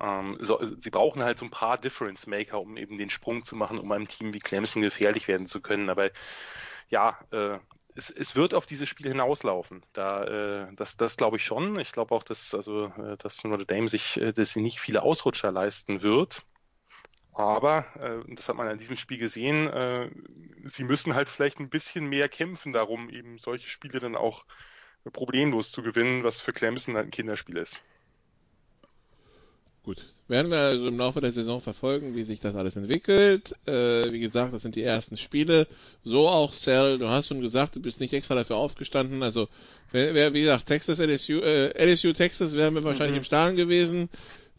Ähm, 0.00 0.36
so, 0.40 0.58
sie 0.80 0.90
brauchen 0.90 1.22
halt 1.22 1.38
so 1.38 1.44
ein 1.46 1.50
paar 1.50 1.78
Difference 1.78 2.26
Maker, 2.26 2.60
um 2.60 2.76
eben 2.76 2.98
den 2.98 3.10
Sprung 3.10 3.44
zu 3.44 3.56
machen, 3.56 3.78
um 3.78 3.90
einem 3.92 4.08
Team 4.08 4.32
wie 4.34 4.40
Clemson 4.40 4.82
gefährlich 4.82 5.28
werden 5.28 5.46
zu 5.46 5.60
können. 5.60 5.90
Aber 5.90 6.10
ja, 6.88 7.18
äh, 7.32 7.58
es, 7.94 8.10
es 8.10 8.36
wird 8.36 8.54
auf 8.54 8.66
dieses 8.66 8.88
Spiel 8.88 9.08
hinauslaufen. 9.08 9.84
Da, 9.92 10.24
äh, 10.68 10.74
das, 10.76 10.96
das 10.96 11.16
glaube 11.16 11.36
ich 11.36 11.44
schon. 11.44 11.78
Ich 11.78 11.92
glaube 11.92 12.14
auch, 12.14 12.22
dass 12.22 12.54
also, 12.54 12.86
äh, 12.86 13.16
dass 13.18 13.44
Notre 13.44 13.66
Dame 13.66 13.88
sich, 13.88 14.20
äh, 14.20 14.32
dass 14.32 14.50
sie 14.52 14.62
nicht 14.62 14.80
viele 14.80 15.02
Ausrutscher 15.02 15.52
leisten 15.52 16.02
wird. 16.02 16.44
Aber, 17.32 17.86
äh, 17.96 18.34
das 18.34 18.48
hat 18.48 18.56
man 18.56 18.68
in 18.70 18.78
diesem 18.78 18.96
Spiel 18.96 19.18
gesehen, 19.18 19.68
äh, 19.68 20.10
sie 20.64 20.84
müssen 20.84 21.14
halt 21.14 21.28
vielleicht 21.28 21.60
ein 21.60 21.70
bisschen 21.70 22.06
mehr 22.08 22.28
kämpfen 22.28 22.72
darum, 22.72 23.08
eben 23.10 23.38
solche 23.38 23.68
Spiele 23.68 24.00
dann 24.00 24.16
auch 24.16 24.44
problemlos 25.12 25.70
zu 25.72 25.82
gewinnen, 25.82 26.24
was 26.24 26.40
für 26.40 26.52
Clemson 26.52 26.96
halt 26.96 27.08
ein 27.08 27.10
Kinderspiel 27.12 27.56
ist. 27.58 27.80
Gut, 29.90 30.06
werden 30.28 30.52
wir 30.52 30.58
also 30.58 30.86
im 30.86 30.98
Laufe 30.98 31.20
der 31.20 31.32
Saison 31.32 31.60
verfolgen, 31.60 32.14
wie 32.14 32.22
sich 32.22 32.38
das 32.38 32.54
alles 32.54 32.76
entwickelt. 32.76 33.56
Äh, 33.66 34.12
wie 34.12 34.20
gesagt, 34.20 34.54
das 34.54 34.62
sind 34.62 34.76
die 34.76 34.84
ersten 34.84 35.16
Spiele. 35.16 35.66
So 36.04 36.28
auch 36.28 36.52
Cell, 36.52 36.98
du 36.98 37.08
hast 37.08 37.26
schon 37.26 37.40
gesagt, 37.40 37.74
du 37.74 37.82
bist 37.82 38.00
nicht 38.00 38.12
extra 38.12 38.36
dafür 38.36 38.54
aufgestanden. 38.54 39.24
Also, 39.24 39.48
wer, 39.90 40.32
wie 40.32 40.42
gesagt, 40.42 40.66
Texas, 40.66 41.00
LSU, 41.00 41.40
äh, 41.40 41.72
LSU, 41.76 42.12
Texas 42.12 42.56
wären 42.56 42.74
wir 42.74 42.84
wahrscheinlich 42.84 43.14
mhm. 43.14 43.18
im 43.18 43.24
Stadion 43.24 43.56
gewesen. 43.56 44.08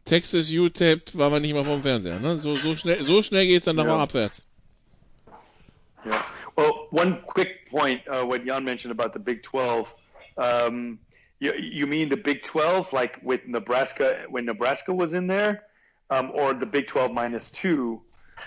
Texas 0.03 0.51
UTEP 0.51 1.17
war 1.17 1.29
man 1.29 1.41
nicht 1.43 1.53
mal 1.53 1.63
vom 1.63 1.81
Fernseher. 1.81 2.19
Ne? 2.19 2.37
So, 2.37 2.57
so 2.57 2.75
schnell, 2.75 3.01
so 3.05 3.23
schnell 3.23 3.47
geht's 3.47 3.63
dann 3.63 3.77
nochmal 3.77 3.95
yeah. 3.95 4.03
abwärts. 4.03 4.45
Yeah. 6.05 6.25
Well, 6.57 6.89
one 6.91 7.21
quick 7.25 7.69
point, 7.69 8.01
uh, 8.05 8.25
what 8.25 8.43
Jan 8.45 8.65
mentioned 8.65 8.91
about 8.91 9.13
the 9.13 9.23
Big 9.23 9.43
12. 9.43 9.87
Um, 10.35 10.99
you, 11.41 11.53
you 11.53 11.87
mean 11.87 12.07
the 12.07 12.17
Big 12.17 12.43
12, 12.43 12.93
like 12.93 13.19
with 13.23 13.45
Nebraska, 13.47 14.25
when 14.29 14.45
Nebraska 14.45 14.93
was 14.93 15.15
in 15.15 15.25
there, 15.25 15.63
um, 16.11 16.31
or 16.35 16.53
the 16.53 16.67
Big 16.67 16.87
12 16.87 17.11
minus 17.11 17.49
two, 17.49 18.01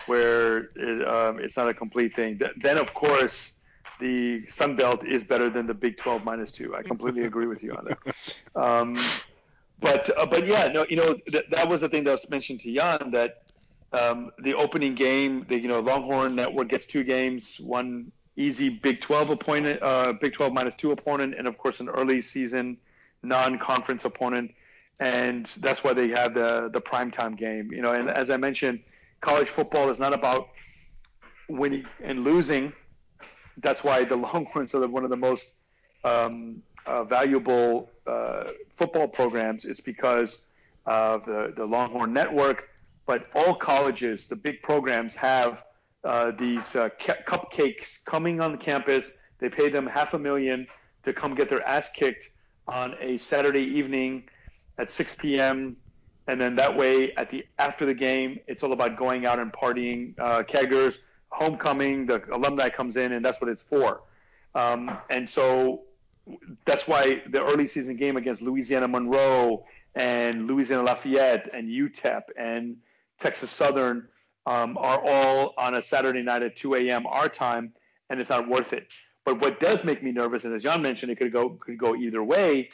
where 0.07 0.69
it, 0.77 1.09
um, 1.09 1.41
it's 1.41 1.57
not 1.57 1.69
a 1.69 1.75
complete 1.75 2.15
thing? 2.15 2.39
Th- 2.39 2.53
then, 2.63 2.79
of 2.79 2.95
course, 2.95 3.53
the 3.99 4.47
Sun 4.47 4.77
Belt 4.77 5.05
is 5.05 5.25
better 5.25 5.51
than 5.51 5.67
the 5.67 5.75
Big 5.75 5.99
12 5.99 6.25
minus 6.25 6.53
two. 6.53 6.75
I 6.77 6.83
completely 6.83 7.25
agree 7.31 7.49
with 7.49 7.65
you 7.65 7.73
on 7.73 7.85
that. 7.87 8.37
Um, 8.55 8.97
but 9.81 10.17
uh, 10.17 10.25
but 10.25 10.47
yeah, 10.47 10.69
no, 10.69 10.87
you 10.89 10.97
know 10.97 11.15
th- 11.31 11.47
that 11.51 11.69
was 11.69 11.81
the 11.81 11.89
thing 11.89 12.05
that 12.05 12.13
was 12.13 12.31
mentioned 12.31 12.61
to 12.61 12.73
Jan 12.73 13.11
that 13.11 13.43
um, 13.93 14.31
the 14.39 14.55
opening 14.55 14.95
game, 14.95 15.45
the 15.49 15.61
you 15.61 15.69
know 15.69 15.81
Longhorn 15.81 16.37
Network 16.37 16.69
gets 16.69 16.87
two 16.87 17.03
games, 17.03 17.59
one 17.61 18.13
easy 18.37 18.69
Big 18.69 19.01
12 19.01 19.31
opponent, 19.31 19.83
uh, 19.83 20.13
Big 20.13 20.33
12 20.33 20.53
minus 20.53 20.75
two 20.77 20.93
opponent, 20.93 21.35
and 21.37 21.49
of 21.49 21.59
course 21.59 21.81
an 21.81 21.89
early 21.89 22.23
season 22.23 22.79
non-conference 23.25 24.05
opponent, 24.05 24.53
and 25.01 25.47
that's 25.59 25.83
why 25.83 25.93
they 25.93 26.09
have 26.09 26.35
the 26.35 26.71
the 26.73 26.81
primetime 26.81 27.37
game. 27.37 27.73
You 27.73 27.83
know, 27.83 27.93
and 27.93 28.09
as 28.09 28.31
I 28.31 28.37
mentioned, 28.37 28.81
college 29.21 29.49
football 29.49 29.89
is 29.91 29.99
not 29.99 30.13
about 30.13 30.49
winning 31.49 31.87
and 32.03 32.25
losing. 32.25 32.73
That's 33.59 33.83
why 33.85 34.05
the 34.05 34.17
Longhorns 34.27 34.75
are 34.75 34.87
one 34.87 35.05
of 35.05 35.11
the 35.11 35.17
most 35.17 35.55
um, 36.05 36.63
uh, 36.87 37.05
valuable 37.05 37.91
uh, 38.07 38.45
football 38.77 39.09
programs 39.09 39.65
It's 39.65 39.81
because 39.81 40.43
of 40.87 41.25
the, 41.25 41.53
the 41.57 41.65
Longhorn 41.65 42.13
Network. 42.13 42.69
But 43.07 43.27
all 43.35 43.55
colleges, 43.55 44.27
the 44.27 44.37
big 44.37 44.63
programs, 44.63 45.15
have 45.17 45.65
uh, 46.05 46.31
these 46.33 46.75
uh, 46.77 46.89
cupcakes 46.99 48.03
coming 48.05 48.41
on 48.41 48.57
campus. 48.59 49.13
They 49.39 49.51
pay 49.51 49.69
them 49.69 49.87
half 49.87 50.15
a 50.15 50.19
million 50.19 50.67
to 51.03 51.13
come 51.13 51.35
get 51.35 51.49
their 51.49 51.67
ass 51.67 51.91
kicked 51.91 52.31
on 52.67 52.95
a 53.01 53.17
Saturday 53.17 53.63
evening 53.79 54.25
at 54.79 54.91
6 54.91 55.17
p.m. 55.17 55.77
And 56.27 56.41
then 56.41 56.57
that 56.57 56.77
way, 56.77 57.13
at 57.15 57.31
the 57.31 57.47
after 57.59 57.85
the 57.85 57.95
game, 57.95 58.41
it's 58.47 58.63
all 58.63 58.73
about 58.73 58.97
going 58.97 59.27
out 59.27 59.39
and 59.39 59.53
partying. 59.53 60.15
Uh, 60.19 60.43
keggers, 60.43 60.99
homecoming, 61.29 62.07
the 62.07 62.23
alumni 62.33 62.71
comes 62.71 62.97
in, 62.97 63.13
and 63.13 63.25
that's 63.25 63.41
what 63.41 63.51
it's 63.51 63.63
for. 63.63 64.03
Um, 64.55 64.97
and 65.11 65.29
so 65.29 65.83
that's 66.65 66.89
why 66.89 67.23
the 67.29 67.45
early 67.45 67.67
season 67.67 67.97
game 67.97 68.17
against 68.17 68.41
Louisiana 68.41 68.89
Monroe 68.89 69.65
and 69.95 70.47
Louisiana 70.47 70.83
Lafayette 70.83 71.49
and 71.53 71.69
UTEP 71.69 72.23
and 72.37 72.79
Texas 73.19 73.51
Southern 73.51 74.09
um, 74.47 74.77
are 74.79 75.01
all 75.05 75.55
on 75.57 75.75
a 75.75 75.83
Saturday 75.83 76.23
night 76.23 76.43
at 76.43 76.57
2 76.57 76.75
a.m. 76.77 77.07
our 77.07 77.29
time, 77.29 77.73
and 78.09 78.21
it's 78.21 78.31
not 78.31 78.49
worth 78.49 78.73
it. 78.73 78.93
But 79.25 79.41
what 79.41 79.59
does 79.59 79.85
make 79.85 80.03
me 80.03 80.13
nervous, 80.13 80.45
and 80.45 80.55
as 80.55 80.63
Jan 80.63 80.83
mentioned, 80.83 81.11
it 81.11 81.17
could 81.17 81.33
go 81.33 81.51
could 81.51 81.79
go 81.79 81.95
either 81.95 82.23
way. 82.23 82.69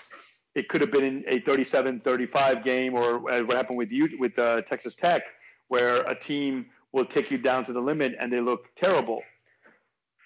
It 0.55 0.69
could 0.69 0.81
have 0.81 0.91
been 0.91 1.25
a 1.29 1.41
37-35 1.41 2.65
game, 2.65 2.95
or 2.95 3.21
what 3.21 3.53
happened 3.53 3.79
with 3.79 3.93
you 3.93 4.09
with 4.19 4.37
uh, 4.37 4.63
Texas 4.63 4.97
Tech, 4.97 5.23
where 5.69 5.99
a 5.99 6.19
team 6.19 6.67
will 6.91 7.05
take 7.05 7.31
you 7.31 7.39
down 7.39 7.63
to 7.65 7.73
the 7.73 7.81
limit 7.81 8.17
and 8.19 8.33
they 8.33 8.41
look 8.41 8.75
terrible. 8.75 9.23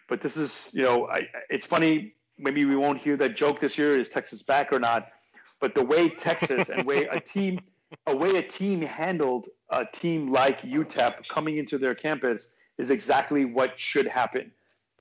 But 0.08 0.22
this 0.22 0.38
is, 0.38 0.70
you 0.72 0.82
know, 0.82 1.06
I, 1.06 1.28
it's 1.50 1.66
funny 1.66 2.14
maybe 2.38 2.64
we 2.64 2.76
won't 2.76 2.98
hear 2.98 3.16
that 3.16 3.36
joke 3.36 3.60
this 3.60 3.78
year. 3.78 3.98
Is 3.98 4.08
Texas 4.08 4.42
back 4.42 4.72
or 4.72 4.80
not? 4.80 5.08
But 5.60 5.74
the 5.74 5.84
way 5.84 6.08
Texas 6.08 6.68
and 6.68 6.86
way 6.86 7.04
a 7.04 7.20
team, 7.20 7.60
a 8.06 8.16
way 8.16 8.36
a 8.36 8.42
team 8.42 8.82
handled 8.82 9.48
a 9.70 9.84
team 9.84 10.32
like 10.32 10.62
UTEP 10.62 11.28
coming 11.28 11.58
into 11.58 11.78
their 11.78 11.94
campus 11.94 12.48
is 12.76 12.90
exactly 12.90 13.44
what 13.44 13.78
should 13.78 14.06
happen. 14.06 14.50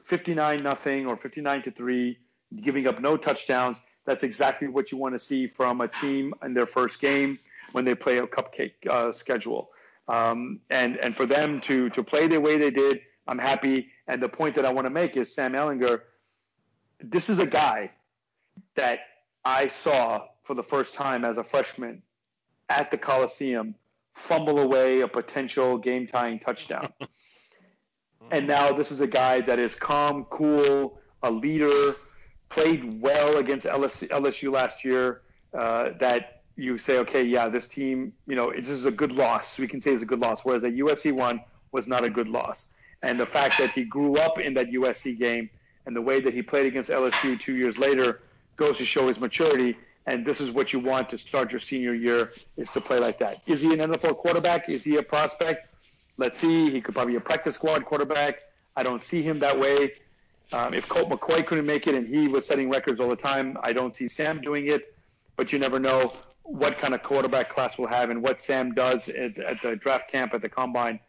59 0.03 0.63
nothing 0.63 1.07
or 1.07 1.17
59 1.17 1.63
to 1.63 1.71
3, 1.71 2.17
giving 2.61 2.87
up 2.87 2.99
no 2.99 3.17
touchdowns. 3.17 3.81
That's 4.05 4.23
exactly 4.23 4.67
what 4.67 4.91
you 4.91 4.97
want 4.97 5.15
to 5.15 5.19
see 5.19 5.47
from 5.47 5.81
a 5.81 5.87
team 5.87 6.33
in 6.43 6.53
their 6.53 6.65
first 6.65 6.99
game 6.99 7.39
when 7.71 7.85
they 7.85 7.95
play 7.95 8.17
a 8.17 8.27
cupcake 8.27 8.85
uh, 8.89 9.11
schedule. 9.11 9.71
Um, 10.07 10.59
and 10.69 10.97
and 10.97 11.15
for 11.15 11.25
them 11.25 11.61
to 11.61 11.89
to 11.91 12.03
play 12.03 12.27
the 12.27 12.39
way 12.39 12.57
they 12.57 12.71
did, 12.71 12.99
I'm 13.27 13.39
happy. 13.39 13.87
And 14.07 14.21
the 14.21 14.27
point 14.27 14.55
that 14.55 14.65
I 14.65 14.73
want 14.73 14.85
to 14.85 14.89
make 14.89 15.15
is 15.15 15.33
Sam 15.33 15.53
Ellinger. 15.53 16.01
This 16.99 17.29
is 17.29 17.39
a 17.39 17.47
guy 17.47 17.91
that 18.75 18.99
I 19.45 19.67
saw 19.67 20.27
for 20.43 20.53
the 20.53 20.63
first 20.63 20.93
time 20.93 21.23
as 21.23 21.37
a 21.37 21.43
freshman 21.43 22.01
at 22.69 22.91
the 22.91 22.97
Coliseum 22.97 23.75
fumble 24.13 24.59
away 24.59 25.01
a 25.01 25.07
potential 25.07 25.77
game 25.77 26.07
tying 26.07 26.39
touchdown. 26.39 26.93
and 28.31 28.47
now 28.47 28.73
this 28.73 28.91
is 28.91 29.01
a 29.01 29.07
guy 29.07 29.41
that 29.41 29.59
is 29.59 29.75
calm, 29.75 30.25
cool, 30.25 30.99
a 31.21 31.31
leader, 31.31 31.95
played 32.49 33.01
well 33.01 33.37
against 33.37 33.65
LSU, 33.65 34.51
last 34.51 34.83
year. 34.83 35.21
Uh, 35.53 35.91
that 35.99 36.41
you 36.55 36.77
say, 36.77 36.99
okay, 36.99 37.23
yeah, 37.23 37.47
this 37.47 37.67
team, 37.67 38.13
you 38.27 38.35
know, 38.35 38.51
this 38.51 38.69
is 38.69 38.85
a 38.85 38.91
good 38.91 39.11
loss. 39.11 39.59
We 39.59 39.67
can 39.67 39.81
say 39.81 39.91
it's 39.91 40.03
a 40.03 40.05
good 40.07 40.19
loss. 40.19 40.43
Whereas 40.43 40.63
that 40.63 40.75
USC 40.75 41.11
one 41.11 41.41
was 41.71 41.87
not 41.87 42.03
a 42.03 42.09
good 42.09 42.27
loss. 42.27 42.65
And 43.01 43.19
the 43.19 43.25
fact 43.25 43.57
that 43.57 43.71
he 43.71 43.83
grew 43.83 44.17
up 44.17 44.39
in 44.39 44.53
that 44.55 44.71
USC 44.71 45.17
game 45.17 45.49
and 45.85 45.95
the 45.95 46.01
way 46.01 46.21
that 46.21 46.33
he 46.33 46.41
played 46.41 46.65
against 46.65 46.89
LSU 46.89 47.39
two 47.39 47.55
years 47.55 47.77
later 47.77 48.21
goes 48.55 48.77
to 48.77 48.85
show 48.85 49.07
his 49.07 49.19
maturity. 49.19 49.75
And 50.05 50.25
this 50.25 50.41
is 50.41 50.51
what 50.51 50.73
you 50.73 50.79
want 50.79 51.09
to 51.09 51.17
start 51.17 51.51
your 51.51 51.59
senior 51.59 51.93
year 51.93 52.31
is 52.57 52.69
to 52.71 52.81
play 52.81 52.99
like 52.99 53.19
that. 53.19 53.41
Is 53.45 53.61
he 53.61 53.73
an 53.73 53.79
NFL 53.79 54.17
quarterback? 54.17 54.69
Is 54.69 54.83
he 54.83 54.97
a 54.97 55.03
prospect? 55.03 55.69
Let's 56.17 56.37
see. 56.37 56.69
He 56.69 56.81
could 56.81 56.93
probably 56.93 57.13
be 57.13 57.17
a 57.17 57.21
practice 57.21 57.55
squad 57.55 57.85
quarterback. 57.85 58.39
I 58.75 58.83
don't 58.83 59.03
see 59.03 59.21
him 59.21 59.39
that 59.39 59.59
way. 59.59 59.93
Um, 60.51 60.73
if 60.73 60.87
Colt 60.87 61.09
McCoy 61.09 61.45
couldn't 61.45 61.65
make 61.65 61.87
it 61.87 61.95
and 61.95 62.07
he 62.07 62.27
was 62.27 62.45
setting 62.45 62.69
records 62.69 62.99
all 62.99 63.09
the 63.09 63.15
time, 63.15 63.57
I 63.63 63.73
don't 63.73 63.95
see 63.95 64.07
Sam 64.07 64.41
doing 64.41 64.67
it. 64.67 64.95
But 65.35 65.51
you 65.51 65.59
never 65.59 65.79
know 65.79 66.13
what 66.43 66.77
kind 66.77 66.93
of 66.93 67.01
quarterback 67.01 67.49
class 67.49 67.77
we'll 67.77 67.87
have 67.87 68.09
and 68.09 68.21
what 68.21 68.41
Sam 68.41 68.73
does 68.73 69.09
at, 69.09 69.37
at 69.37 69.61
the 69.61 69.75
draft 69.75 70.11
camp 70.11 70.33
at 70.33 70.41
the 70.41 70.49
combine. 70.49 70.99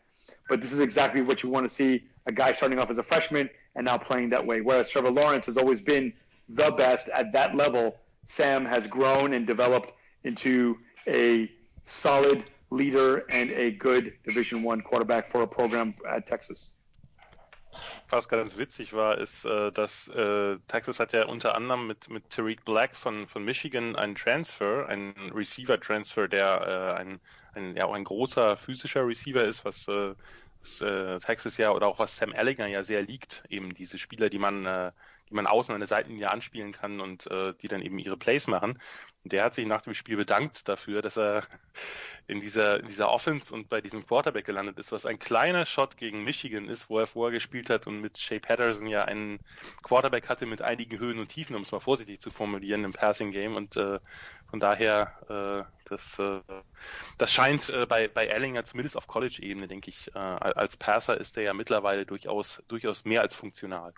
But 0.49 0.61
this 0.61 0.73
is 0.73 0.81
exactly 0.81 1.21
what 1.23 1.43
you 1.43 1.51
want 1.51 1.69
to 1.69 1.75
see 1.75 2.05
a 2.27 2.33
guy 2.33 2.53
starting 2.53 2.79
off 2.79 2.91
as 2.91 2.99
a 2.99 3.03
freshman 3.03 3.51
and 3.75 3.85
now 3.85 3.99
playing 3.99 4.31
that 4.31 4.47
way. 4.47 4.61
Whereas 4.61 4.89
Trevor 4.89 5.11
Lawrence 5.11 5.47
has 5.47 5.57
always 5.57 5.81
been 5.81 6.13
the 6.49 6.71
best 6.71 7.09
at 7.09 7.33
that 7.33 7.57
level, 7.57 7.97
Sam 8.27 8.65
has 8.65 8.87
grown 8.87 9.33
and 9.33 9.47
developed 9.47 9.93
into 10.23 10.79
a 11.07 11.51
solid 11.85 12.45
leader 12.75 13.25
and 13.31 13.51
a 13.51 13.71
good 13.71 14.13
Division 14.25 14.63
One 14.63 14.83
quarterback 14.83 15.27
for 15.27 15.43
a 15.43 15.47
program 15.47 15.95
at 16.09 16.27
Texas. 16.27 16.71
was 18.11 18.29
ganz 18.29 18.57
witzig 18.57 18.93
war, 18.93 19.19
ist, 19.19 19.45
äh, 19.45 19.73
dass 19.73 20.09
äh, 20.09 20.57
Texas 20.69 21.01
hat 21.01 21.13
ja 21.13 21.27
unter 21.27 21.55
anderem 21.55 21.87
mit, 21.87 22.09
mit 22.11 22.31
Tariq 22.31 22.65
Black 22.65 22.95
von, 22.97 23.27
von 23.27 23.45
Michigan 23.45 23.97
einen 23.97 24.15
Transfer, 24.15 24.87
einen 24.89 25.15
Receiver-Transfer, 25.33 26.29
der 26.29 26.97
äh, 26.97 27.01
ein, 27.01 27.21
ein, 27.55 27.77
ja, 27.77 27.87
auch 27.87 27.95
ein 27.95 28.05
großer 28.05 28.57
physischer 28.57 29.07
Receiver 29.07 29.43
ist, 29.43 29.65
was, 29.65 29.89
was 29.89 30.79
Texas 31.25 31.57
ja 31.59 31.73
oder 31.73 31.87
auch 31.87 31.99
was 31.99 32.17
Sam 32.17 32.33
Ellinger 32.33 32.67
ja 32.67 32.83
sehr 32.83 33.03
liegt, 33.03 33.45
eben 33.51 33.75
diese 33.75 33.99
Spieler, 33.99 34.31
die 34.31 34.39
man, 34.39 34.93
die 35.31 35.35
man 35.35 35.47
außen 35.47 35.75
an 35.75 35.81
der 35.81 35.89
Seitenlinie 35.89 36.31
anspielen 36.31 36.73
kann 36.73 37.01
und 37.01 37.27
äh, 37.31 37.55
die 37.61 37.69
dann 37.69 37.83
eben 37.83 37.99
ihre 37.99 38.17
Plays 38.17 38.47
machen. 38.47 38.79
Und 39.25 39.33
der 39.33 39.45
hat 39.45 39.55
sich 39.55 39.67
nach 39.67 39.81
dem 39.81 39.95
Spiel 39.95 40.17
bedankt 40.17 40.69
dafür, 40.69 41.01
dass 41.01 41.17
er 41.17 41.45
in 42.27 42.41
dieser, 42.41 42.81
in 42.81 42.89
dieser 42.89 43.11
Offense 43.11 43.55
und 43.55 43.69
bei 43.69 43.81
diesem 43.81 44.07
Quarterback 44.07 44.45
gelandet 44.45 44.79
ist, 44.79 44.93
was 44.93 45.07
ein 45.07 45.19
kleiner 45.19 45.65
Shot 45.65 45.97
gegen 45.97 46.25
Michigan 46.25 46.69
ist, 46.69 46.91
wo 46.91 46.99
er 46.99 47.07
vorher 47.07 47.33
gespielt 47.33 47.71
hat 47.71 47.87
und 47.87 48.01
mit 48.01 48.19
Shea 48.19 48.39
Patterson 48.39 48.87
ja 48.87 49.05
einen 49.05 49.41
Quarterback 49.83 50.29
hatte 50.29 50.45
mit 50.45 50.61
einigen 50.61 50.99
Höhen 50.99 51.19
und 51.19 51.29
Tiefen, 51.29 51.57
um 51.57 51.63
es 51.63 51.73
mal 51.73 51.81
vorsichtig 51.81 52.21
zu 52.21 52.31
formulieren, 52.31 52.85
im 52.85 52.93
Passing 52.93 53.33
Game. 53.33 53.57
Und 53.57 53.77
äh, 53.77 54.01
von 54.51 54.61
daher, 54.61 55.67
äh, 55.67 55.89
das, 55.89 56.19
äh, 56.19 56.41
das 57.17 57.33
scheint 57.33 57.71
äh, 57.71 57.87
bei, 57.87 58.09
bei 58.09 58.27
Ellinger 58.27 58.65
zumindest 58.65 58.97
auf 58.97 59.07
College-Ebene, 59.07 59.69
denke 59.69 59.89
ich, 59.89 60.15
äh, 60.15 60.19
als 60.19 60.77
Passer 60.77 61.19
ist 61.19 61.37
er 61.39 61.45
ja 61.45 61.55
mittlerweile 61.55 62.05
durchaus, 62.05 62.63
durchaus 62.69 63.05
mehr 63.05 63.23
als 63.23 63.35
funktional. 63.35 63.95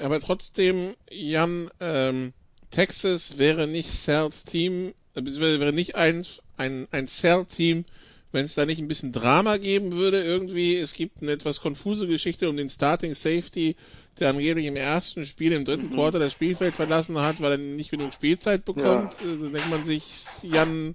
Aber 0.00 0.20
trotzdem, 0.20 0.94
Jan, 1.10 1.70
ähm, 1.80 2.32
Texas 2.70 3.38
wäre 3.38 3.66
nicht 3.66 3.90
Cells 3.90 4.44
Team, 4.44 4.94
äh, 5.14 5.22
wäre 5.24 5.72
nicht 5.72 5.96
ein, 5.96 6.24
ein, 6.56 6.86
ein 6.90 7.08
Cell-Team, 7.08 7.84
wenn 8.32 8.44
es 8.44 8.54
da 8.54 8.66
nicht 8.66 8.78
ein 8.78 8.88
bisschen 8.88 9.12
Drama 9.12 9.56
geben 9.56 9.92
würde 9.92 10.22
irgendwie. 10.22 10.76
Es 10.76 10.92
gibt 10.92 11.22
eine 11.22 11.32
etwas 11.32 11.60
konfuse 11.60 12.06
Geschichte 12.06 12.48
um 12.48 12.56
den 12.56 12.68
Starting 12.68 13.14
Safety, 13.14 13.76
der 14.18 14.30
angeblich 14.30 14.66
im 14.66 14.76
ersten 14.76 15.24
Spiel, 15.24 15.52
im 15.52 15.64
dritten 15.64 15.88
mhm. 15.88 15.94
Quarter 15.94 16.18
das 16.18 16.32
Spielfeld 16.32 16.76
verlassen 16.76 17.18
hat, 17.18 17.40
weil 17.40 17.52
er 17.52 17.58
nicht 17.58 17.90
genug 17.90 18.12
Spielzeit 18.12 18.64
bekommt. 18.64 19.14
Ja. 19.24 19.36
Da 19.36 19.48
denkt 19.48 19.70
man 19.70 19.84
sich, 19.84 20.02
Jan, 20.42 20.94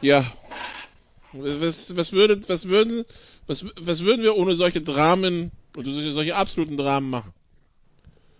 ja, 0.00 0.24
was, 1.32 1.96
was 1.96 2.12
würde, 2.12 2.40
was 2.48 2.68
würden, 2.68 3.04
was, 3.46 3.64
was 3.80 4.00
würden 4.00 4.22
wir 4.22 4.36
ohne 4.36 4.56
solche 4.56 4.80
Dramen 4.80 5.50
oder 5.76 5.92
solche, 5.92 6.12
solche 6.12 6.36
absoluten 6.36 6.76
Dramen 6.76 7.10
machen? 7.10 7.32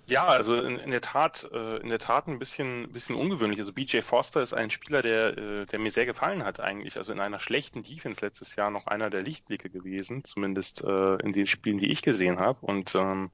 Ja, 0.08 0.26
also 0.26 0.60
in, 0.60 0.78
in 0.78 0.92
der 0.92 1.00
Tat, 1.00 1.48
äh, 1.52 1.78
in 1.78 1.88
der 1.88 1.98
Tat 1.98 2.28
ein 2.28 2.38
bisschen, 2.38 2.92
bisschen 2.92 3.16
ungewöhnlich. 3.16 3.58
Also 3.58 3.72
BJ 3.72 4.02
Foster 4.02 4.40
ist 4.40 4.54
ein 4.54 4.70
Spieler, 4.70 5.02
der, 5.02 5.36
äh, 5.36 5.66
der 5.66 5.80
mir 5.80 5.90
sehr 5.90 6.06
gefallen 6.06 6.44
hat 6.44 6.60
eigentlich. 6.60 6.96
Also 6.96 7.12
in 7.12 7.18
einer 7.18 7.40
schlechten 7.40 7.82
Defense 7.82 8.24
letztes 8.24 8.54
Jahr 8.54 8.70
noch 8.70 8.86
einer 8.86 9.10
der 9.10 9.22
Lichtblicke 9.22 9.68
gewesen, 9.68 10.22
zumindest 10.22 10.84
äh, 10.84 11.16
in 11.16 11.32
den 11.32 11.48
Spielen, 11.48 11.78
die 11.78 11.90
ich 11.90 12.02
gesehen 12.02 12.38
habe. 12.38 12.64
Und 12.64 12.94
ähm, 12.94 13.30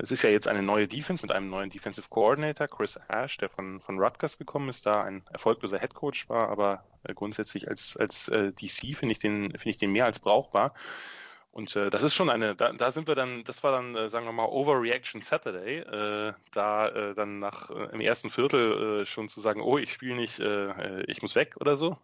es 0.00 0.10
ist 0.10 0.22
ja 0.22 0.30
jetzt 0.30 0.48
eine 0.48 0.62
neue 0.62 0.88
Defense 0.88 1.24
mit 1.24 1.30
einem 1.30 1.48
neuen 1.48 1.70
Defensive 1.70 2.08
Coordinator, 2.08 2.66
Chris 2.66 2.98
Ash, 3.08 3.36
der 3.36 3.50
von, 3.50 3.80
von 3.80 3.98
Rutgers 4.00 4.38
gekommen 4.38 4.70
ist, 4.70 4.86
da 4.86 5.04
ein 5.04 5.22
erfolgloser 5.30 5.78
Head 5.78 5.94
Coach 5.94 6.28
war, 6.28 6.48
aber 6.48 6.84
äh, 7.04 7.14
grundsätzlich 7.14 7.68
als, 7.68 7.96
als 7.96 8.28
äh, 8.28 8.52
DC 8.52 8.96
finde 8.96 9.12
ich 9.12 9.18
den, 9.18 9.50
finde 9.50 9.70
ich 9.70 9.78
den 9.78 9.92
mehr 9.92 10.06
als 10.06 10.18
brauchbar. 10.18 10.74
Und 11.54 11.76
äh, 11.76 11.88
das 11.88 12.02
ist 12.02 12.14
schon 12.14 12.30
eine, 12.30 12.56
da, 12.56 12.72
da 12.72 12.90
sind 12.90 13.06
wir 13.06 13.14
dann, 13.14 13.44
das 13.44 13.62
war 13.62 13.70
dann, 13.70 13.94
äh, 13.94 14.08
sagen 14.08 14.26
wir 14.26 14.32
mal, 14.32 14.46
Overreaction 14.46 15.20
Saturday, 15.22 15.78
äh, 15.78 16.32
da 16.50 16.88
äh, 16.88 17.14
dann 17.14 17.38
nach 17.38 17.70
äh, 17.70 17.90
im 17.92 18.00
ersten 18.00 18.28
Viertel 18.28 19.02
äh, 19.02 19.06
schon 19.06 19.28
zu 19.28 19.40
sagen, 19.40 19.60
oh, 19.60 19.78
ich 19.78 19.92
spiele 19.92 20.16
nicht, 20.16 20.40
äh, 20.40 20.70
äh, 20.70 21.04
ich 21.06 21.22
muss 21.22 21.36
weg 21.36 21.54
oder 21.60 21.76
so. 21.76 21.96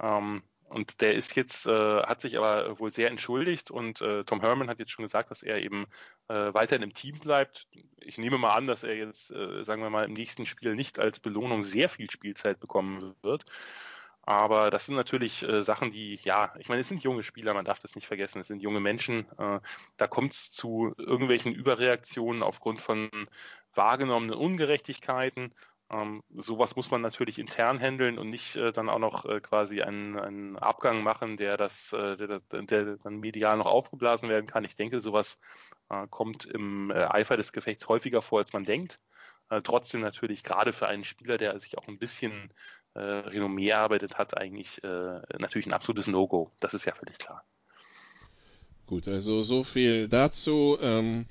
Ähm, 0.00 0.42
und 0.70 1.02
der 1.02 1.14
ist 1.14 1.36
jetzt, 1.36 1.66
äh, 1.66 2.02
hat 2.04 2.22
sich 2.22 2.38
aber 2.38 2.78
wohl 2.78 2.90
sehr 2.90 3.10
entschuldigt 3.10 3.70
und 3.70 4.00
äh, 4.00 4.24
Tom 4.24 4.40
Herman 4.40 4.70
hat 4.70 4.78
jetzt 4.78 4.92
schon 4.92 5.04
gesagt, 5.04 5.30
dass 5.30 5.42
er 5.42 5.58
eben 5.58 5.84
äh, 6.28 6.54
weiterhin 6.54 6.82
im 6.82 6.94
Team 6.94 7.18
bleibt. 7.18 7.68
Ich 7.98 8.16
nehme 8.16 8.38
mal 8.38 8.54
an, 8.54 8.66
dass 8.66 8.82
er 8.82 8.96
jetzt, 8.96 9.30
äh, 9.30 9.62
sagen 9.62 9.82
wir 9.82 9.90
mal, 9.90 10.06
im 10.06 10.14
nächsten 10.14 10.46
Spiel 10.46 10.74
nicht 10.74 10.98
als 10.98 11.20
Belohnung 11.20 11.64
sehr 11.64 11.90
viel 11.90 12.10
Spielzeit 12.10 12.58
bekommen 12.60 13.14
wird. 13.20 13.44
Aber 14.22 14.70
das 14.70 14.86
sind 14.86 14.96
natürlich 14.96 15.42
äh, 15.42 15.62
Sachen, 15.62 15.90
die, 15.90 16.20
ja, 16.22 16.54
ich 16.58 16.68
meine, 16.68 16.82
es 16.82 16.88
sind 16.88 17.02
junge 17.02 17.22
Spieler, 17.22 17.54
man 17.54 17.64
darf 17.64 17.78
das 17.78 17.94
nicht 17.94 18.06
vergessen, 18.06 18.40
es 18.40 18.48
sind 18.48 18.62
junge 18.62 18.80
Menschen. 18.80 19.26
Äh, 19.38 19.60
da 19.96 20.06
kommt 20.06 20.34
es 20.34 20.52
zu 20.52 20.94
irgendwelchen 20.98 21.54
Überreaktionen 21.54 22.42
aufgrund 22.42 22.80
von 22.80 23.10
wahrgenommenen 23.74 24.34
Ungerechtigkeiten. 24.34 25.54
Ähm, 25.90 26.22
sowas 26.36 26.76
muss 26.76 26.90
man 26.90 27.00
natürlich 27.00 27.38
intern 27.38 27.80
handeln 27.80 28.18
und 28.18 28.30
nicht 28.30 28.56
äh, 28.56 28.72
dann 28.72 28.88
auch 28.88 28.98
noch 29.00 29.24
äh, 29.24 29.40
quasi 29.40 29.82
einen, 29.82 30.16
einen 30.18 30.56
Abgang 30.56 31.02
machen, 31.02 31.36
der 31.36 31.56
das, 31.56 31.92
äh, 31.92 32.16
der, 32.16 32.40
der 32.50 32.96
dann 32.98 33.18
medial 33.18 33.56
noch 33.56 33.66
aufgeblasen 33.66 34.28
werden 34.28 34.46
kann. 34.46 34.64
Ich 34.64 34.76
denke, 34.76 35.00
sowas 35.00 35.40
äh, 35.88 36.06
kommt 36.08 36.44
im 36.44 36.92
Eifer 36.92 37.36
des 37.36 37.52
Gefechts 37.52 37.88
häufiger 37.88 38.22
vor, 38.22 38.38
als 38.38 38.52
man 38.52 38.64
denkt. 38.64 39.00
Trotzdem 39.64 40.00
natürlich 40.00 40.44
gerade 40.44 40.72
für 40.72 40.86
einen 40.86 41.02
Spieler, 41.02 41.36
der 41.36 41.58
sich 41.58 41.76
auch 41.76 41.88
ein 41.88 41.98
bisschen 41.98 42.52
äh, 42.94 43.00
Renommee 43.00 43.68
erarbeitet 43.68 44.16
hat, 44.18 44.36
eigentlich 44.36 44.82
äh, 44.84 45.20
natürlich 45.38 45.66
ein 45.66 45.72
absolutes 45.72 46.06
No-Go. 46.06 46.50
Das 46.60 46.74
ist 46.74 46.84
ja 46.84 46.94
völlig 46.94 47.18
klar. 47.18 47.44
Gut, 48.86 49.06
also 49.06 49.42
so 49.42 49.62
viel 49.62 50.08
dazu. 50.08 50.76
Ähm, 50.80 51.26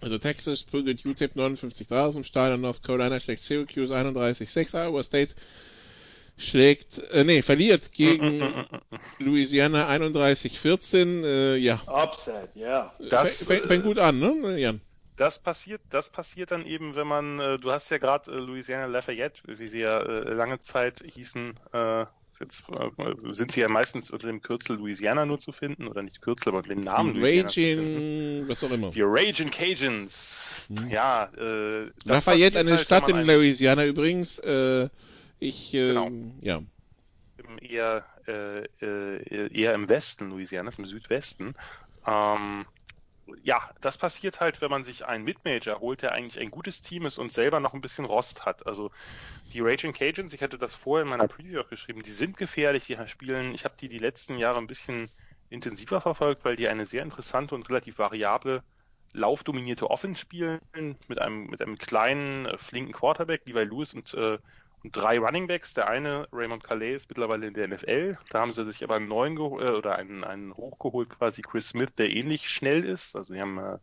also 0.00 0.18
Texas 0.18 0.64
prügelt 0.64 1.04
UTEP 1.04 1.36
59.000, 1.36 2.24
Steiner 2.24 2.56
North 2.56 2.82
Carolina 2.82 3.18
schlägt 3.20 3.42
Syracuse 3.42 3.94
31-6, 3.94 4.74
Iowa 4.74 5.02
State 5.02 5.34
schlägt, 6.36 6.98
äh, 7.12 7.24
nee, 7.24 7.42
verliert 7.42 7.92
gegen 7.92 8.42
Louisiana 9.18 9.88
31-14, 9.88 11.24
äh, 11.24 11.56
ja. 11.56 11.80
Upset, 11.86 12.50
ja. 12.54 12.92
Yeah. 13.00 13.24
fängt 13.26 13.84
gut 13.84 13.98
an, 13.98 14.18
ne, 14.18 14.58
Jan? 14.58 14.80
Das 15.16 15.38
passiert, 15.38 15.80
das 15.90 16.10
passiert 16.10 16.50
dann 16.50 16.64
eben, 16.64 16.94
wenn 16.94 17.06
man, 17.06 17.38
äh, 17.38 17.58
du 17.58 17.70
hast 17.70 17.90
ja 17.90 17.98
gerade 17.98 18.30
äh, 18.30 18.38
Louisiana 18.38 18.86
Lafayette, 18.86 19.42
wie 19.46 19.66
sie 19.66 19.80
ja 19.80 20.00
äh, 20.00 20.32
lange 20.32 20.60
Zeit 20.60 21.02
hießen, 21.06 21.58
äh, 21.72 22.06
Jetzt 22.40 22.64
äh, 22.68 23.32
sind 23.32 23.52
sie 23.52 23.60
ja 23.60 23.68
meistens 23.68 24.10
unter 24.10 24.26
dem 24.26 24.42
Kürzel 24.42 24.76
Louisiana 24.76 25.24
nur 25.24 25.40
zu 25.40 25.52
finden, 25.52 25.88
oder 25.88 26.02
nicht 26.02 26.20
Kürzel, 26.20 26.50
aber 26.50 26.58
unter 26.58 26.70
dem 26.70 26.82
Namen 26.82 27.16
Raging, 27.16 28.46
was 28.48 28.62
auch 28.62 28.70
immer. 28.70 28.90
Die 28.90 29.02
Raging 29.02 29.50
Cajuns. 29.50 30.66
Hm. 30.68 30.90
Ja, 30.90 31.30
äh, 31.36 31.90
Lafayette, 32.04 32.58
eine 32.58 32.72
halt, 32.72 32.80
Stadt 32.80 33.08
in 33.08 33.26
Louisiana 33.26 33.86
übrigens. 33.86 34.38
Äh, 34.38 34.88
ich, 35.38 35.72
äh, 35.74 35.88
genau. 35.88 36.10
ja. 36.40 36.62
Eher, 37.60 38.04
äh, 38.26 38.64
äh, 38.82 39.52
eher 39.52 39.74
im 39.74 39.88
Westen 39.88 40.30
Louisianas, 40.30 40.78
im 40.78 40.84
Südwesten. 40.84 41.54
Ähm, 42.06 42.66
ja, 43.42 43.60
das 43.80 43.98
passiert 43.98 44.40
halt, 44.40 44.60
wenn 44.60 44.70
man 44.70 44.84
sich 44.84 45.06
einen 45.06 45.24
Midmajor 45.24 45.80
holt, 45.80 46.02
der 46.02 46.12
eigentlich 46.12 46.38
ein 46.40 46.50
gutes 46.50 46.82
Team 46.82 47.06
ist 47.06 47.18
und 47.18 47.32
selber 47.32 47.60
noch 47.60 47.74
ein 47.74 47.80
bisschen 47.80 48.04
Rost 48.04 48.46
hat. 48.46 48.66
Also 48.66 48.90
die 49.52 49.60
Raging 49.60 49.92
Cajuns, 49.92 50.32
ich 50.32 50.42
hatte 50.42 50.58
das 50.58 50.74
vorher 50.74 51.04
in 51.04 51.10
meiner 51.10 51.28
Preview 51.28 51.60
auch 51.60 51.68
geschrieben, 51.68 52.02
die 52.02 52.10
sind 52.10 52.36
gefährlich, 52.36 52.84
die 52.84 52.96
spielen, 53.06 53.54
ich 53.54 53.64
habe 53.64 53.74
die 53.80 53.88
die 53.88 53.98
letzten 53.98 54.38
Jahre 54.38 54.58
ein 54.58 54.66
bisschen 54.66 55.10
intensiver 55.48 56.00
verfolgt, 56.00 56.44
weil 56.44 56.56
die 56.56 56.68
eine 56.68 56.86
sehr 56.86 57.02
interessante 57.02 57.54
und 57.54 57.68
relativ 57.68 57.98
variable 57.98 58.62
laufdominierte 59.12 59.90
Offense 59.90 60.20
spielen 60.20 60.60
mit 61.08 61.20
einem 61.20 61.46
mit 61.46 61.62
einem 61.62 61.78
kleinen 61.78 62.58
flinken 62.58 62.92
Quarterback, 62.92 63.42
Levi 63.46 63.64
Lewis 63.64 63.94
und 63.94 64.12
äh, 64.14 64.38
drei 64.84 65.18
Running 65.18 65.46
Backs. 65.46 65.74
Der 65.74 65.88
eine, 65.88 66.28
Raymond 66.32 66.62
Calais, 66.64 66.94
ist 66.94 67.08
mittlerweile 67.08 67.46
in 67.46 67.54
der 67.54 67.68
NFL. 67.68 68.16
Da 68.30 68.40
haben 68.40 68.52
sie 68.52 68.64
sich 68.64 68.82
aber 68.84 68.96
einen 68.96 69.08
neuen 69.08 69.36
äh, 69.36 69.40
oder 69.40 69.96
einen, 69.96 70.24
einen 70.24 70.56
hochgeholt, 70.56 71.10
quasi 71.10 71.42
Chris 71.42 71.70
Smith, 71.70 71.90
der 71.96 72.10
ähnlich 72.10 72.48
schnell 72.48 72.84
ist. 72.84 73.16
Also 73.16 73.32
die 73.32 73.40
haben 73.40 73.58
äh, 73.58 73.78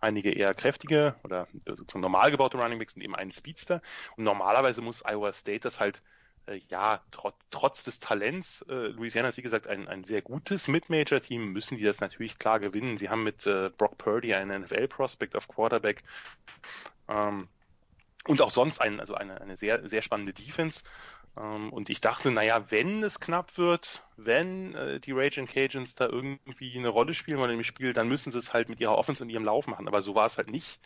einige 0.00 0.32
eher 0.32 0.54
kräftige 0.54 1.14
oder 1.24 1.46
sozusagen 1.66 2.00
normal 2.00 2.30
gebaute 2.30 2.58
Running 2.58 2.78
Backs 2.78 2.94
und 2.94 3.02
eben 3.02 3.14
einen 3.14 3.32
Speedster. 3.32 3.82
Und 4.16 4.24
normalerweise 4.24 4.80
muss 4.80 5.04
Iowa 5.04 5.32
State 5.32 5.60
das 5.60 5.80
halt 5.80 6.02
äh, 6.46 6.60
ja, 6.68 7.00
trot, 7.10 7.34
trotz 7.50 7.84
des 7.84 8.00
Talents, 8.00 8.62
äh, 8.68 8.88
Louisiana 8.88 9.28
ist 9.28 9.36
wie 9.36 9.42
gesagt 9.42 9.66
ein, 9.66 9.88
ein 9.88 10.04
sehr 10.04 10.22
gutes 10.22 10.68
Mid-Major-Team, 10.68 11.52
müssen 11.52 11.76
die 11.76 11.84
das 11.84 12.00
natürlich 12.00 12.38
klar 12.38 12.60
gewinnen. 12.60 12.96
Sie 12.96 13.08
haben 13.08 13.24
mit 13.24 13.46
äh, 13.46 13.70
Brock 13.76 13.98
Purdy 13.98 14.34
einen 14.34 14.62
NFL-Prospect 14.62 15.36
auf 15.36 15.48
Quarterback. 15.48 16.02
Ähm, 17.08 17.48
und 18.30 18.40
auch 18.42 18.50
sonst 18.50 18.80
ein, 18.80 19.00
also 19.00 19.14
eine, 19.14 19.40
eine 19.40 19.56
sehr, 19.56 19.88
sehr 19.88 20.02
spannende 20.02 20.32
Defense. 20.32 20.82
Ähm, 21.36 21.72
und 21.72 21.90
ich 21.90 22.00
dachte, 22.00 22.30
naja, 22.30 22.70
wenn 22.70 23.02
es 23.02 23.18
knapp 23.18 23.58
wird, 23.58 24.04
wenn 24.16 24.74
äh, 24.76 25.00
die 25.00 25.10
Rage 25.10 25.44
Cajuns 25.46 25.96
da 25.96 26.06
irgendwie 26.06 26.78
eine 26.78 26.88
Rolle 26.88 27.12
spielen 27.14 27.38
wollen 27.38 27.58
im 27.58 27.64
Spiel, 27.64 27.92
dann 27.92 28.08
müssen 28.08 28.30
sie 28.30 28.38
es 28.38 28.52
halt 28.52 28.68
mit 28.68 28.80
ihrer 28.80 28.96
Offense 28.96 29.24
und 29.24 29.30
ihrem 29.30 29.44
Lauf 29.44 29.66
machen. 29.66 29.88
Aber 29.88 30.00
so 30.00 30.14
war 30.14 30.26
es 30.26 30.36
halt 30.38 30.48
nicht. 30.48 30.80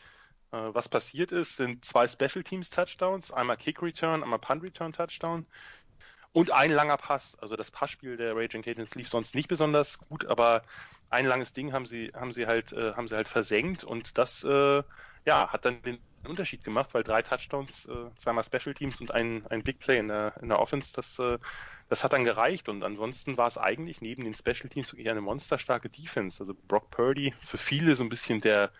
Äh, 0.53 0.57
was 0.73 0.89
passiert 0.89 1.33
ist, 1.33 1.57
sind 1.57 1.85
zwei 1.85 2.09
Special 2.09 2.43
Teams 2.43 2.71
Touchdowns, 2.71 3.31
einmal 3.31 3.59
Kick 3.59 3.83
Return, 3.83 4.23
einmal 4.23 4.39
Punt 4.39 4.63
Return 4.63 4.95
Touchdown 4.95 5.47
und 6.33 6.51
ein 6.51 6.73
langer 6.73 6.97
Pass. 6.97 7.37
Also 7.41 7.57
das 7.57 7.71
Passspiel 7.71 8.17
der 8.17 8.35
Rage 8.37 8.61
Cajuns 8.63 8.95
lief 8.95 9.09
sonst 9.11 9.35
nicht 9.35 9.49
besonders 9.49 9.99
gut, 9.99 10.27
aber 10.27 10.63
ein 11.11 11.27
langes 11.27 11.53
Ding 11.53 11.75
haben 11.75 11.87
sie, 11.87 12.11
haben 12.15 12.33
sie 12.33 12.47
halt, 12.47 12.73
äh, 12.73 12.95
haben 12.95 13.09
sie 13.09 13.17
halt 13.17 13.29
versenkt 13.29 13.85
und 13.85 14.17
das, 14.19 14.45
äh, 14.45 14.83
ja, 15.27 15.49
hat 15.53 15.65
dann 15.67 15.83
den 15.83 15.99
Unterschied 16.27 16.65
gemacht, 16.65 16.91
weil 16.93 17.03
drei 17.03 17.23
Touchdowns, 17.23 17.87
äh, 17.87 18.11
zweimal 18.17 18.45
Special 18.45 18.75
Teams 18.75 19.01
und 19.01 19.11
ein, 19.11 19.47
ein 19.49 19.63
Big 19.63 19.79
Play 19.79 19.99
in 19.99 20.09
der, 20.09 20.35
in 20.41 20.49
der 20.49 20.59
Offense, 20.59 20.93
das, 20.95 21.19
äh, 21.19 21.39
das 21.89 22.05
hat 22.05 22.13
dann 22.13 22.25
gereicht. 22.25 22.69
Und 22.69 22.83
ansonsten 22.83 23.37
war 23.37 23.49
es 23.49 23.59
eigentlich 23.59 24.01
neben 24.01 24.25
den 24.25 24.35
Special 24.35 24.69
Teams 24.69 24.93
wirklich 24.93 25.11
eine 25.11 25.21
monsterstarke 25.21 25.89
Defense. 25.89 26.41
Also 26.41 26.55
Brock 26.69 26.91
Purdy, 26.91 27.35
für 27.41 27.59
viele 27.59 27.95
so 27.97 28.05
ein 28.05 28.09
bisschen 28.09 28.41
der 28.41 28.71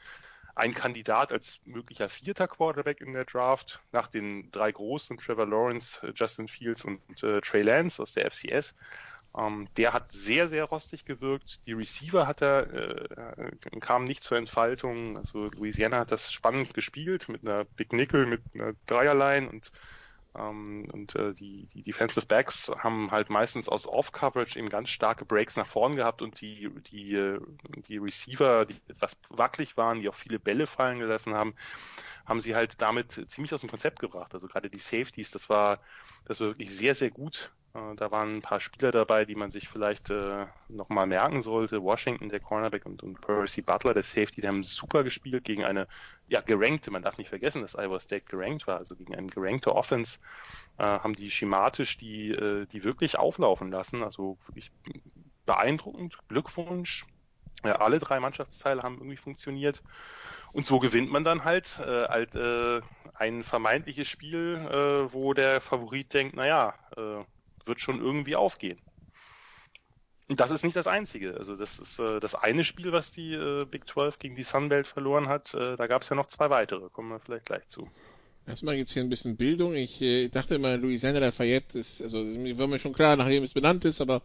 ein 0.57 0.73
Kandidat 0.73 1.33
als 1.33 1.59
möglicher 1.65 2.09
vierter 2.09 2.47
Quarterback 2.47 3.01
in 3.01 3.13
der 3.13 3.25
Draft 3.25 3.81
nach 3.93 4.07
den 4.07 4.51
drei 4.53 4.71
großen 4.71 5.19
Trevor 5.19 5.47
Lawrence, 5.47 6.01
Justin 6.15 6.47
Fields 6.47 6.85
und 6.85 7.01
äh, 7.23 7.41
Trey 7.41 7.63
Lance 7.63 8.01
aus 8.01 8.13
der 8.13 8.31
FCS. 8.31 8.75
Ähm, 9.37 9.69
der 9.77 9.93
hat 9.93 10.13
sehr, 10.13 10.49
sehr 10.49 10.65
rostig 10.65 11.05
gewirkt. 11.05 11.67
Die 11.67 11.73
Receiver 11.73 12.27
hat 12.27 12.41
er, 12.43 12.73
äh, 13.37 13.81
kam 13.81 14.05
nicht 14.05 14.23
zur 14.23 14.39
Entfaltung. 14.39 15.17
Also 15.17 15.47
Louisiana 15.47 15.99
hat 15.99 16.13
das 16.13 16.33
spannend 16.33 16.75
gespielt 16.75 17.29
mit 17.29 17.43
einer 17.43 17.65
Big 17.65 17.93
Nickel, 17.93 18.27
mit 18.27 18.43
einer 18.55 18.75
Dreierline 18.87 19.49
und 19.49 19.73
ähm, 20.37 20.89
und 20.93 21.15
äh, 21.15 21.33
die, 21.33 21.67
die 21.67 21.83
Defensive 21.83 22.27
Backs 22.27 22.71
haben 22.79 23.11
halt 23.11 23.31
meistens 23.31 23.69
aus 23.69 23.87
Off-Coverage 23.87 24.59
eben 24.59 24.69
ganz 24.69 24.91
starke 24.91 25.25
Breaks 25.25 25.57
nach 25.57 25.67
vorn 25.67 25.97
gehabt 25.97 26.23
und 26.23 26.41
die, 26.41 26.71
die, 26.91 27.15
äh, 27.15 27.41
die 27.89 27.99
Receiver, 27.99 28.65
die 28.67 28.81
etwas 28.89 29.17
wackelig 29.31 29.77
waren, 29.77 30.01
die 30.01 30.09
auch 30.09 30.15
viele 30.15 30.41
Bälle 30.41 30.67
fallen 30.67 30.99
gelassen 30.99 31.35
haben, 31.35 31.55
haben 32.27 32.41
sie 32.41 32.57
halt 32.57 32.81
damit 32.83 33.25
ziemlich 33.29 33.55
aus 33.55 33.61
dem 33.61 33.71
Konzept 33.71 34.01
gebracht. 34.01 34.35
Also 34.35 34.49
gerade 34.49 34.71
die 34.71 34.79
Safeties, 34.79 35.31
das 35.31 35.49
war, 35.49 35.79
das 36.25 36.41
war 36.41 36.49
wirklich 36.49 36.75
sehr, 36.75 36.95
sehr 36.95 37.11
gut 37.11 37.53
da 37.75 38.11
waren 38.13 38.37
ein 38.37 38.43
paar 38.43 38.61
Spieler 38.61 38.93
dabei, 38.93 39.25
die 39.25 39.35
man 39.35 39.51
sich 39.51 39.69
vielleicht 39.69 40.09
äh, 40.11 40.47
nochmal 40.69 41.07
merken 41.07 41.43
sollte. 41.43 41.83
Washington, 41.83 42.29
der 42.29 42.39
Cornerback 42.39 42.87
und, 42.87 43.03
und 43.03 43.21
Percy 43.21 43.63
Butler, 43.63 43.95
der 43.95 44.05
Safety, 44.05 44.41
die 44.41 44.47
haben 44.49 44.63
super 44.63 45.03
gespielt 45.03 45.45
gegen 45.45 45.65
eine 45.65 45.89
ja, 46.29 46.41
gerankte, 46.41 46.93
man 46.93 47.03
darf 47.03 47.19
nicht 47.19 47.31
vergessen, 47.31 47.63
dass 47.63 47.75
Iowa 47.75 47.99
State 47.99 48.27
gerankt 48.27 48.69
war, 48.69 48.79
also 48.79 48.95
gegen 48.95 49.15
eine 49.17 49.27
gerankte 49.27 49.75
Offense, 49.75 50.19
äh, 50.79 50.85
haben 50.85 51.15
die 51.15 51.31
schematisch 51.33 51.99
die, 51.99 52.31
äh, 52.31 52.67
die 52.67 52.85
wirklich 52.85 53.19
auflaufen 53.19 53.73
lassen. 53.73 54.05
Also 54.05 54.39
wirklich 54.47 54.71
beeindruckend. 55.45 56.19
Glückwunsch. 56.29 57.05
Ja, 57.65 57.77
alle 57.77 57.99
drei 57.99 58.21
Mannschaftsteile 58.21 58.83
haben 58.83 58.97
irgendwie 58.99 59.17
funktioniert. 59.17 59.83
Und 60.53 60.67
so 60.67 60.79
gewinnt 60.79 61.11
man 61.11 61.25
dann 61.25 61.45
halt, 61.45 61.81
äh, 61.81 62.05
halt 62.09 62.35
äh, 62.37 62.83
ein 63.15 63.43
vermeintliches 63.43 64.09
Spiel, 64.09 64.57
äh, 64.71 65.13
wo 65.13 65.35
der 65.35 65.61
Favorit 65.61 66.13
denkt, 66.15 66.37
naja, 66.37 66.75
äh, 66.97 67.25
wird 67.67 67.81
schon 67.81 68.01
irgendwie 68.01 68.37
aufgehen. 68.37 68.81
Und 70.29 70.41
das 70.41 70.51
ist 70.51 70.65
nicht 70.65 70.77
das 70.77 70.87
Einzige. 70.87 71.37
Also 71.37 71.55
das 71.55 71.79
ist 71.79 71.99
äh, 71.99 72.19
das 72.19 72.35
eine 72.35 72.65
Spiel, 72.65 72.93
was 72.93 73.11
die 73.11 73.35
äh, 73.35 73.67
Big 73.67 73.87
12 73.87 74.19
gegen 74.19 74.37
die 74.37 74.43
Sunbelt 74.43 74.87
verloren 74.87 75.29
hat. 75.29 75.53
Äh, 75.53 75.77
da 75.77 75.87
gab 75.87 76.03
es 76.03 76.09
ja 76.09 76.17
noch 76.17 76.29
zwei 76.29 76.49
weitere. 76.49 76.89
Kommen 76.89 77.11
wir 77.11 77.21
vielleicht 77.21 77.47
gleich 77.47 77.69
zu. 77.69 77.91
Erstmal 78.47 78.77
gibt 78.77 78.89
es 78.89 78.95
hier 78.95 79.03
ein 79.03 79.11
bisschen 79.11 79.37
Bildung. 79.37 79.75
Ich 79.75 80.01
äh, 80.01 80.29
dachte 80.29 80.55
immer, 80.55 80.77
Louisiana 80.77 81.19
Lafayette 81.19 81.79
ist, 81.79 82.03
also 82.03 82.19
war 82.19 82.67
mir 82.69 82.79
schon 82.79 82.93
klar, 82.93 83.17
nachdem 83.17 83.43
es 83.43 83.55
benannt 83.55 83.85
ist, 83.85 84.01
aber 84.01 84.23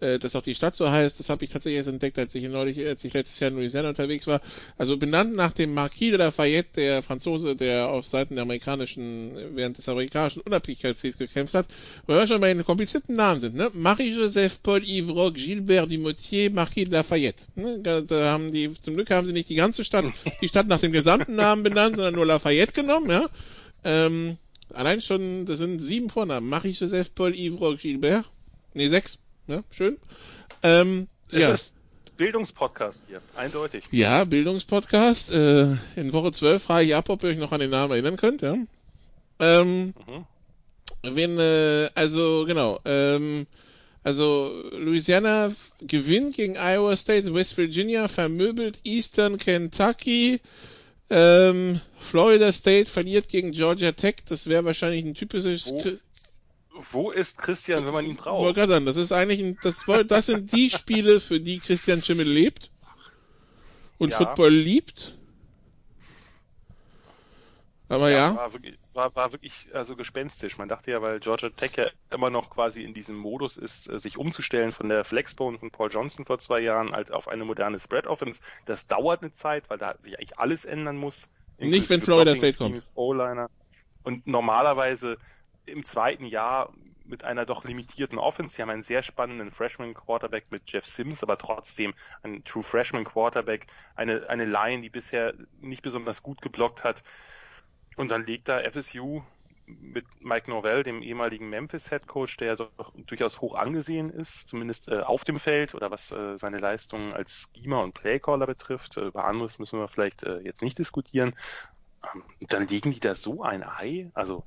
äh, 0.00 0.18
dass 0.18 0.34
auch 0.36 0.42
die 0.42 0.54
Stadt 0.54 0.74
so 0.74 0.90
heißt, 0.90 1.18
das 1.18 1.28
habe 1.28 1.44
ich 1.44 1.50
tatsächlich 1.50 1.78
erst 1.78 1.88
entdeckt, 1.88 2.18
als 2.18 2.34
ich 2.34 2.42
neulich, 2.48 2.84
als 2.86 3.04
ich 3.04 3.12
letztes 3.12 3.38
Jahr 3.40 3.50
in 3.50 3.56
Louisiana 3.56 3.90
unterwegs 3.90 4.26
war. 4.26 4.40
Also 4.78 4.96
benannt 4.96 5.34
nach 5.34 5.52
dem 5.52 5.74
Marquis 5.74 6.10
de 6.10 6.18
Lafayette, 6.18 6.68
der 6.76 7.02
Franzose, 7.02 7.56
der 7.56 7.88
auf 7.88 8.06
Seiten 8.06 8.34
der 8.34 8.42
amerikanischen, 8.42 9.32
während 9.54 9.78
des 9.78 9.88
amerikanischen 9.88 10.40
Unabhängigkeitskriegs 10.40 11.18
gekämpft 11.18 11.54
hat. 11.54 11.66
Weil 12.06 12.18
wir 12.18 12.26
schon 12.26 12.40
bei 12.40 12.52
den 12.52 12.64
komplizierten 12.64 13.16
Namen 13.16 13.40
sind, 13.40 13.54
ne? 13.54 13.70
Marie-Joseph 13.72 14.62
Paul 14.62 14.82
Yves 14.82 15.10
Roch 15.10 15.32
Gilbert 15.34 15.90
Dumotier 15.90 16.50
Marquis 16.50 16.84
de 16.84 16.94
Lafayette. 16.94 17.44
Ne? 17.54 17.80
Da 17.80 18.32
haben 18.32 18.52
die, 18.52 18.72
zum 18.80 18.94
Glück 18.94 19.10
haben 19.10 19.26
sie 19.26 19.32
nicht 19.32 19.48
die 19.48 19.54
ganze 19.54 19.84
Stadt, 19.84 20.04
die 20.40 20.48
Stadt 20.48 20.68
nach 20.68 20.80
dem 20.80 20.92
gesamten 20.92 21.36
Namen 21.36 21.62
benannt, 21.62 21.96
sondern 21.96 22.14
nur 22.14 22.26
Lafayette 22.26 22.72
genommen, 22.72 23.10
ja. 23.10 23.26
Ähm, 23.84 24.36
allein 24.72 25.00
schon, 25.00 25.46
das 25.46 25.58
sind 25.58 25.80
sieben 25.80 26.10
Vornamen. 26.10 26.48
Marie-Joseph 26.48 27.14
Paul 27.14 27.34
Yves 27.34 27.80
Gilbert. 27.80 28.24
Nee, 28.74 28.88
sechs. 28.88 29.18
Ne? 29.50 29.64
Schön. 29.70 29.98
Ähm, 30.62 31.08
es 31.30 31.40
ja. 31.40 31.52
ist 31.52 31.72
Bildungspodcast 32.16 33.02
hier, 33.08 33.20
eindeutig. 33.34 33.84
Ja, 33.90 34.24
Bildungspodcast. 34.24 35.32
Äh, 35.32 35.72
in 35.96 36.12
Woche 36.12 36.30
12 36.30 36.62
frage 36.62 36.86
ich 36.86 36.94
ab, 36.94 37.08
ob 37.08 37.24
ihr 37.24 37.30
euch 37.30 37.38
noch 37.38 37.50
an 37.50 37.60
den 37.60 37.70
Namen 37.70 37.92
erinnern 37.92 38.16
könnt, 38.16 38.42
ja. 38.42 38.54
Ähm, 39.40 39.86
mhm. 40.06 40.24
Wenn, 41.02 41.38
äh, 41.38 41.88
also 41.94 42.44
genau, 42.46 42.78
ähm, 42.84 43.46
also 44.04 44.52
Louisiana 44.72 45.52
gewinnt 45.80 46.36
gegen 46.36 46.56
Iowa 46.56 46.96
State, 46.96 47.34
West 47.34 47.56
Virginia 47.56 48.06
vermöbelt 48.06 48.80
Eastern 48.84 49.36
Kentucky, 49.38 50.40
ähm, 51.10 51.80
Florida 51.98 52.52
State 52.52 52.88
verliert 52.88 53.28
gegen 53.28 53.50
Georgia 53.50 53.90
Tech. 53.92 54.16
Das 54.28 54.46
wäre 54.46 54.64
wahrscheinlich 54.64 55.04
ein 55.04 55.14
typisches. 55.14 55.72
Wo, 55.72 55.82
wo, 56.90 57.10
ist 57.10 57.38
Christian, 57.38 57.86
wenn 57.86 57.92
man 57.92 58.04
ihn 58.04 58.16
braucht? 58.16 58.42
Wollte 58.44 58.60
gerade 58.60 58.72
sagen, 58.72 58.86
das 58.86 58.96
ist 58.96 59.12
eigentlich 59.12 59.40
ein, 59.40 59.58
das, 59.62 59.84
das 60.06 60.26
sind 60.26 60.52
die 60.52 60.70
Spiele, 60.70 61.20
für 61.20 61.40
die 61.40 61.58
Christian 61.58 62.02
Schimmel 62.02 62.28
lebt 62.28 62.70
und 63.98 64.10
ja. 64.10 64.16
Football 64.16 64.52
liebt. 64.52 65.18
Aber 67.90 68.08
ja. 68.08 68.30
ja. 68.30 68.36
War, 68.36 68.52
wirklich, 68.52 68.78
war, 68.94 69.14
war 69.16 69.32
wirklich 69.32 69.66
also 69.72 69.96
gespenstisch. 69.96 70.58
Man 70.58 70.68
dachte 70.68 70.92
ja, 70.92 71.02
weil 71.02 71.18
Georgia 71.18 71.50
Tech 71.50 71.72
ja 71.76 71.86
immer 72.12 72.30
noch 72.30 72.50
quasi 72.50 72.84
in 72.84 72.94
diesem 72.94 73.16
Modus 73.16 73.56
ist, 73.56 73.90
äh, 73.90 73.98
sich 73.98 74.16
umzustellen 74.16 74.70
von 74.70 74.88
der 74.88 75.04
Flexbone 75.04 75.58
von 75.58 75.72
Paul 75.72 75.90
Johnson 75.90 76.24
vor 76.24 76.38
zwei 76.38 76.60
Jahren 76.60 76.92
halt 76.92 77.12
auf 77.12 77.26
eine 77.26 77.44
moderne 77.44 77.80
Spread 77.80 78.06
Offense. 78.06 78.40
Das 78.64 78.86
dauert 78.86 79.22
eine 79.22 79.32
Zeit, 79.32 79.68
weil 79.68 79.78
da 79.78 79.96
sich 80.00 80.18
eigentlich 80.18 80.38
alles 80.38 80.64
ändern 80.64 80.96
muss. 80.96 81.28
Nicht, 81.58 81.90
wenn 81.90 82.00
Florida 82.00 82.36
State 82.36 82.58
kommt. 82.58 82.92
Und 84.02 84.26
normalerweise 84.26 85.18
im 85.70 85.84
zweiten 85.84 86.24
Jahr 86.24 86.72
mit 87.04 87.24
einer 87.24 87.44
doch 87.44 87.64
limitierten 87.64 88.18
Offense. 88.18 88.54
Sie 88.54 88.62
haben 88.62 88.70
einen 88.70 88.82
sehr 88.82 89.02
spannenden 89.02 89.50
Freshman 89.50 89.94
Quarterback 89.94 90.46
mit 90.50 90.70
Jeff 90.70 90.86
Sims, 90.86 91.22
aber 91.22 91.36
trotzdem 91.36 91.92
ein 92.22 92.44
True 92.44 92.62
Freshman 92.62 93.04
Quarterback, 93.04 93.66
eine, 93.96 94.28
eine 94.28 94.46
Line, 94.46 94.82
die 94.82 94.90
bisher 94.90 95.34
nicht 95.60 95.82
besonders 95.82 96.22
gut 96.22 96.40
geblockt 96.40 96.84
hat. 96.84 97.02
Und 97.96 98.10
dann 98.10 98.24
legt 98.24 98.48
da 98.48 98.60
FSU 98.60 99.22
mit 99.66 100.04
Mike 100.20 100.50
Norvell, 100.50 100.82
dem 100.82 101.02
ehemaligen 101.02 101.48
Memphis 101.48 101.90
Head 101.90 102.06
Coach, 102.06 102.36
der 102.38 102.56
doch 102.56 102.92
durchaus 103.06 103.40
hoch 103.40 103.54
angesehen 103.54 104.10
ist, 104.10 104.48
zumindest 104.48 104.88
äh, 104.88 105.00
auf 105.00 105.24
dem 105.24 105.38
Feld 105.38 105.74
oder 105.74 105.90
was 105.90 106.10
äh, 106.10 106.36
seine 106.38 106.58
Leistungen 106.58 107.12
als 107.12 107.50
Schemer 107.54 107.82
und 107.82 107.94
Playcaller 107.94 108.46
betrifft. 108.46 108.96
Äh, 108.96 109.06
über 109.06 109.24
anderes 109.24 109.58
müssen 109.58 109.78
wir 109.78 109.88
vielleicht 109.88 110.22
äh, 110.22 110.40
jetzt 110.40 110.62
nicht 110.62 110.78
diskutieren. 110.78 111.36
Ähm, 112.14 112.24
dann 112.48 112.66
legen 112.66 112.90
die 112.90 113.00
da 113.00 113.14
so 113.14 113.42
ein 113.42 113.62
Ei. 113.62 114.10
Also 114.14 114.44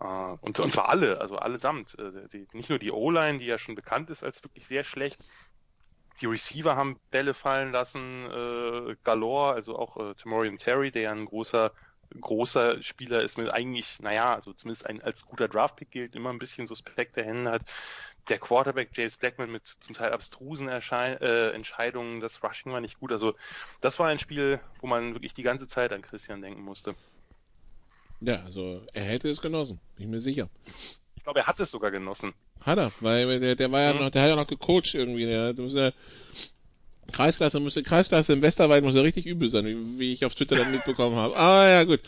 und, 0.00 0.58
und 0.60 0.72
zwar 0.72 0.88
alle, 0.88 1.20
also 1.20 1.36
allesamt. 1.36 1.98
Äh, 1.98 2.28
die, 2.32 2.48
nicht 2.52 2.70
nur 2.70 2.78
die 2.78 2.90
O-Line, 2.90 3.38
die 3.38 3.46
ja 3.46 3.58
schon 3.58 3.74
bekannt 3.74 4.10
ist 4.10 4.24
als 4.24 4.42
wirklich 4.42 4.66
sehr 4.66 4.84
schlecht. 4.84 5.24
Die 6.20 6.26
Receiver 6.26 6.76
haben 6.76 6.98
Bälle 7.10 7.34
fallen 7.34 7.72
lassen, 7.72 8.26
äh, 8.30 8.96
Galore, 9.04 9.54
also 9.54 9.78
auch 9.78 9.96
äh, 9.96 10.14
Tamorian 10.14 10.58
Terry, 10.58 10.90
der 10.90 11.02
ja 11.02 11.12
ein 11.12 11.24
großer 11.24 11.72
großer 12.18 12.82
Spieler 12.82 13.22
ist 13.22 13.38
mit 13.38 13.50
eigentlich, 13.50 14.00
naja, 14.00 14.34
also 14.34 14.52
zumindest 14.52 14.86
ein, 14.86 15.00
als 15.02 15.26
guter 15.26 15.48
Draftpick 15.48 15.90
gilt, 15.90 16.16
immer 16.16 16.30
ein 16.30 16.38
bisschen 16.38 16.66
suspekte 16.66 17.24
Hände 17.24 17.50
hat. 17.50 17.62
Der 18.28 18.38
Quarterback 18.38 18.90
James 18.94 19.16
Blackman 19.16 19.50
mit 19.50 19.66
zum 19.66 19.94
Teil 19.94 20.12
abstrusen 20.12 20.68
Erschein 20.68 21.16
äh, 21.18 21.50
Entscheidungen, 21.50 22.20
das 22.20 22.42
Rushing 22.42 22.72
war 22.72 22.80
nicht 22.80 22.98
gut. 22.98 23.12
Also 23.12 23.34
das 23.80 23.98
war 23.98 24.08
ein 24.08 24.18
Spiel, 24.18 24.60
wo 24.80 24.86
man 24.86 25.14
wirklich 25.14 25.34
die 25.34 25.42
ganze 25.42 25.68
Zeit 25.68 25.92
an 25.92 26.02
Christian 26.02 26.42
denken 26.42 26.62
musste. 26.62 26.94
Ja, 28.20 28.42
also 28.44 28.82
er 28.92 29.04
hätte 29.04 29.28
es 29.28 29.40
genossen, 29.40 29.80
bin 29.96 30.06
ich 30.06 30.10
mir 30.10 30.20
sicher. 30.20 30.48
Ich 31.16 31.24
glaube, 31.24 31.40
er 31.40 31.46
hat 31.46 31.58
es 31.60 31.70
sogar 31.70 31.90
genossen. 31.90 32.34
Hat 32.60 32.78
er, 32.78 32.92
weil 33.00 33.40
der, 33.40 33.56
der 33.56 33.72
war 33.72 33.80
ja 33.80 33.94
mhm. 33.94 34.00
noch, 34.00 34.10
der 34.10 34.22
hat 34.22 34.28
ja 34.28 34.36
noch 34.36 34.46
gecoacht 34.46 34.94
irgendwie. 34.94 35.24
Der, 35.24 35.54
der 35.54 35.92
Kreisklasse 37.10 37.60
müsste, 37.60 37.82
Kreisklasse 37.82 38.32
im 38.32 38.42
Westerwald 38.42 38.84
muss 38.84 38.94
ja 38.94 39.02
richtig 39.02 39.26
übel 39.26 39.50
sein, 39.50 39.66
wie, 39.66 39.98
wie 39.98 40.12
ich 40.12 40.24
auf 40.24 40.34
Twitter 40.34 40.56
dann 40.56 40.70
mitbekommen 40.70 41.16
habe. 41.16 41.36
Aber 41.36 41.68
ja, 41.68 41.84
gut. 41.84 42.00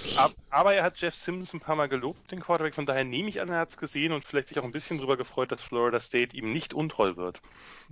Aber 0.50 0.74
er 0.74 0.82
hat 0.82 0.98
Jeff 0.98 1.14
Simmons 1.14 1.52
ein 1.54 1.60
paar 1.60 1.76
Mal 1.76 1.88
gelobt, 1.88 2.30
den 2.30 2.40
Quarterback, 2.40 2.74
von 2.74 2.86
daher 2.86 3.04
nehme 3.04 3.28
ich 3.28 3.40
an, 3.40 3.48
er 3.48 3.60
hat 3.60 3.70
es 3.70 3.76
gesehen 3.76 4.12
und 4.12 4.24
vielleicht 4.24 4.48
sich 4.48 4.58
auch 4.58 4.64
ein 4.64 4.72
bisschen 4.72 4.98
darüber 4.98 5.16
gefreut, 5.16 5.52
dass 5.52 5.62
Florida 5.62 6.00
State 6.00 6.36
ihm 6.36 6.50
nicht 6.50 6.74
untreu 6.74 7.16
wird. 7.16 7.40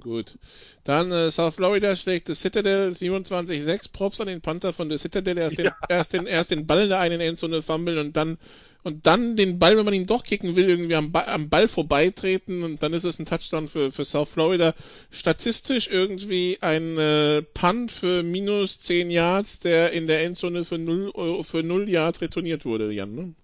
Gut. 0.00 0.38
Dann 0.84 1.12
äh, 1.12 1.30
South 1.30 1.56
Florida 1.56 1.96
schlägt 1.96 2.28
das 2.28 2.40
Citadel 2.40 2.90
27-6. 2.90 3.92
Props 3.92 4.20
an 4.20 4.28
den 4.28 4.40
Panther 4.40 4.72
von 4.72 4.88
der 4.88 4.98
Citadel. 4.98 5.38
Erst 5.38 5.58
den, 5.58 5.66
ja. 5.66 5.76
erst 5.88 6.12
den, 6.12 6.26
erst 6.26 6.50
den 6.50 6.66
Ball 6.66 6.82
in 6.82 6.88
der 6.88 7.00
einen 7.00 7.20
Endzone 7.20 7.62
fummeln 7.62 7.98
und 7.98 8.16
dann 8.16 8.38
und 8.82 9.06
dann 9.06 9.36
den 9.36 9.58
Ball, 9.58 9.76
wenn 9.76 9.84
man 9.84 9.94
ihn 9.94 10.06
doch 10.06 10.24
kicken 10.24 10.56
will, 10.56 10.68
irgendwie 10.68 10.94
am, 10.94 11.12
ba 11.12 11.24
am 11.26 11.48
Ball 11.48 11.68
vorbeitreten 11.68 12.62
und 12.62 12.82
dann 12.82 12.92
ist 12.92 13.04
es 13.04 13.18
ein 13.18 13.26
Touchdown 13.26 13.68
für, 13.68 13.92
für 13.92 14.04
South 14.04 14.30
Florida. 14.30 14.74
Statistisch 15.10 15.88
irgendwie 15.88 16.58
ein 16.60 16.98
äh, 16.98 17.42
Punt 17.42 17.90
für 17.90 18.22
minus 18.22 18.80
10 18.80 19.10
Yards, 19.10 19.60
der 19.60 19.92
in 19.92 20.06
der 20.06 20.24
Endzone 20.24 20.64
für 20.64 20.78
0, 20.78 21.44
für 21.44 21.62
0 21.62 21.88
Yards 21.88 22.20
retourniert 22.20 22.64
wurde, 22.64 22.90
Jan, 22.92 23.14
ne? 23.14 23.34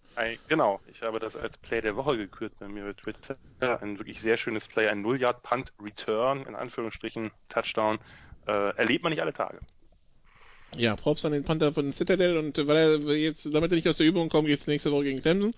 Genau, 0.48 0.80
ich 0.90 1.02
habe 1.02 1.18
das 1.18 1.36
als 1.36 1.58
Play 1.58 1.82
der 1.82 1.94
Woche 1.94 2.16
gekürt 2.16 2.54
bei 2.58 2.68
mir 2.68 2.84
bei 2.84 2.94
Twitter. 2.94 3.36
Ein 3.60 3.98
wirklich 3.98 4.22
sehr 4.22 4.38
schönes 4.38 4.66
Play, 4.66 4.88
ein 4.88 5.04
0-Yard-Punt-Return, 5.04 6.46
in 6.46 6.54
Anführungsstrichen, 6.54 7.32
Touchdown. 7.50 7.98
Äh, 8.46 8.74
erlebt 8.76 9.02
man 9.02 9.10
nicht 9.10 9.20
alle 9.20 9.34
Tage. 9.34 9.58
Ja, 10.76 10.94
Props 10.96 11.24
an 11.24 11.32
den 11.32 11.44
Panther 11.44 11.72
von 11.72 11.92
Citadel 11.92 12.36
und 12.36 12.58
weil 12.66 12.76
er 12.76 13.16
jetzt, 13.16 13.52
damit 13.54 13.72
er 13.72 13.76
nicht 13.76 13.88
aus 13.88 13.96
der 13.96 14.06
Übung 14.06 14.28
kommt, 14.28 14.46
geht's 14.46 14.66
nächste 14.66 14.92
Woche 14.92 15.04
gegen 15.04 15.22
Clemson. 15.22 15.54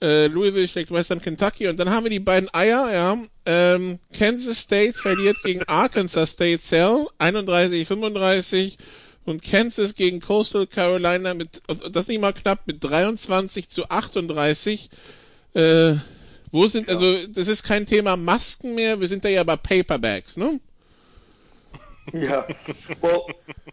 Äh, 0.00 0.26
Louisville 0.26 0.68
schlägt 0.68 0.90
Western 0.90 1.20
Kentucky 1.20 1.68
und 1.68 1.78
dann 1.78 1.90
haben 1.90 2.04
wir 2.04 2.10
die 2.10 2.20
beiden 2.20 2.52
Eier, 2.52 2.92
ja. 2.92 3.18
Ähm, 3.46 3.98
Kansas 4.16 4.60
State 4.60 4.94
verliert 4.94 5.36
gegen 5.42 5.62
Arkansas 5.66 6.32
State 6.32 6.60
Cell 6.60 7.06
31-35 7.18 8.76
und 9.24 9.42
Kansas 9.42 9.94
gegen 9.94 10.20
Coastal 10.20 10.66
Carolina 10.66 11.34
mit, 11.34 11.62
das 11.90 12.08
nicht 12.08 12.20
mal 12.20 12.32
knapp, 12.32 12.66
mit 12.66 12.82
23 12.82 13.68
zu 13.68 13.88
38. 13.88 14.90
Äh, 15.54 15.94
wo 16.50 16.66
sind, 16.66 16.88
also, 16.88 17.16
das 17.28 17.48
ist 17.48 17.62
kein 17.62 17.86
Thema 17.86 18.16
Masken 18.16 18.74
mehr, 18.74 19.00
wir 19.00 19.08
sind 19.08 19.24
da 19.24 19.28
ja 19.28 19.42
bei 19.42 19.56
Paperbacks, 19.56 20.36
ne? 20.36 20.60
Yeah. 22.12 22.46
Well, 23.00 23.28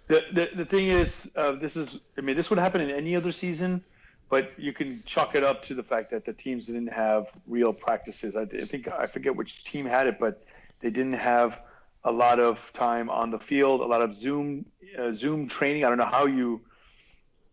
the, 0.08 0.26
the, 0.32 0.50
the 0.56 0.66
thing 0.66 0.88
is, 0.88 1.30
uh, 1.36 1.54
this 1.54 1.76
is, 1.76 2.00
I 2.18 2.22
mean, 2.22 2.36
this 2.36 2.50
would 2.50 2.60
happen 2.60 2.82
in 2.82 2.90
any 2.90 3.16
other 3.16 3.32
season, 3.32 3.84
but 4.30 4.52
you 4.58 4.74
can 4.74 5.04
chalk 5.06 5.36
it 5.36 5.44
up 5.44 5.64
to 5.64 5.76
the 5.76 5.84
fact 5.84 6.12
that 6.12 6.26
the 6.26 6.34
teams 6.34 6.68
didn't 6.68 6.88
have 6.88 7.28
real 7.48 7.74
practices. 7.74 8.36
I, 8.36 8.42
I 8.44 8.66
think, 8.66 8.92
I 8.92 9.08
forget 9.08 9.36
which 9.36 9.64
team 9.64 9.86
had 9.86 10.08
it, 10.08 10.20
but 10.20 10.44
they 10.80 10.90
didn't 10.90 11.14
have 11.14 11.60
a 12.04 12.12
lot 12.12 12.40
of 12.40 12.72
time 12.74 13.10
on 13.10 13.32
the 13.32 13.40
field, 13.40 13.82
a 13.82 13.86
lot 13.86 14.02
of 14.02 14.16
Zoom, 14.16 14.66
uh, 14.98 15.14
Zoom 15.14 15.48
training. 15.48 15.84
I 15.84 15.90
don't 15.90 15.98
know 15.98 16.06
how 16.06 16.26
you, 16.26 16.62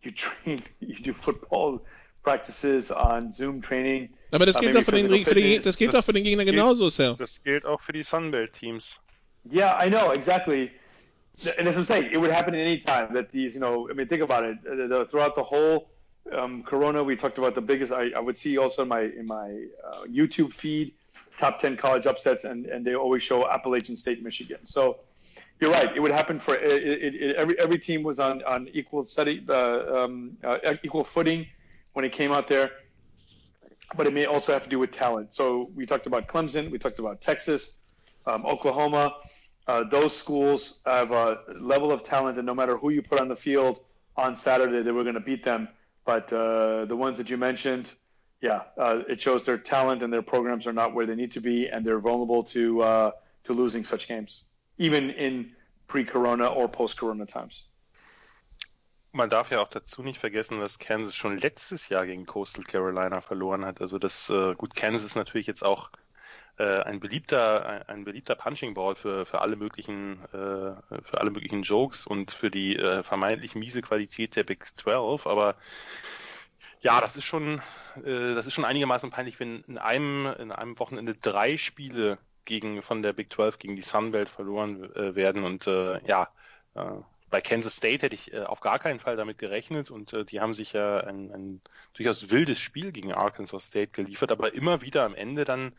you 0.01 0.11
train, 0.11 0.61
you 0.79 0.95
do 0.95 1.13
football 1.13 1.81
practices 2.23 2.91
on 2.91 3.33
Zoom 3.33 3.61
training. 3.61 4.09
Aber 4.31 4.45
das 4.45 4.57
gilt, 4.57 4.75
uh, 4.75 4.79
auch 4.79 4.83
für 4.83 4.91
den, 4.91 5.25
für 5.25 5.35
die, 5.35 5.59
das 5.59 5.77
gilt 5.77 5.93
das, 5.93 6.01
auch 6.01 6.05
für 6.05 6.13
den 6.13 6.23
Gegner 6.23 6.45
genauso, 6.45 6.89
Sal. 6.89 7.15
Das 7.17 7.43
gilt 7.43 7.65
auch 7.65 7.81
für 7.81 7.93
die 7.93 8.03
Sunbelt-Teams. 8.03 8.99
Yeah, 9.51 9.75
I 9.75 9.89
know 9.89 10.11
exactly. 10.11 10.71
And 11.57 11.67
as 11.67 11.77
I'm 11.77 11.83
saying, 11.83 12.09
it 12.11 12.17
would 12.17 12.31
happen 12.31 12.55
at 12.55 12.61
any 12.61 12.77
time 12.77 13.13
that 13.13 13.31
these, 13.31 13.53
you 13.53 13.59
know, 13.59 13.89
I 13.89 13.93
mean, 13.93 14.07
think 14.07 14.23
about 14.23 14.43
it. 14.43 14.63
The, 14.63 15.05
throughout 15.05 15.35
the 15.35 15.43
whole 15.43 15.89
um, 16.31 16.63
Corona, 16.63 17.03
we 17.03 17.15
talked 17.15 17.37
about 17.37 17.55
the 17.55 17.61
biggest. 17.61 17.93
I, 17.93 18.09
I 18.15 18.19
would 18.19 18.37
see 18.37 18.57
also 18.57 18.81
in 18.81 18.87
my 18.87 19.01
in 19.01 19.27
my 19.27 19.65
uh, 19.85 20.03
YouTube 20.05 20.51
feed 20.51 20.93
top 21.37 21.59
10 21.59 21.77
college 21.77 22.07
upsets, 22.07 22.43
and, 22.43 22.65
and 22.65 22.83
they 22.83 22.95
always 22.95 23.21
show 23.21 23.47
Appalachian 23.47 23.95
State, 23.95 24.23
Michigan. 24.23 24.57
So 24.65 24.97
you're 25.61 25.71
right. 25.71 25.95
It 25.95 25.99
would 25.99 26.11
happen 26.11 26.39
for 26.39 26.55
it, 26.55 26.83
it, 26.83 27.15
it, 27.15 27.35
every 27.35 27.59
every 27.59 27.79
team 27.79 28.01
was 28.01 28.19
on 28.19 28.43
on 28.43 28.67
equal 28.73 29.05
study, 29.05 29.45
uh, 29.47 30.03
um, 30.05 30.37
uh, 30.43 30.75
equal 30.83 31.03
footing 31.03 31.45
when 31.93 32.03
it 32.03 32.13
came 32.13 32.31
out 32.31 32.47
there. 32.47 32.71
But 33.95 34.07
it 34.07 34.13
may 34.13 34.25
also 34.25 34.51
have 34.51 34.63
to 34.63 34.69
do 34.69 34.79
with 34.79 34.91
talent. 34.91 35.33
So 35.33 35.69
we 35.75 35.85
talked 35.85 36.07
about 36.07 36.27
Clemson, 36.27 36.71
we 36.71 36.77
talked 36.77 36.99
about 36.99 37.21
Texas, 37.21 37.73
um, 38.25 38.45
Oklahoma 38.45 39.15
uh, 39.67 39.83
those 39.83 40.15
schools 40.15 40.75
have 40.85 41.11
a 41.11 41.39
level 41.53 41.91
of 41.91 42.03
talent, 42.03 42.37
and 42.37 42.45
no 42.45 42.55
matter 42.55 42.77
who 42.77 42.89
you 42.89 43.01
put 43.01 43.19
on 43.19 43.27
the 43.27 43.35
field 43.35 43.79
on 44.15 44.35
Saturday, 44.35 44.81
they 44.81 44.91
were 44.91 45.03
going 45.03 45.15
to 45.15 45.21
beat 45.21 45.43
them. 45.43 45.67
But 46.05 46.31
uh, 46.31 46.85
the 46.85 46.95
ones 46.95 47.17
that 47.17 47.29
you 47.29 47.37
mentioned, 47.37 47.91
yeah, 48.41 48.61
uh, 48.77 49.03
it 49.09 49.21
shows 49.21 49.43
their 49.43 49.57
talent 49.57 50.03
and 50.03 50.11
their 50.11 50.21
programs 50.21 50.65
are 50.67 50.73
not 50.73 50.93
where 50.93 51.05
they 51.05 51.15
need 51.15 51.31
to 51.33 51.41
be, 51.41 51.67
and 51.67 51.85
they're 51.85 51.99
vulnerable 51.99 52.43
to 52.43 52.81
uh, 52.81 53.11
to 53.43 53.53
losing 53.53 53.83
such 53.83 54.07
games, 54.07 54.43
even 54.77 55.09
in 55.11 55.51
pre-Corona 55.87 56.47
or 56.47 56.69
post-Corona 56.69 57.25
times. 57.25 57.63
Man 59.13 59.29
darf 59.29 59.49
ja 59.51 59.61
auch 59.61 59.69
dazu 59.69 60.03
nicht 60.03 60.19
vergessen, 60.19 60.59
dass 60.59 60.79
Kansas 60.79 61.15
schon 61.15 61.39
letztes 61.39 61.89
Jahr 61.89 62.05
gegen 62.05 62.25
Coastal 62.25 62.63
Carolina 62.63 63.19
verloren 63.19 63.65
hat. 63.65 63.81
Also 63.81 63.97
das 63.97 64.29
äh, 64.29 64.53
gut, 64.55 64.75
Kansas 64.75 65.15
natürlich 65.15 65.47
jetzt 65.47 65.63
auch 65.63 65.89
äh, 66.57 66.81
ein 66.81 66.99
beliebter, 66.99 67.87
ein, 67.87 68.03
beliebter 68.03 68.35
Punching 68.35 68.73
Ball 68.73 68.95
für, 68.95 69.25
für 69.25 69.41
alle 69.41 69.55
möglichen, 69.55 70.23
äh, 70.33 70.75
für 71.03 71.19
alle 71.19 71.31
möglichen 71.31 71.63
Jokes 71.63 72.07
und 72.07 72.31
für 72.31 72.51
die 72.51 72.75
äh, 72.75 73.03
vermeintlich 73.03 73.55
miese 73.55 73.81
Qualität 73.81 74.35
der 74.35 74.43
Big 74.43 74.65
12, 74.77 75.27
aber 75.27 75.55
ja, 76.81 77.01
das 77.01 77.17
ist 77.17 77.25
schon, 77.25 77.61
äh, 78.05 78.35
das 78.35 78.47
ist 78.47 78.53
schon 78.53 78.65
einigermaßen 78.65 79.09
peinlich, 79.09 79.39
wenn 79.39 79.61
in 79.61 79.77
einem, 79.77 80.27
in 80.39 80.51
einem 80.51 80.77
Wochenende 80.79 81.15
drei 81.15 81.57
Spiele 81.57 82.17
gegen, 82.45 82.81
von 82.81 83.01
der 83.01 83.13
Big 83.13 83.31
12 83.31 83.59
gegen 83.59 83.75
die 83.75 83.81
Sunbelt 83.81 84.29
verloren 84.29 84.83
äh, 84.95 85.15
werden. 85.15 85.43
Und 85.43 85.67
äh, 85.67 86.03
ja, 86.07 86.29
äh, 86.75 86.91
bei 87.29 87.41
Kansas 87.41 87.75
State 87.75 88.03
hätte 88.03 88.15
ich 88.15 88.33
äh, 88.33 88.43
auf 88.43 88.61
gar 88.61 88.79
keinen 88.79 88.99
Fall 88.99 89.17
damit 89.17 89.37
gerechnet. 89.37 89.91
Und 89.91 90.13
äh, 90.13 90.25
die 90.25 90.39
haben 90.39 90.53
sich 90.53 90.73
ja 90.73 91.01
ein, 91.01 91.31
ein 91.31 91.61
durchaus 91.93 92.31
wildes 92.31 92.59
Spiel 92.59 92.91
gegen 92.91 93.13
Arkansas 93.13 93.65
State 93.65 93.91
geliefert, 93.91 94.31
aber 94.31 94.53
immer 94.53 94.81
wieder 94.81 95.03
am 95.03 95.13
Ende 95.13 95.45
dann 95.45 95.73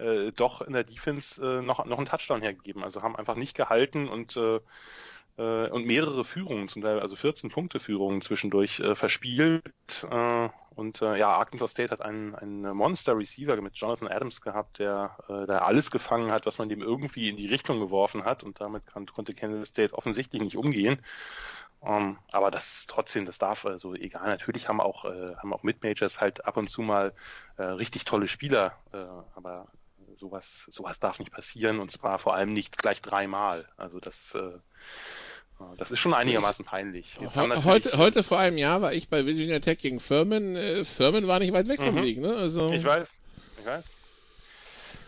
äh, 0.00 0.32
doch 0.32 0.62
in 0.62 0.72
der 0.72 0.84
Defense 0.84 1.42
äh, 1.42 1.62
noch, 1.62 1.84
noch 1.84 1.98
einen 1.98 2.06
Touchdown 2.06 2.42
hergegeben. 2.42 2.82
Also 2.82 3.02
haben 3.02 3.16
einfach 3.16 3.36
nicht 3.36 3.56
gehalten 3.56 4.08
und 4.08 4.36
äh, 4.36 4.60
äh 5.38 5.70
und 5.70 5.86
mehrere 5.86 6.24
Führungen, 6.24 6.68
zum 6.68 6.82
Teil 6.82 7.00
also 7.00 7.16
14 7.16 7.50
Punkte 7.50 7.80
Führungen 7.80 8.20
zwischendurch 8.20 8.80
äh, 8.80 8.94
verspielt. 8.94 9.62
Äh, 10.10 10.48
und 10.76 11.00
ja, 11.00 11.28
Arkansas 11.28 11.72
State 11.72 11.90
hat 11.90 12.00
einen, 12.00 12.34
einen 12.34 12.74
Monster 12.74 13.18
Receiver 13.18 13.60
mit 13.60 13.76
Jonathan 13.76 14.08
Adams 14.08 14.40
gehabt, 14.40 14.78
der, 14.78 15.18
der 15.28 15.66
alles 15.66 15.90
gefangen 15.90 16.30
hat, 16.30 16.46
was 16.46 16.56
man 16.56 16.70
dem 16.70 16.80
irgendwie 16.80 17.28
in 17.28 17.36
die 17.36 17.48
Richtung 17.48 17.80
geworfen 17.80 18.24
hat. 18.24 18.44
Und 18.44 18.62
damit 18.62 18.86
kann, 18.86 19.04
konnte 19.04 19.34
Kansas 19.34 19.68
State 19.68 19.92
offensichtlich 19.92 20.40
nicht 20.40 20.56
umgehen. 20.56 21.02
Um, 21.80 21.90
ähm, 21.90 22.18
aber 22.30 22.50
das 22.50 22.80
ist 22.80 22.90
trotzdem, 22.90 23.24
das 23.24 23.38
darf 23.38 23.64
also 23.64 23.94
egal. 23.94 24.26
Natürlich 24.26 24.68
haben 24.68 24.80
auch 24.80 25.06
äh, 25.06 25.34
haben 25.36 25.54
auch 25.54 25.62
Mid-Majors 25.62 26.20
halt 26.20 26.44
ab 26.44 26.58
und 26.58 26.68
zu 26.68 26.82
mal 26.82 27.14
äh, 27.56 27.62
richtig 27.62 28.04
tolle 28.04 28.28
Spieler, 28.28 28.76
äh, 28.92 28.98
aber 29.34 29.66
sowas, 30.16 30.66
sowas 30.68 30.98
darf 30.98 31.18
nicht 31.18 31.32
passieren 31.32 31.78
und 31.80 31.90
zwar 31.90 32.18
vor 32.18 32.34
allem 32.34 32.52
nicht 32.52 32.78
gleich 32.78 33.02
dreimal. 33.02 33.68
Also 33.76 34.00
das, 34.00 34.34
äh, 34.34 34.58
das 35.76 35.90
ist 35.90 35.98
schon 35.98 36.14
einigermaßen 36.14 36.64
peinlich. 36.64 37.18
heute, 37.20 37.98
heute 37.98 38.22
vor 38.22 38.38
einem 38.38 38.58
Jahr 38.58 38.82
war 38.82 38.92
ich 38.92 39.08
bei 39.08 39.26
Virginia 39.26 39.60
Tech 39.60 39.78
gegen 39.78 40.00
Furman. 40.00 40.56
Äh, 40.56 40.84
Furman 40.84 41.26
war 41.26 41.38
nicht 41.38 41.52
weit 41.52 41.68
weg 41.68 41.80
vom 41.80 41.94
mhm. 41.94 42.00
Sieg, 42.00 42.18
ne? 42.18 42.34
Also 42.34 42.72
ich 42.72 42.84
weiß, 42.84 43.12
ich 43.60 43.66
weiß. 43.66 43.90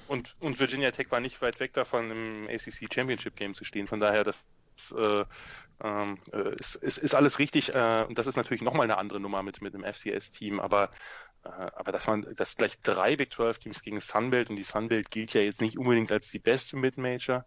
Und, 0.09 0.35
und 0.41 0.61
Virginia 0.61 0.91
Tech 0.91 1.11
war 1.11 1.21
nicht 1.21 1.41
weit 1.41 1.59
weg 1.59 1.73
davon, 1.73 2.11
im 2.11 2.49
ACC 2.49 2.93
Championship 2.93 3.37
Game 3.37 3.55
zu 3.55 3.65
stehen. 3.65 3.87
Von 3.87 4.01
daher, 4.01 4.25
das 4.25 4.37
Das 4.91 4.99
äh, 4.99 5.25
ähm, 5.83 6.19
äh, 6.33 6.55
ist, 6.57 6.77
ist, 6.77 6.99
ist, 6.99 7.15
alles 7.15 7.39
richtig. 7.39 7.75
Äh, 7.75 8.05
und 8.09 8.19
das 8.19 8.27
ist 8.27 8.37
natürlich 8.37 8.63
nochmal 8.63 8.85
eine 8.85 8.99
andere 8.99 9.21
Nummer 9.21 9.43
mit, 9.43 9.63
mit 9.63 9.75
dem 9.75 9.85
FCS-Team. 9.85 10.61
Aber, 10.61 10.91
äh, 11.45 11.49
aber 11.49 11.93
dass 11.93 12.07
man, 12.07 12.27
dass 12.37 12.57
gleich 12.57 12.81
drei 12.83 13.17
Big 13.17 13.33
12 13.33 13.59
Teams 13.59 13.83
gegen 13.83 14.01
Sunbelt 14.01 14.49
und 14.49 14.57
die 14.57 14.63
Sunbelt 14.63 15.11
gilt 15.11 15.35
ja 15.35 15.41
jetzt 15.41 15.61
nicht 15.61 15.79
unbedingt 15.79 16.13
als 16.13 16.31
die 16.31 16.39
beste 16.39 16.77
Mid-Major, 16.77 17.45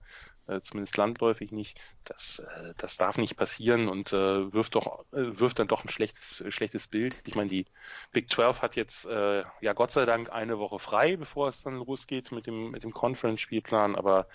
äh, 0.48 0.60
zumindest 0.62 0.98
landläufig 0.98 1.52
nicht. 1.52 1.80
Das, 2.04 2.40
äh, 2.40 2.74
das 2.78 2.98
darf 2.98 3.18
nicht 3.18 3.38
passieren 3.38 3.88
und 3.88 4.12
äh, 4.12 4.54
wirft 4.54 4.76
doch, 4.76 5.06
wirft 5.12 5.60
dann 5.60 5.70
doch 5.70 5.86
ein 5.86 5.90
schlechtes, 5.90 6.44
schlechtes 6.50 6.88
Bild. 6.88 7.24
Ich 7.26 7.36
meine, 7.36 7.50
die 7.50 7.66
Big 8.12 8.30
12 8.32 8.62
hat 8.62 8.76
jetzt 8.76 9.06
äh, 9.06 9.44
ja 9.62 9.74
Gott 9.74 9.92
sei 9.92 10.06
Dank 10.06 10.32
eine 10.32 10.60
Woche 10.60 10.80
frei, 10.80 11.16
bevor 11.16 11.48
es 11.48 11.64
dann 11.64 11.76
losgeht 11.76 12.34
mit 12.34 12.48
dem, 12.48 12.72
mit 12.72 12.84
dem 12.84 12.92
Conference-Spielplan, 12.92 13.96
aber 13.96 14.28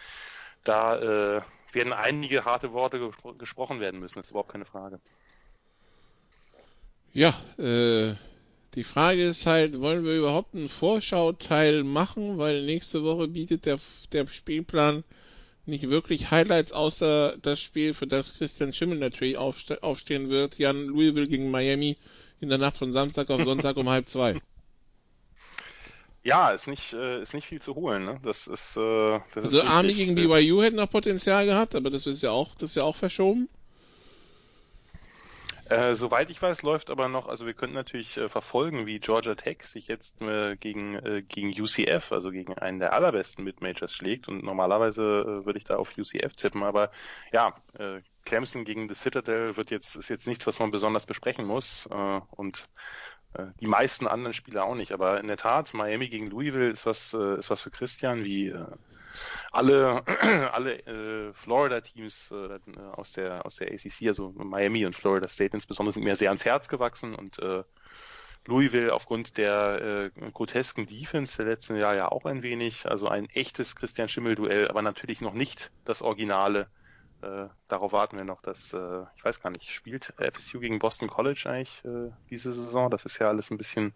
da 0.64 1.36
äh, 1.36 1.42
werden 1.74 1.92
einige 1.92 2.44
harte 2.44 2.72
Worte 2.72 2.98
gespro 2.98 3.34
gesprochen 3.34 3.80
werden 3.80 4.00
müssen, 4.00 4.16
das 4.16 4.26
ist 4.26 4.30
überhaupt 4.30 4.52
keine 4.52 4.64
Frage. 4.64 5.00
Ja, 7.12 7.34
äh, 7.58 8.14
die 8.74 8.84
Frage 8.84 9.26
ist 9.26 9.46
halt, 9.46 9.80
wollen 9.80 10.04
wir 10.04 10.16
überhaupt 10.16 10.54
einen 10.54 10.68
Vorschauteil 10.68 11.82
machen, 11.82 12.38
weil 12.38 12.64
nächste 12.64 13.02
Woche 13.02 13.26
bietet 13.26 13.66
der, 13.66 13.80
der 14.12 14.28
Spielplan 14.28 15.02
nicht 15.66 15.90
wirklich 15.90 16.30
Highlights, 16.30 16.72
außer 16.72 17.36
das 17.42 17.60
Spiel, 17.60 17.94
für 17.94 18.06
das 18.06 18.34
Christian 18.34 18.72
Schimmel 18.72 18.98
natürlich 18.98 19.36
aufste 19.36 19.82
aufstehen 19.82 20.30
wird. 20.30 20.58
Jan 20.58 20.86
Louisville 20.86 21.26
gegen 21.26 21.50
Miami 21.50 21.96
in 22.40 22.48
der 22.48 22.58
Nacht 22.58 22.76
von 22.76 22.92
Samstag 22.92 23.30
auf 23.30 23.42
Sonntag 23.44 23.76
um 23.76 23.88
halb 23.88 24.08
zwei. 24.08 24.40
Ja, 26.22 26.50
ist 26.50 26.66
nicht, 26.66 26.92
äh, 26.92 27.22
ist 27.22 27.32
nicht 27.32 27.46
viel 27.46 27.62
zu 27.62 27.74
holen. 27.74 28.04
Ne? 28.04 28.20
Das 28.22 28.46
ist, 28.46 28.76
äh, 28.76 29.20
das 29.34 29.44
also 29.44 29.60
ist 29.60 29.66
Army 29.66 29.94
gegen 29.94 30.14
BYU 30.14 30.62
hätten 30.62 30.76
noch 30.76 30.90
Potenzial 30.90 31.46
gehabt, 31.46 31.74
aber 31.74 31.90
das 31.90 32.06
ist 32.06 32.22
ja 32.22 32.30
auch, 32.30 32.54
das 32.54 32.70
ist 32.70 32.76
ja 32.76 32.82
auch 32.82 32.96
verschoben. 32.96 33.48
Äh, 35.70 35.94
soweit 35.94 36.30
ich 36.30 36.42
weiß, 36.42 36.62
läuft 36.62 36.90
aber 36.90 37.08
noch, 37.08 37.28
also 37.28 37.46
wir 37.46 37.54
könnten 37.54 37.76
natürlich 37.76 38.16
äh, 38.16 38.28
verfolgen, 38.28 38.86
wie 38.86 38.98
Georgia 38.98 39.36
Tech 39.36 39.62
sich 39.62 39.86
jetzt 39.86 40.20
äh, 40.20 40.56
gegen, 40.56 40.96
äh, 40.96 41.22
gegen 41.22 41.48
UCF, 41.50 42.10
also 42.10 42.32
gegen 42.32 42.58
einen 42.58 42.80
der 42.80 42.92
allerbesten 42.92 43.44
Mid-Majors 43.44 43.92
schlägt 43.92 44.26
und 44.26 44.42
normalerweise 44.42 45.02
äh, 45.02 45.46
würde 45.46 45.58
ich 45.58 45.64
da 45.64 45.76
auf 45.76 45.96
UCF 45.96 46.34
tippen, 46.34 46.64
aber 46.64 46.90
ja, 47.32 47.54
äh, 47.78 48.00
Clemson 48.24 48.64
gegen 48.64 48.88
The 48.88 48.96
Citadel 48.96 49.56
wird 49.56 49.70
jetzt, 49.70 49.94
ist 49.94 50.08
jetzt 50.08 50.26
nichts, 50.26 50.44
was 50.48 50.58
man 50.58 50.72
besonders 50.72 51.06
besprechen 51.06 51.46
muss 51.46 51.86
äh, 51.86 52.20
und 52.30 52.68
die 53.60 53.66
meisten 53.66 54.06
anderen 54.06 54.34
Spiele 54.34 54.64
auch 54.64 54.74
nicht, 54.74 54.92
aber 54.92 55.20
in 55.20 55.28
der 55.28 55.36
Tat, 55.36 55.72
Miami 55.72 56.08
gegen 56.08 56.30
Louisville 56.30 56.70
ist 56.70 56.84
was, 56.86 57.14
äh, 57.14 57.38
ist 57.38 57.50
was 57.50 57.60
für 57.60 57.70
Christian, 57.70 58.24
wie 58.24 58.48
äh, 58.48 58.66
alle, 59.52 60.02
alle 60.52 60.78
äh, 60.86 61.32
Florida-Teams 61.34 62.32
äh, 62.32 62.58
aus, 62.92 63.12
der, 63.12 63.46
aus 63.46 63.56
der 63.56 63.72
ACC, 63.72 64.08
also 64.08 64.32
Miami 64.36 64.84
und 64.84 64.96
Florida 64.96 65.28
State 65.28 65.54
insbesondere, 65.54 65.92
sind 65.92 66.04
mir 66.04 66.16
sehr 66.16 66.30
ans 66.30 66.44
Herz 66.44 66.68
gewachsen. 66.68 67.14
Und 67.14 67.38
äh, 67.38 67.62
Louisville 68.46 68.92
aufgrund 68.92 69.36
der 69.36 70.10
äh, 70.16 70.30
grotesken 70.30 70.86
Defense 70.86 71.36
der 71.36 71.46
letzten 71.46 71.76
Jahre 71.76 71.96
ja 71.96 72.10
auch 72.10 72.24
ein 72.24 72.42
wenig, 72.42 72.88
also 72.88 73.08
ein 73.08 73.28
echtes 73.30 73.76
Christian 73.76 74.08
Schimmel-Duell, 74.08 74.68
aber 74.68 74.82
natürlich 74.82 75.20
noch 75.20 75.34
nicht 75.34 75.70
das 75.84 76.02
Originale 76.02 76.68
äh, 77.22 77.48
darauf 77.68 77.92
warten 77.92 78.16
wir 78.16 78.24
noch, 78.24 78.40
dass, 78.40 78.72
äh, 78.72 79.02
ich 79.16 79.24
weiß 79.24 79.42
gar 79.42 79.50
nicht, 79.50 79.70
spielt 79.70 80.14
FSU 80.18 80.60
gegen 80.60 80.78
Boston 80.78 81.08
College 81.08 81.42
eigentlich 81.46 81.82
äh, 81.84 82.10
diese 82.30 82.52
Saison? 82.52 82.90
Das 82.90 83.04
ist 83.04 83.18
ja 83.18 83.28
alles 83.28 83.50
ein 83.50 83.58
bisschen, 83.58 83.92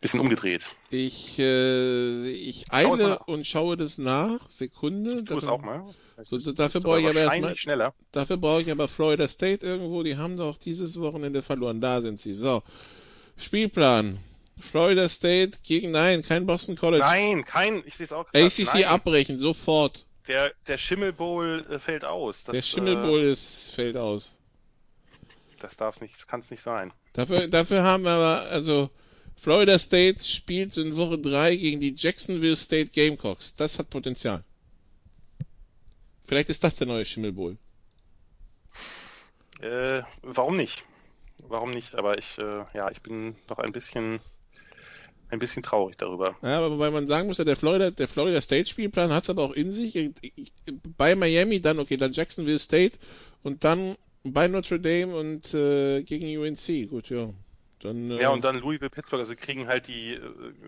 bisschen 0.00 0.20
umgedreht. 0.20 0.74
Ich, 0.90 1.38
äh, 1.38 2.28
ich 2.28 2.72
eile 2.72 3.18
und 3.20 3.46
schaue 3.46 3.76
das 3.76 3.98
nach. 3.98 4.48
Sekunde. 4.48 5.18
Ich 5.18 5.24
tue 5.24 5.38
es 5.38 5.46
auch 5.46 5.62
mal. 5.62 5.82
So, 6.22 6.38
so, 6.38 6.52
dafür 6.52 6.80
brauche 6.80 7.00
ich 7.00 7.08
aber 7.08 7.20
erstmal, 7.20 7.56
schneller. 7.56 7.92
Dafür 8.12 8.36
brauche 8.36 8.62
ich 8.62 8.70
aber 8.70 8.86
Florida 8.86 9.26
State 9.26 9.66
irgendwo. 9.66 10.02
Die 10.04 10.16
haben 10.16 10.36
doch 10.36 10.56
dieses 10.56 11.00
Wochenende 11.00 11.42
verloren. 11.42 11.80
Da 11.80 12.02
sind 12.02 12.18
sie. 12.18 12.34
So. 12.34 12.62
Spielplan. 13.36 14.18
Florida 14.60 15.08
State 15.08 15.58
gegen, 15.64 15.90
nein, 15.90 16.22
kein 16.22 16.46
Boston 16.46 16.76
College. 16.76 17.02
Nein, 17.02 17.44
kein, 17.44 17.82
ich 17.86 17.96
sehe 17.96 18.06
es 18.06 18.12
auch 18.12 18.26
gerade. 18.26 18.44
ACC 18.46 18.74
nein. 18.74 18.84
abbrechen, 18.84 19.38
sofort. 19.38 20.06
Der, 20.26 20.52
der 20.66 20.78
Schimmelbowl 20.78 21.66
äh, 21.70 21.78
fällt 21.78 22.04
aus. 22.04 22.44
Das, 22.44 22.54
der 22.54 22.62
Schimmelbowl 22.62 23.20
äh, 23.20 23.32
ist, 23.32 23.74
fällt 23.74 23.96
aus. 23.96 24.36
Das 25.60 25.76
darf 25.76 26.00
nicht, 26.00 26.14
das 26.14 26.26
kann 26.26 26.40
es 26.40 26.50
nicht 26.50 26.62
sein. 26.62 26.92
Dafür, 27.12 27.48
dafür 27.48 27.82
haben 27.82 28.04
wir 28.04 28.10
aber, 28.10 28.42
also, 28.50 28.90
Florida 29.36 29.78
State 29.78 30.22
spielt 30.24 30.76
in 30.76 30.96
Woche 30.96 31.18
3 31.18 31.56
gegen 31.56 31.80
die 31.80 31.94
Jacksonville 31.96 32.56
State 32.56 32.90
Gamecocks. 32.90 33.56
Das 33.56 33.78
hat 33.78 33.90
Potenzial. 33.90 34.44
Vielleicht 36.24 36.48
ist 36.48 36.64
das 36.64 36.76
der 36.76 36.86
neue 36.86 37.04
Schimmelbowl. 37.04 37.58
Äh, 39.60 40.02
warum 40.22 40.56
nicht? 40.56 40.84
Warum 41.48 41.70
nicht? 41.70 41.94
Aber 41.94 42.18
ich, 42.18 42.38
äh, 42.38 42.64
ja, 42.72 42.90
ich 42.90 43.02
bin 43.02 43.36
noch 43.48 43.58
ein 43.58 43.72
bisschen 43.72 44.20
ein 45.30 45.38
bisschen 45.38 45.62
traurig 45.62 45.96
darüber. 45.96 46.36
Ja, 46.42 46.58
aber 46.58 46.70
wobei 46.72 46.90
man 46.90 47.06
sagen 47.06 47.26
muss, 47.26 47.38
ja, 47.38 47.44
der 47.44 47.56
Florida, 47.56 47.90
der 47.90 48.08
Florida 48.08 48.40
State 48.40 48.68
Spielplan 48.68 49.12
hat 49.12 49.24
es 49.24 49.30
aber 49.30 49.42
auch 49.42 49.52
in 49.52 49.70
sich. 49.70 50.10
Bei 50.96 51.14
Miami 51.14 51.60
dann, 51.60 51.78
okay, 51.78 51.96
dann 51.96 52.12
Jacksonville 52.12 52.58
State 52.58 52.98
und 53.42 53.64
dann 53.64 53.96
bei 54.24 54.48
Notre 54.48 54.80
Dame 54.80 55.16
und 55.16 55.52
äh, 55.54 56.02
gegen 56.02 56.38
UNC. 56.38 56.88
Gut, 56.88 57.10
ja. 57.10 57.28
Dann, 57.84 58.10
äh, 58.10 58.22
ja, 58.22 58.30
und 58.30 58.42
dann 58.42 58.58
Louisville, 58.60 58.88
Pittsburgh, 58.88 59.20
also 59.20 59.34
kriegen 59.36 59.68
halt 59.68 59.88
die, 59.88 60.14
äh, 60.14 60.20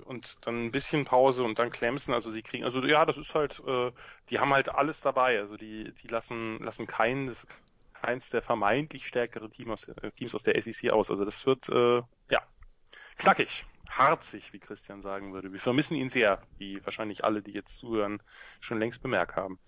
und 0.04 0.36
dann 0.42 0.66
ein 0.66 0.70
bisschen 0.70 1.06
Pause 1.06 1.44
und 1.44 1.58
dann 1.58 1.70
Clemson, 1.70 2.12
also 2.12 2.30
sie 2.30 2.42
kriegen, 2.42 2.64
also 2.64 2.84
ja, 2.84 3.06
das 3.06 3.16
ist 3.16 3.34
halt, 3.34 3.62
äh, 3.66 3.90
die 4.28 4.38
haben 4.38 4.52
halt 4.52 4.68
alles 4.68 5.00
dabei, 5.00 5.38
also 5.38 5.56
die, 5.56 5.92
die 6.02 6.08
lassen, 6.08 6.58
lassen 6.58 6.86
keins, 6.86 7.46
keins 7.94 8.28
der 8.28 8.42
vermeintlich 8.42 9.06
stärkeren 9.06 9.50
Team 9.50 9.70
aus, 9.70 9.88
äh, 9.88 10.10
Teams 10.10 10.34
aus 10.34 10.42
der 10.42 10.60
SEC 10.60 10.90
aus, 10.90 11.10
also 11.10 11.24
das 11.24 11.46
wird, 11.46 11.70
äh, 11.70 12.02
ja, 12.30 12.42
knackig 13.16 13.64
harzig, 13.88 14.52
wie 14.52 14.58
Christian 14.58 15.02
sagen 15.02 15.32
würde. 15.32 15.52
Wir 15.52 15.60
vermissen 15.60 15.96
ihn 15.96 16.10
sehr, 16.10 16.40
wie 16.58 16.84
wahrscheinlich 16.84 17.24
alle, 17.24 17.42
die 17.42 17.52
jetzt 17.52 17.76
zuhören, 17.76 18.20
schon 18.60 18.78
längst 18.78 19.02
bemerkt 19.02 19.36
haben. 19.36 19.58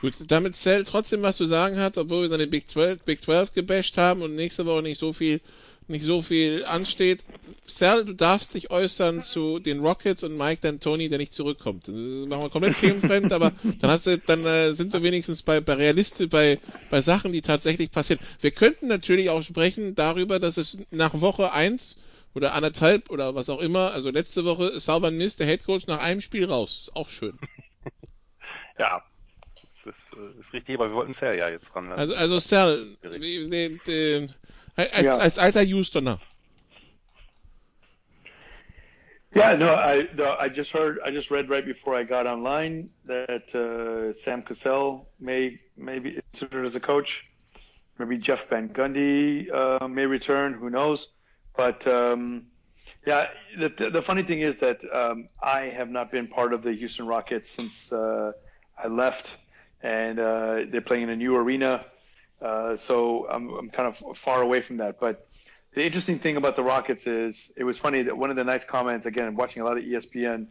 Gut, 0.00 0.14
damit 0.28 0.56
zählt 0.56 0.88
trotzdem 0.88 1.22
was 1.22 1.36
zu 1.36 1.44
sagen 1.44 1.78
hat, 1.78 1.98
obwohl 1.98 2.22
wir 2.22 2.28
seine 2.28 2.46
Big 2.46 2.68
12, 2.68 3.02
Big 3.02 3.22
12 3.22 3.52
gebasht 3.52 3.98
haben 3.98 4.22
und 4.22 4.34
nächste 4.34 4.64
Woche 4.64 4.82
nicht 4.82 4.98
so 4.98 5.12
viel, 5.12 5.42
nicht 5.88 6.04
so 6.04 6.22
viel 6.22 6.64
ansteht. 6.64 7.22
Sal, 7.66 8.06
du 8.06 8.14
darfst 8.14 8.54
dich 8.54 8.70
äußern 8.70 9.20
zu 9.20 9.58
den 9.58 9.80
Rockets 9.80 10.24
und 10.24 10.38
Mike 10.38 10.66
D'Antoni, 10.66 11.10
der 11.10 11.18
nicht 11.18 11.34
zurückkommt. 11.34 11.86
Das 11.86 11.94
machen 11.94 12.42
wir 12.42 12.48
komplett 12.48 12.80
themenfremd, 12.80 13.30
aber 13.32 13.52
dann 13.80 13.90
hast 13.90 14.06
du, 14.06 14.16
dann 14.16 14.46
äh, 14.46 14.72
sind 14.72 14.94
wir 14.94 15.02
wenigstens 15.02 15.42
bei, 15.42 15.60
bei 15.60 15.74
Realistisch, 15.74 16.30
bei, 16.30 16.58
bei 16.88 17.02
Sachen, 17.02 17.32
die 17.32 17.42
tatsächlich 17.42 17.90
passieren. 17.90 18.24
Wir 18.40 18.52
könnten 18.52 18.86
natürlich 18.86 19.28
auch 19.28 19.42
sprechen 19.42 19.94
darüber, 19.94 20.38
dass 20.38 20.56
es 20.56 20.78
nach 20.90 21.20
Woche 21.20 21.52
1 21.52 21.98
oder 22.34 22.54
anderthalb 22.54 23.10
oder 23.10 23.34
was 23.34 23.48
auch 23.48 23.60
immer. 23.60 23.92
Also 23.92 24.10
letzte 24.10 24.44
Woche 24.44 24.78
Sauber 24.80 25.10
Mist, 25.10 25.40
der 25.40 25.46
Headcoach 25.46 25.86
nach 25.86 26.00
einem 26.00 26.20
Spiel 26.20 26.44
raus. 26.44 26.82
Ist 26.82 26.96
auch 26.96 27.08
schön. 27.08 27.38
ja, 28.78 29.02
das 29.84 30.12
äh, 30.12 30.38
ist 30.38 30.52
richtig, 30.52 30.76
aber 30.76 30.90
wir 30.90 30.94
wollten 30.94 31.12
Sal 31.12 31.36
ja 31.36 31.48
jetzt 31.48 31.74
ran. 31.74 31.92
Also, 31.92 32.14
also 32.14 32.38
Sal, 32.38 32.86
als, 34.76 35.02
ja. 35.02 35.16
als 35.16 35.38
alter 35.38 35.64
Houstoner. 35.64 36.20
Yeah, 39.32 39.54
no, 39.54 39.72
I 39.72 40.08
no, 40.16 40.34
I 40.40 40.48
just 40.48 40.72
heard, 40.72 40.98
I 41.04 41.10
just 41.12 41.30
read 41.30 41.48
right 41.50 41.64
before 41.64 41.94
I 41.94 42.02
got 42.02 42.26
online 42.26 42.90
that 43.04 43.54
uh, 43.54 44.12
Sam 44.12 44.42
Cassell 44.42 45.06
may 45.20 45.60
may 45.76 46.00
be 46.00 46.20
considered 46.32 46.64
as 46.64 46.74
a 46.74 46.80
coach. 46.80 47.26
Maybe 47.96 48.18
Jeff 48.18 48.48
Van 48.48 48.70
Gundy 48.70 49.48
uh, 49.52 49.86
may 49.86 50.06
return. 50.06 50.54
Who 50.54 50.68
knows? 50.68 51.10
But 51.60 51.86
um, 51.86 52.46
yeah, 53.06 53.28
the, 53.58 53.68
the, 53.68 54.00
funny 54.00 54.22
thing 54.22 54.40
is 54.40 54.60
that 54.60 54.80
um, 54.94 55.28
I 55.42 55.64
have 55.64 55.90
not 55.90 56.10
been 56.10 56.26
part 56.26 56.54
of 56.54 56.62
the 56.62 56.72
Houston 56.72 57.06
Rockets 57.06 57.50
since 57.50 57.92
uh, 57.92 58.32
I 58.82 58.86
left, 58.86 59.36
and 59.82 60.18
uh, 60.18 60.60
they're 60.70 60.80
playing 60.80 61.02
in 61.02 61.10
a 61.10 61.16
new 61.16 61.36
arena. 61.36 61.84
Uh, 62.40 62.78
so 62.78 63.28
I'm, 63.28 63.50
I'm 63.50 63.68
kind 63.68 63.94
of 63.94 64.16
far 64.16 64.40
away 64.40 64.62
from 64.62 64.78
that. 64.78 64.98
But 64.98 65.28
the 65.74 65.84
interesting 65.84 66.18
thing 66.18 66.38
about 66.38 66.56
the 66.56 66.62
Rockets 66.62 67.06
is 67.06 67.52
it 67.58 67.64
was 67.64 67.76
funny 67.76 68.04
that 68.04 68.16
one 68.16 68.30
of 68.30 68.36
the 68.36 68.44
nice 68.44 68.64
comments, 68.64 69.04
again, 69.04 69.26
I'm 69.26 69.36
watching 69.36 69.60
a 69.60 69.66
lot 69.66 69.76
of 69.76 69.84
ESPN, 69.84 70.46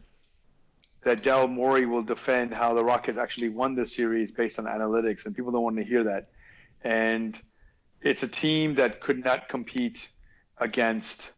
that 1.06 1.24
Dell 1.24 1.48
Morey 1.48 1.88
will 1.88 2.04
defend 2.04 2.54
how 2.54 2.76
the 2.76 2.86
Rockets 2.86 3.18
actually 3.18 3.50
won 3.50 3.74
the 3.74 3.88
series 3.88 4.32
based 4.32 4.60
on 4.60 4.66
analytics, 4.66 5.26
and 5.26 5.36
people 5.36 5.52
don't 5.52 5.64
want 5.64 5.78
to 5.78 5.84
hear 5.84 6.04
that. 6.04 6.30
And 6.84 7.36
it's 8.00 8.22
a 8.22 8.28
team 8.28 8.76
that 8.76 9.02
could 9.02 9.26
not 9.26 9.50
compete 9.50 10.08
against 10.60 11.32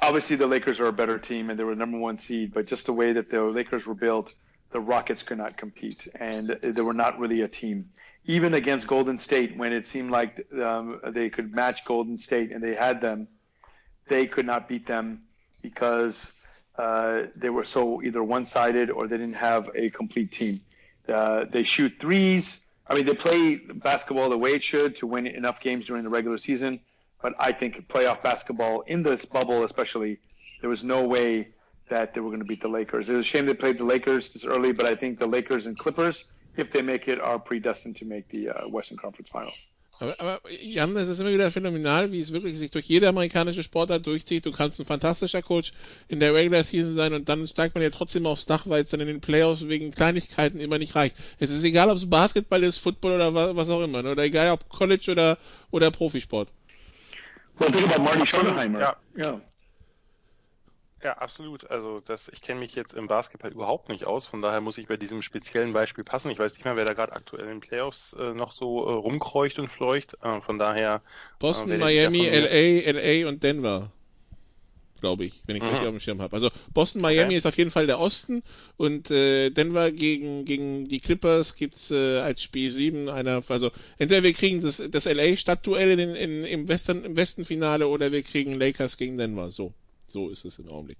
obviously 0.00 0.36
the 0.36 0.46
Lakers 0.46 0.80
are 0.80 0.86
a 0.86 0.92
better 0.92 1.18
team 1.18 1.50
and 1.50 1.58
they 1.58 1.64
were 1.64 1.74
number 1.74 1.98
one 1.98 2.18
seed, 2.18 2.52
but 2.52 2.66
just 2.66 2.86
the 2.86 2.92
way 2.92 3.12
that 3.12 3.30
the 3.30 3.42
Lakers 3.42 3.86
were 3.86 3.94
built, 3.94 4.34
the 4.70 4.80
Rockets 4.80 5.22
could 5.22 5.38
not 5.38 5.56
compete 5.56 6.08
and 6.14 6.48
they 6.62 6.82
were 6.82 6.94
not 6.94 7.18
really 7.18 7.42
a 7.42 7.48
team. 7.48 7.90
Even 8.24 8.54
against 8.54 8.86
Golden 8.86 9.18
State, 9.18 9.56
when 9.56 9.72
it 9.72 9.86
seemed 9.86 10.10
like 10.10 10.46
um, 10.60 11.00
they 11.08 11.28
could 11.28 11.54
match 11.54 11.84
Golden 11.84 12.18
State 12.18 12.52
and 12.52 12.62
they 12.62 12.74
had 12.74 13.00
them, 13.00 13.28
they 14.06 14.26
could 14.26 14.46
not 14.46 14.68
beat 14.68 14.86
them 14.86 15.22
because 15.60 16.32
uh, 16.76 17.24
they 17.36 17.50
were 17.50 17.64
so 17.64 18.02
either 18.02 18.22
one-sided 18.22 18.90
or 18.90 19.08
they 19.08 19.18
didn't 19.18 19.34
have 19.34 19.70
a 19.74 19.90
complete 19.90 20.32
team. 20.32 20.60
Uh, 21.08 21.44
they 21.50 21.64
shoot 21.64 21.92
threes 21.98 22.62
I 22.86 22.94
mean, 22.94 23.06
they 23.06 23.14
play 23.14 23.56
basketball 23.56 24.28
the 24.28 24.38
way 24.38 24.54
it 24.54 24.64
should 24.64 24.96
to 24.96 25.06
win 25.06 25.26
enough 25.26 25.60
games 25.60 25.86
during 25.86 26.02
the 26.04 26.10
regular 26.10 26.38
season. 26.38 26.80
But 27.22 27.34
I 27.38 27.52
think 27.52 27.88
playoff 27.88 28.22
basketball 28.22 28.82
in 28.82 29.02
this 29.02 29.24
bubble, 29.24 29.64
especially, 29.64 30.18
there 30.60 30.70
was 30.70 30.82
no 30.82 31.04
way 31.04 31.48
that 31.88 32.14
they 32.14 32.20
were 32.20 32.30
going 32.30 32.40
to 32.40 32.46
beat 32.46 32.60
the 32.60 32.68
Lakers. 32.68 33.08
It 33.08 33.14
was 33.14 33.26
a 33.26 33.28
shame 33.28 33.46
they 33.46 33.54
played 33.54 33.78
the 33.78 33.84
Lakers 33.84 34.32
this 34.32 34.44
early, 34.44 34.72
but 34.72 34.86
I 34.86 34.96
think 34.96 35.18
the 35.18 35.26
Lakers 35.26 35.66
and 35.66 35.78
Clippers, 35.78 36.24
if 36.56 36.72
they 36.72 36.82
make 36.82 37.08
it, 37.08 37.20
are 37.20 37.38
predestined 37.38 37.96
to 37.96 38.04
make 38.04 38.28
the 38.28 38.50
uh, 38.50 38.68
Western 38.68 38.98
Conference 38.98 39.28
Finals. 39.28 39.66
Aber, 40.00 40.18
aber 40.18 40.40
Jan, 40.50 40.96
es 40.96 41.08
ist 41.08 41.20
immer 41.20 41.32
wieder 41.32 41.50
phänomenal, 41.50 42.10
wie 42.10 42.20
es 42.20 42.32
wirklich 42.32 42.58
sich 42.58 42.70
durch 42.70 42.86
jede 42.86 43.08
amerikanische 43.08 43.62
Sportart 43.62 44.04
durchzieht. 44.04 44.44
Du 44.44 44.50
kannst 44.50 44.80
ein 44.80 44.86
fantastischer 44.86 45.42
Coach 45.42 45.72
in 46.08 46.18
der 46.18 46.34
Regular 46.34 46.64
Season 46.64 46.96
sein 46.96 47.12
und 47.12 47.28
dann 47.28 47.46
steigt 47.46 47.74
man 47.76 47.84
ja 47.84 47.90
trotzdem 47.90 48.26
aufs 48.26 48.46
Dach, 48.46 48.64
weil 48.66 48.82
es 48.82 48.88
dann 48.88 49.00
in 49.00 49.06
den 49.06 49.20
Playoffs 49.20 49.68
wegen 49.68 49.92
Kleinigkeiten 49.92 50.58
immer 50.58 50.78
nicht 50.78 50.96
reicht. 50.96 51.14
Es 51.38 51.50
ist 51.50 51.62
egal, 51.62 51.88
ob 51.90 51.98
es 51.98 52.10
Basketball 52.10 52.64
ist, 52.64 52.78
Football 52.78 53.12
oder 53.12 53.54
was 53.54 53.68
auch 53.68 53.82
immer, 53.82 54.00
oder 54.00 54.24
egal 54.24 54.50
ob 54.52 54.68
College 54.68 55.12
oder, 55.12 55.38
oder 55.70 55.90
Profisport. 55.90 56.48
Well, 57.58 57.70
think 57.70 57.90
about 57.90 58.02
Marty 58.02 58.26
Schottenheimer. 58.26 58.80
Ja. 58.80 58.96
ja. 59.16 59.40
Ja, 61.02 61.14
absolut. 61.14 61.68
Also 61.68 62.00
das, 62.00 62.28
ich 62.28 62.42
kenne 62.42 62.60
mich 62.60 62.76
jetzt 62.76 62.94
im 62.94 63.08
Basketball 63.08 63.50
überhaupt 63.50 63.88
nicht 63.88 64.06
aus, 64.06 64.26
von 64.26 64.40
daher 64.40 64.60
muss 64.60 64.78
ich 64.78 64.86
bei 64.86 64.96
diesem 64.96 65.20
speziellen 65.20 65.72
Beispiel 65.72 66.04
passen. 66.04 66.30
Ich 66.30 66.38
weiß 66.38 66.52
nicht 66.52 66.64
mehr, 66.64 66.76
wer 66.76 66.84
da 66.84 66.92
gerade 66.92 67.12
aktuell 67.12 67.42
in 67.42 67.48
den 67.48 67.60
Playoffs 67.60 68.12
äh, 68.12 68.32
noch 68.34 68.52
so 68.52 68.86
äh, 68.86 68.92
rumkreucht 68.92 69.58
und 69.58 69.68
fleucht. 69.68 70.16
Äh, 70.22 70.40
von 70.40 70.58
daher. 70.60 71.02
Boston, 71.40 71.72
äh, 71.72 71.78
Miami, 71.78 72.28
LA, 72.28 72.92
LA 72.92 73.28
und 73.28 73.42
Denver. 73.42 73.90
Glaube 75.02 75.24
ich, 75.24 75.42
wenn 75.46 75.56
ich 75.56 75.62
mhm. 75.62 75.68
richtig 75.68 75.86
auf 75.88 75.94
dem 75.94 76.00
Schirm 76.00 76.22
habe. 76.22 76.32
Also 76.32 76.48
Boston, 76.72 77.02
Miami 77.02 77.30
okay. 77.30 77.34
ist 77.34 77.46
auf 77.46 77.58
jeden 77.58 77.72
Fall 77.72 77.88
der 77.88 77.98
Osten 77.98 78.44
und 78.76 79.10
äh, 79.10 79.50
Denver 79.50 79.90
gegen, 79.90 80.44
gegen 80.44 80.86
die 80.88 81.00
Clippers 81.00 81.56
gibt's 81.56 81.90
äh, 81.90 82.20
als 82.20 82.40
Spiel 82.40 82.70
7 82.70 83.08
einer, 83.08 83.42
also 83.48 83.72
entweder 83.98 84.22
wir 84.22 84.32
kriegen 84.32 84.60
das, 84.60 84.76
das 84.76 85.06
LA 85.06 85.36
Stadtduell 85.36 85.98
in, 85.98 86.14
in, 86.14 86.44
im 86.44 86.68
Western, 86.68 87.04
im 87.04 87.16
Westenfinale 87.16 87.88
oder 87.88 88.12
wir 88.12 88.22
kriegen 88.22 88.54
Lakers 88.54 88.96
gegen 88.96 89.18
Denver. 89.18 89.50
So. 89.50 89.74
So 90.06 90.28
ist 90.28 90.44
es 90.44 90.60
im 90.60 90.68
Augenblick. 90.68 90.98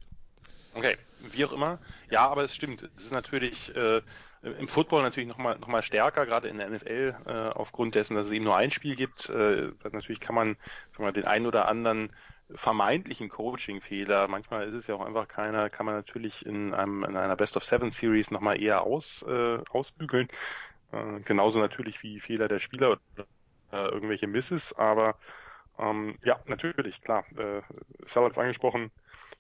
Okay, 0.75 0.97
wie 1.21 1.45
auch 1.45 1.53
immer. 1.53 1.79
Ja, 2.11 2.29
aber 2.29 2.43
es 2.43 2.57
stimmt. 2.57 2.83
Es 2.97 3.05
ist 3.05 3.13
natürlich 3.13 3.73
äh, 3.77 4.01
im 4.43 4.67
Football 4.67 5.03
natürlich 5.03 5.29
nochmal 5.29 5.59
noch 5.61 5.69
mal 5.69 5.83
stärker, 5.83 6.27
gerade 6.27 6.49
in 6.49 6.59
der 6.59 6.69
NFL, 6.69 7.15
äh, 7.27 7.31
aufgrund 7.31 7.95
dessen, 7.95 8.17
dass 8.17 8.27
es 8.27 8.33
eben 8.33 8.45
nur 8.45 8.57
ein 8.57 8.73
Spiel 8.73 8.97
gibt. 8.97 9.29
Äh, 9.29 9.69
natürlich 9.93 10.19
kann 10.19 10.35
man 10.35 10.57
sagen 10.91 11.05
wir, 11.05 11.13
den 11.13 11.27
einen 11.27 11.47
oder 11.47 11.69
anderen 11.69 12.11
vermeintlichen 12.55 13.29
Coaching-Fehler, 13.29 14.29
manchmal 14.29 14.67
ist 14.69 14.75
es 14.75 14.87
ja 14.87 14.95
auch 14.95 15.05
einfach 15.05 15.29
keiner, 15.29 15.71
kann 15.71 15.87
man 15.87 15.95
natürlich 15.95 16.45
in, 16.47 16.75
einem, 16.75 17.05
in 17.05 17.17
einer 17.17 17.37
Best 17.37 17.57
of 17.57 17.65
Seven 17.65 17.91
Series 17.91 18.31
nochmal 18.31 18.61
eher 18.61 18.83
aus, 18.83 19.25
äh, 19.29 19.59
ausbügeln. 19.71 20.29
Äh, 20.93 21.21
genauso 21.25 21.59
natürlich 21.59 22.03
wie 22.03 22.21
Fehler 22.21 22.49
der 22.49 22.61
Spieler 22.61 22.93
oder 22.93 23.27
äh, 23.73 23.89
irgendwelche 23.89 24.27
Misses, 24.27 24.73
aber 24.73 25.17
ähm, 25.79 26.19
ja, 26.25 26.39
natürlich, 26.47 27.01
klar. 27.01 27.25
Äh, 27.37 27.63
Sal 28.07 28.25
hat 28.25 28.33
es 28.33 28.39
angesprochen, 28.39 28.91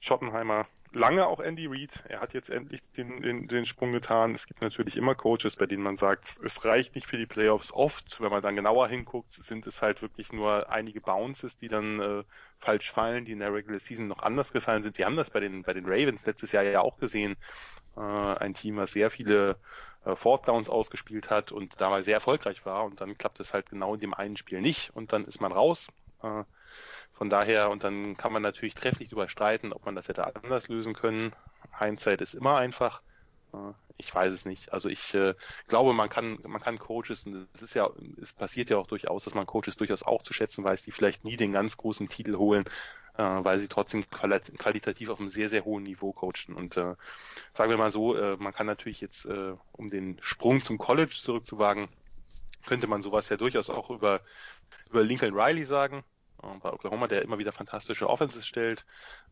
Schottenheimer, 0.00 0.66
lange 0.93 1.26
auch 1.26 1.40
Andy 1.40 1.66
Reid. 1.66 2.05
Er 2.09 2.20
hat 2.20 2.34
jetzt 2.34 2.51
endlich 2.51 2.80
den, 2.93 3.22
den, 3.22 3.49
den 3.49 3.66
Sprung 3.66 3.93
getan. 3.93 4.34
Es 4.34 4.47
gibt 4.47 4.62
natürlich 4.62 4.97
immer 4.97 5.14
Coaches, 5.14 5.57
bei 5.57 5.66
denen 5.66 5.82
man 5.82 5.97
sagt, 5.97 6.36
es 6.45 6.64
reicht 6.64 6.95
nicht 6.95 7.07
für 7.07 7.16
die 7.16 7.26
Playoffs. 7.26 7.72
Oft, 7.72 8.20
wenn 8.20 8.30
man 8.30 8.43
dann 8.43 8.57
genauer 8.57 8.88
hinguckt, 8.88 9.32
sind 9.32 9.66
es 9.66 9.82
halt 9.82 10.03
wirklich 10.03 10.32
nur 10.32 10.70
einige 10.70 11.01
Bounces, 11.01 11.57
die 11.57 11.68
dann 11.68 12.01
äh, 12.01 12.24
falsch 12.59 12.90
fallen, 12.90 13.24
die 13.24 13.32
in 13.32 13.40
der 13.40 13.53
Regular 13.53 13.80
Season 13.80 14.07
noch 14.07 14.22
anders 14.22 14.53
gefallen 14.53 14.82
sind. 14.82 14.99
Wir 14.99 15.07
haben 15.07 15.16
das 15.16 15.30
bei 15.30 15.40
den, 15.40 15.62
bei 15.62 15.72
den 15.72 15.86
Ravens 15.86 16.26
letztes 16.26 16.53
Jahr 16.53 16.62
ja 16.62 16.80
auch 16.80 16.99
gesehen. 16.99 17.36
Äh, 17.97 18.01
ein 18.01 18.55
Team, 18.55 18.76
was 18.76 18.93
sehr 18.93 19.11
viele 19.11 19.57
äh, 20.05 20.16
Fourth 20.16 20.49
Downs 20.49 20.68
ausgespielt 20.68 21.30
hat 21.30 21.53
und 21.53 21.80
dabei 21.80 22.03
sehr 22.03 22.14
erfolgreich 22.14 22.64
war 22.64 22.84
und 22.84 23.01
dann 23.01 23.16
klappt 23.18 23.40
es 23.40 23.53
halt 23.53 23.70
genau 23.70 23.95
in 23.95 24.01
dem 24.01 24.14
einen 24.14 24.36
Spiel 24.36 24.61
nicht 24.61 24.95
und 24.95 25.12
dann 25.12 25.24
ist 25.24 25.40
man 25.40 25.53
raus. 25.53 25.88
Äh, 26.22 26.45
von 27.22 27.30
daher, 27.30 27.70
und 27.70 27.84
dann 27.84 28.16
kann 28.16 28.32
man 28.32 28.42
natürlich 28.42 28.74
trefflich 28.74 29.10
darüber 29.10 29.28
streiten, 29.28 29.72
ob 29.72 29.86
man 29.86 29.94
das 29.94 30.08
hätte 30.08 30.26
anders 30.34 30.66
lösen 30.66 30.92
können. 30.92 31.32
Hindsight 31.78 32.20
ist 32.20 32.34
immer 32.34 32.56
einfach. 32.56 33.00
Äh, 33.52 33.74
ich 33.96 34.12
weiß 34.12 34.32
es 34.32 34.44
nicht. 34.44 34.72
Also 34.72 34.88
ich 34.88 35.14
äh, 35.14 35.34
glaube, 35.68 35.92
man 35.92 36.08
kann, 36.08 36.40
man 36.42 36.60
kann 36.60 36.80
Coaches, 36.80 37.24
und 37.24 37.46
es 37.54 37.62
ist 37.62 37.74
ja, 37.74 37.88
es 38.20 38.32
passiert 38.32 38.70
ja 38.70 38.76
auch 38.76 38.88
durchaus, 38.88 39.22
dass 39.22 39.34
man 39.34 39.46
Coaches 39.46 39.76
durchaus 39.76 40.02
auch 40.02 40.22
zu 40.22 40.32
schätzen 40.32 40.64
weiß, 40.64 40.82
die 40.82 40.90
vielleicht 40.90 41.22
nie 41.22 41.36
den 41.36 41.52
ganz 41.52 41.76
großen 41.76 42.08
Titel 42.08 42.34
holen, 42.38 42.64
äh, 43.16 43.22
weil 43.22 43.60
sie 43.60 43.68
trotzdem 43.68 44.04
qualitativ 44.10 45.08
auf 45.08 45.20
einem 45.20 45.28
sehr, 45.28 45.48
sehr 45.48 45.64
hohen 45.64 45.84
Niveau 45.84 46.12
coachen. 46.12 46.56
Und 46.56 46.76
äh, 46.76 46.96
sagen 47.52 47.70
wir 47.70 47.78
mal 47.78 47.92
so, 47.92 48.16
äh, 48.16 48.36
man 48.36 48.52
kann 48.52 48.66
natürlich 48.66 49.00
jetzt, 49.00 49.26
äh, 49.26 49.54
um 49.70 49.90
den 49.90 50.18
Sprung 50.22 50.60
zum 50.60 50.76
College 50.76 51.14
zurückzuwagen, 51.22 51.86
könnte 52.66 52.88
man 52.88 53.00
sowas 53.00 53.28
ja 53.28 53.36
durchaus 53.36 53.70
auch 53.70 53.90
über, 53.90 54.22
über 54.90 55.04
Lincoln 55.04 55.38
Riley 55.38 55.64
sagen 55.64 56.02
bei 56.62 56.72
Oklahoma, 56.72 57.07
der 57.07 57.22
immer 57.22 57.38
wieder 57.38 57.53
fantastische 57.53 58.09
Offenses 58.09 58.47
stellt 58.47 58.84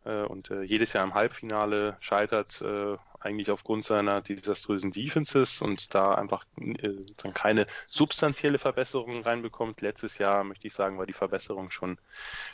äh, 0.05 0.23
und 0.23 0.51
äh, 0.51 0.63
jedes 0.63 0.93
Jahr 0.93 1.05
im 1.05 1.15
Halbfinale 1.15 1.97
scheitert, 2.01 2.63
äh, 2.63 2.97
eigentlich 3.19 3.51
aufgrund 3.51 3.85
seiner 3.85 4.21
desaströsen 4.21 4.91
Defenses 4.91 5.61
und 5.61 5.95
da 5.95 6.15
einfach 6.15 6.45
äh, 6.59 6.95
keine 7.35 7.67
substanzielle 7.89 8.59
Verbesserung 8.59 9.23
reinbekommt. 9.23 9.81
Letztes 9.81 10.19
Jahr, 10.19 10.45
möchte 10.45 10.67
ich 10.67 10.73
sagen, 10.73 10.99
war 10.99 11.07
die 11.07 11.13
Verbesserung 11.13 11.71
schon, 11.71 11.99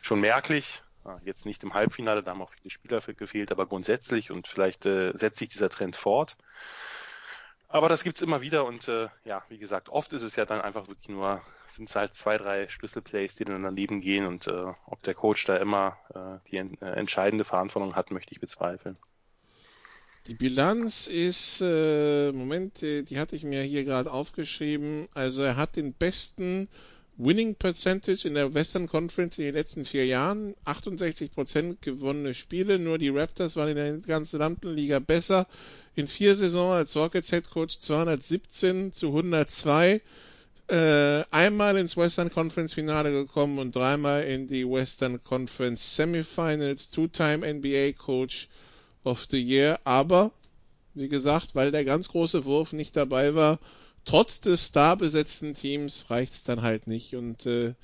schon 0.02 0.20
merklich. 0.20 0.82
Jetzt 1.24 1.46
nicht 1.46 1.62
im 1.62 1.72
Halbfinale, 1.72 2.24
da 2.24 2.32
haben 2.32 2.42
auch 2.42 2.50
viele 2.50 2.70
Spieler 2.70 3.00
gefehlt, 3.00 3.52
aber 3.52 3.66
grundsätzlich 3.66 4.32
und 4.32 4.48
vielleicht 4.48 4.86
äh, 4.86 5.12
setzt 5.14 5.38
sich 5.38 5.50
dieser 5.50 5.68
Trend 5.68 5.94
fort. 5.94 6.36
Aber 7.68 7.88
das 7.88 8.04
gibt's 8.04 8.22
immer 8.22 8.40
wieder 8.40 8.64
und 8.64 8.86
äh, 8.88 9.08
ja, 9.24 9.42
wie 9.48 9.58
gesagt, 9.58 9.88
oft 9.88 10.12
ist 10.12 10.22
es 10.22 10.36
ja 10.36 10.44
dann 10.46 10.60
einfach 10.60 10.86
wirklich 10.88 11.08
nur, 11.08 11.42
sind 11.66 11.88
es 11.88 11.96
halt 11.96 12.14
zwei, 12.14 12.38
drei 12.38 12.68
Schlüsselplays, 12.68 13.34
die 13.34 13.44
dann 13.44 13.62
daneben 13.62 14.00
gehen 14.00 14.24
und 14.24 14.46
äh, 14.46 14.72
ob 14.86 15.02
der 15.02 15.14
Coach 15.14 15.44
da 15.46 15.56
immer 15.56 15.98
äh, 16.14 16.48
die 16.48 16.56
äh, 16.58 16.86
entscheidende 16.92 17.44
Verantwortung 17.44 17.96
hat, 17.96 18.12
möchte 18.12 18.32
ich 18.32 18.40
bezweifeln. 18.40 18.96
Die 20.28 20.34
Bilanz 20.34 21.06
ist, 21.06 21.60
äh, 21.60 22.32
Moment, 22.32 22.82
die 22.82 23.18
hatte 23.18 23.36
ich 23.36 23.44
mir 23.44 23.62
hier 23.62 23.84
gerade 23.84 24.10
aufgeschrieben. 24.10 25.08
Also 25.14 25.42
er 25.42 25.56
hat 25.56 25.76
den 25.76 25.92
besten 25.92 26.68
Winning 27.18 27.54
Percentage 27.54 28.26
in 28.26 28.34
der 28.34 28.52
Western 28.52 28.88
Conference 28.88 29.38
in 29.38 29.44
den 29.44 29.54
letzten 29.54 29.86
vier 29.86 30.04
Jahren. 30.04 30.54
68% 30.66 31.78
gewonnene 31.80 32.34
Spiele. 32.34 32.78
Nur 32.78 32.98
die 32.98 33.08
Raptors 33.08 33.56
waren 33.56 33.70
in 33.70 33.76
der 33.76 33.98
ganzen 33.98 34.38
Lampenliga 34.38 34.98
besser. 34.98 35.46
In 35.94 36.06
vier 36.06 36.34
Saisons 36.34 36.74
als 36.74 36.96
Rockets 36.96 37.30
Head 37.30 37.48
Coach 37.48 37.78
217 37.78 38.92
zu 38.92 39.08
102. 39.08 40.02
Äh, 40.68 41.24
einmal 41.30 41.78
ins 41.78 41.96
Western 41.96 42.30
Conference 42.30 42.74
Finale 42.74 43.12
gekommen 43.12 43.60
und 43.60 43.74
dreimal 43.74 44.24
in 44.24 44.46
die 44.46 44.68
Western 44.68 45.22
Conference 45.22 45.96
Semifinals. 45.96 46.90
Two-time 46.90 47.46
NBA 47.50 47.92
Coach 47.92 48.48
of 49.04 49.26
the 49.30 49.40
Year. 49.40 49.80
Aber, 49.84 50.32
wie 50.92 51.08
gesagt, 51.08 51.54
weil 51.54 51.70
der 51.70 51.86
ganz 51.86 52.08
große 52.08 52.44
Wurf 52.44 52.74
nicht 52.74 52.94
dabei 52.94 53.34
war, 53.34 53.58
trotz 54.06 54.40
des 54.40 54.68
starbesetzten 54.68 55.54
Teams 55.54 56.06
reicht 56.08 56.32
es 56.32 56.44
dann 56.44 56.62
halt 56.62 56.86
nicht 56.86 57.14
und 57.14 57.44
äh, 57.44 57.74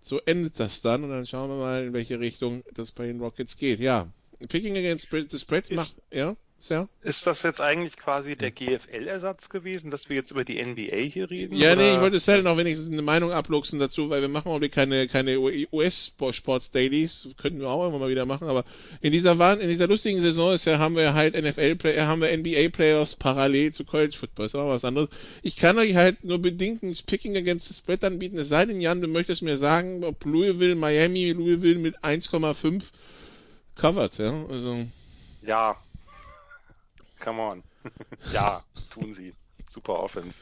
so 0.00 0.20
endet 0.24 0.58
das 0.58 0.80
dann 0.80 1.04
und 1.04 1.10
dann 1.10 1.26
schauen 1.26 1.50
wir 1.50 1.56
mal, 1.56 1.84
in 1.84 1.92
welche 1.92 2.20
Richtung 2.20 2.62
das 2.72 2.92
bei 2.92 3.06
den 3.06 3.20
Rockets 3.20 3.58
geht. 3.58 3.80
Ja, 3.80 4.08
Picking 4.48 4.76
against 4.76 5.08
the 5.10 5.38
spread 5.38 5.70
macht, 5.72 5.96
ja. 6.12 6.36
Ja. 6.68 6.88
Ist 7.02 7.26
das 7.26 7.42
jetzt 7.42 7.60
eigentlich 7.60 7.96
quasi 7.96 8.36
der 8.36 8.50
GFL-Ersatz 8.50 9.50
gewesen, 9.50 9.90
dass 9.90 10.08
wir 10.08 10.16
jetzt 10.16 10.30
über 10.30 10.44
die 10.44 10.64
NBA 10.64 10.96
hier 10.96 11.28
reden? 11.28 11.54
Ja, 11.54 11.72
oder? 11.72 11.82
nee, 11.82 11.94
ich 11.94 12.00
wollte 12.00 12.20
Sal 12.20 12.42
noch 12.42 12.56
wenigstens 12.56 12.90
eine 12.90 13.02
Meinung 13.02 13.32
abluchsen 13.32 13.78
dazu, 13.78 14.08
weil 14.08 14.22
wir 14.22 14.28
machen 14.28 14.48
auch 14.48 14.60
keine, 14.70 15.06
keine 15.08 15.38
US-Sports-Dailies, 15.38 17.28
könnten 17.36 17.60
wir 17.60 17.68
auch 17.68 17.86
immer 17.86 17.98
mal 17.98 18.08
wieder 18.08 18.24
machen, 18.24 18.48
aber 18.48 18.64
in 19.02 19.12
dieser, 19.12 19.60
in 19.60 19.68
dieser 19.68 19.88
lustigen 19.88 20.22
Saison 20.22 20.52
ist 20.52 20.64
ja, 20.64 20.78
haben 20.78 20.96
wir 20.96 21.12
halt 21.12 21.34
NFL-Player, 21.34 21.96
äh, 21.96 22.06
haben 22.06 22.22
wir 22.22 22.34
NBA-Players 22.36 23.16
parallel 23.16 23.72
zu 23.74 23.84
College-Football, 23.84 24.46
ist 24.46 24.54
auch 24.54 24.68
was 24.68 24.84
anderes. 24.84 25.10
Ich 25.42 25.56
kann 25.56 25.76
euch 25.76 25.94
halt 25.94 26.24
nur 26.24 26.40
bedingt 26.40 26.82
ein 26.82 26.96
Picking 27.06 27.36
against 27.36 27.66
the 27.66 27.74
Spread 27.74 28.04
anbieten, 28.04 28.38
es 28.38 28.48
sei 28.48 28.64
denn, 28.64 28.80
Jan, 28.80 29.02
du 29.02 29.08
möchtest 29.08 29.42
mir 29.42 29.58
sagen, 29.58 30.02
ob 30.02 30.24
Louisville, 30.24 30.76
Miami, 30.76 31.32
Louisville 31.32 31.78
mit 31.78 31.98
1,5 31.98 32.84
covert, 33.74 34.16
ja, 34.16 34.46
also. 34.46 34.86
Ja, 35.46 35.76
come 37.24 37.40
on. 37.40 37.62
ja, 38.32 38.62
tun 38.92 39.14
sie. 39.14 39.32
Super 39.68 40.00
Offense. 40.00 40.40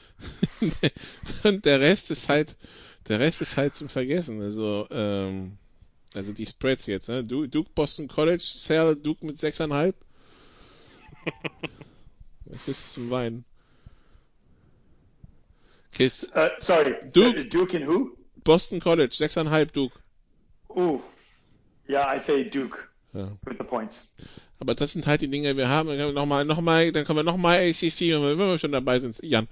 Und 1.45 1.64
der 1.64 1.80
Rest 1.80 2.11
ist 2.11 2.28
halt, 2.28 2.57
der 3.09 3.20
Rest 3.20 3.41
ist 3.41 3.57
halt 3.57 3.74
zum 3.74 3.89
Vergessen. 3.89 4.43
Also, 4.43 4.87
ähm, 4.91 5.57
also 6.12 6.33
die 6.33 6.47
Spreads 6.47 6.87
jetzt, 6.87 7.09
ne? 7.09 7.24
Duke 7.24 7.70
Boston 7.74 8.09
College, 8.09 8.43
Sale 8.43 8.97
Duke 8.97 9.24
mit 9.24 9.37
6,5. 9.37 9.95
das 12.47 12.68
ist 12.68 12.93
zum 12.93 13.11
Weinen. 13.11 13.45
Kiss. 15.93 16.30
Uh, 16.35 16.49
sorry, 16.59 16.97
Duke, 17.12 17.47
Duke 17.47 17.76
in 17.76 17.87
who? 17.87 18.16
Boston 18.45 18.80
College, 18.80 19.14
6,5 19.14 19.72
Duke. 19.72 19.99
Ooh. 20.70 21.01
Yeah, 21.89 22.07
I 22.07 22.18
say 22.18 22.45
Duke. 22.45 22.91
Ja. 23.12 23.28
With 23.42 23.56
the 23.58 23.64
points. 23.64 24.12
Aber 24.58 24.74
das 24.74 24.92
sind 24.92 25.06
halt 25.06 25.20
die 25.20 25.28
Dinge, 25.28 25.56
wir 25.56 25.68
haben. 25.68 25.96
Nochmal, 26.14 26.44
nochmal, 26.44 26.92
dann 26.92 27.04
können 27.04 27.18
wir 27.18 27.24
nochmal 27.24 27.58
ACC, 27.58 28.00
wenn 28.00 28.38
wir 28.38 28.58
schon 28.58 28.72
dabei 28.72 29.00
sind. 29.00 29.18
Jan, 29.22 29.48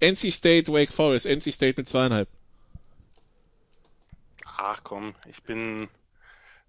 NC 0.00 0.32
State, 0.32 0.72
Wake 0.72 0.92
Forest, 0.92 1.26
NC 1.26 1.52
State 1.52 1.74
mit 1.76 1.88
zweieinhalb. 1.88 2.28
Ach 4.44 4.80
komm, 4.82 5.14
ich 5.28 5.42
bin, 5.42 5.88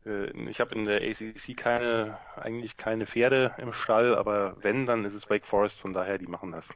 äh, 0.06 0.32
ich 0.50 0.60
habe 0.60 0.76
in 0.76 0.86
der 0.86 1.02
ACC 1.02 1.58
keine, 1.58 2.18
eigentlich 2.36 2.78
keine 2.78 3.06
Pferde 3.08 3.56
im 3.58 3.74
Stall, 3.74 4.16
aber 4.16 4.56
wenn, 4.62 4.86
dann 4.86 5.04
ist 5.04 5.14
es 5.14 5.30
Wake 5.30 5.46
Forest, 5.46 5.80
von 5.80 5.94
daher, 5.94 6.18
die 6.18 6.28
machen 6.28 6.52
das. 6.52 6.70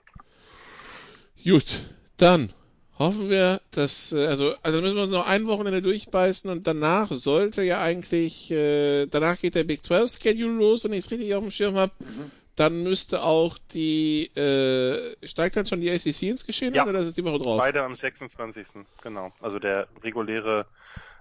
Gut, 1.43 1.81
dann 2.17 2.51
hoffen 2.97 3.29
wir, 3.29 3.61
dass, 3.71 4.11
äh, 4.11 4.27
also, 4.27 4.53
also 4.63 4.81
müssen 4.81 4.95
wir 4.95 5.03
uns 5.03 5.11
noch 5.11 5.27
ein 5.27 5.47
Wochenende 5.47 5.81
durchbeißen 5.81 6.49
und 6.49 6.65
danach 6.65 7.11
sollte 7.11 7.61
ja 7.63 7.81
eigentlich, 7.81 8.51
äh, 8.51 9.05
danach 9.07 9.39
geht 9.39 9.55
der 9.55 9.63
Big 9.63 9.85
12 9.85 10.19
Schedule 10.21 10.53
los, 10.53 10.83
wenn 10.83 10.93
ich 10.93 10.99
es 10.99 11.11
richtig 11.11 11.33
auf 11.35 11.43
dem 11.43 11.51
Schirm 11.51 11.75
habe. 11.75 11.91
Mhm. 11.99 12.31
Dann 12.55 12.83
müsste 12.83 13.21
auch 13.23 13.57
die, 13.73 14.27
äh, 14.37 15.27
steigt 15.27 15.57
dann 15.57 15.65
schon 15.65 15.81
die 15.81 15.91
ACC 15.91 16.23
ins 16.23 16.45
Geschehen 16.45 16.73
ja. 16.73 16.83
oder 16.83 16.93
das 16.93 17.07
ist 17.07 17.17
die 17.17 17.25
Woche 17.25 17.39
drauf? 17.39 17.57
Beide 17.57 17.83
am 17.83 17.95
26. 17.95 18.85
Genau. 19.01 19.33
Also 19.41 19.59
der 19.59 19.87
reguläre 20.03 20.65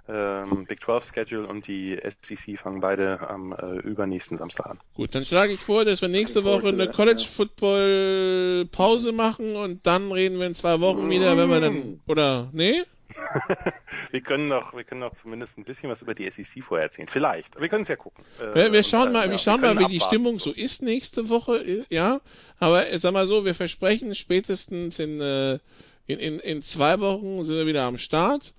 ähm, 0.06 0.66
Big 0.66 0.82
12 0.82 1.12
Schedule 1.14 1.46
und 1.46 1.66
die 1.66 1.98
SEC 2.22 2.58
fangen 2.58 2.80
beide 2.80 3.28
am 3.28 3.52
äh, 3.52 3.78
übernächsten 3.78 4.36
Samstag 4.36 4.66
an. 4.66 4.80
Gut, 4.94 5.14
dann 5.14 5.24
schlage 5.24 5.54
ich 5.54 5.60
vor, 5.60 5.84
dass 5.84 6.02
wir 6.02 6.08
nächste 6.08 6.44
Woche 6.44 6.68
eine 6.68 6.90
College 6.90 7.24
Football 7.24 8.66
Pause 8.70 9.12
machen 9.12 9.56
und 9.56 9.86
dann 9.86 10.12
reden 10.12 10.38
wir 10.38 10.46
in 10.46 10.54
zwei 10.54 10.80
Wochen 10.80 11.08
wieder, 11.08 11.36
wenn 11.36 11.48
wir 11.48 11.60
dann 11.60 12.00
oder 12.06 12.48
nee? 12.52 12.82
wir 14.10 14.20
können 14.20 14.48
noch, 14.48 14.74
wir 14.74 14.84
können 14.84 15.00
noch 15.00 15.14
zumindest 15.14 15.56
ein 15.56 15.64
bisschen 15.64 15.88
was 15.88 16.02
über 16.02 16.14
die 16.14 16.28
SEC 16.30 16.62
vorher 16.62 16.86
erzählen. 16.86 17.08
Vielleicht. 17.08 17.60
Wir 17.60 17.68
können 17.68 17.82
es 17.82 17.88
ja 17.88 17.96
gucken. 17.96 18.24
Äh, 18.40 18.54
wir, 18.54 18.72
wir 18.72 18.82
schauen 18.82 19.12
mal, 19.12 19.26
ja, 19.26 19.30
wir 19.30 19.38
schauen 19.38 19.62
wir 19.62 19.72
mal, 19.72 19.88
wie 19.88 19.92
die 19.92 20.00
Stimmung 20.00 20.38
so 20.38 20.50
ist 20.50 20.82
nächste 20.82 21.28
Woche, 21.28 21.86
ja. 21.88 22.20
Aber 22.58 22.84
sag 22.98 23.12
mal 23.12 23.26
so, 23.26 23.44
wir 23.44 23.54
versprechen 23.54 24.14
spätestens 24.14 24.98
in, 24.98 25.20
äh, 25.20 25.58
in, 26.06 26.18
in, 26.18 26.38
in 26.40 26.62
zwei 26.62 26.98
Wochen 27.00 27.42
sind 27.44 27.56
wir 27.56 27.66
wieder 27.66 27.84
am 27.84 27.98
Start 27.98 28.52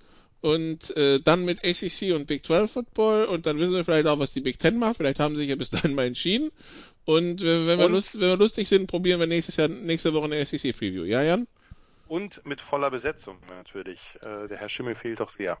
und 0.46 0.96
äh, 0.96 1.18
dann 1.18 1.44
mit 1.44 1.66
ACC 1.66 2.14
und 2.14 2.28
Big 2.28 2.46
12 2.46 2.70
Football 2.70 3.24
und 3.24 3.46
dann 3.46 3.58
wissen 3.58 3.72
wir 3.72 3.84
vielleicht 3.84 4.06
auch, 4.06 4.20
was 4.20 4.32
die 4.32 4.40
Big 4.40 4.60
10 4.60 4.78
macht. 4.78 4.98
Vielleicht 4.98 5.18
haben 5.18 5.34
sie 5.34 5.40
sich 5.40 5.50
ja 5.50 5.56
bis 5.56 5.70
dahin 5.70 5.96
mal 5.96 6.06
entschieden. 6.06 6.52
Und 7.04 7.42
äh, 7.42 7.66
wenn, 7.66 7.80
wir 7.80 7.88
Lust, 7.88 8.14
wenn 8.20 8.28
wir 8.28 8.36
lustig 8.36 8.68
sind, 8.68 8.86
probieren 8.86 9.18
wir 9.18 9.26
nächstes 9.26 9.56
Jahr, 9.56 9.66
nächste 9.66 10.14
Woche 10.14 10.26
eine 10.26 10.40
ACC 10.40 10.72
Preview. 10.72 11.02
Ja, 11.02 11.20
Jan? 11.24 11.48
Und 12.06 12.46
mit 12.46 12.60
voller 12.60 12.92
Besetzung 12.92 13.38
natürlich. 13.48 13.98
Äh, 14.22 14.46
der 14.46 14.58
Herr 14.58 14.68
Schimmel 14.68 14.94
fehlt 14.94 15.18
doch 15.18 15.30
sehr. 15.30 15.58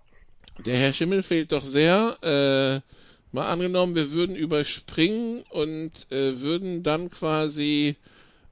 Der 0.64 0.76
Herr 0.76 0.92
Schimmel 0.92 1.24
fehlt 1.24 1.50
doch 1.50 1.64
sehr. 1.64 2.16
Äh, 2.22 3.34
mal 3.34 3.50
angenommen, 3.50 3.96
wir 3.96 4.12
würden 4.12 4.36
überspringen 4.36 5.42
und 5.50 5.90
äh, 6.12 6.40
würden 6.40 6.84
dann 6.84 7.10
quasi 7.10 7.96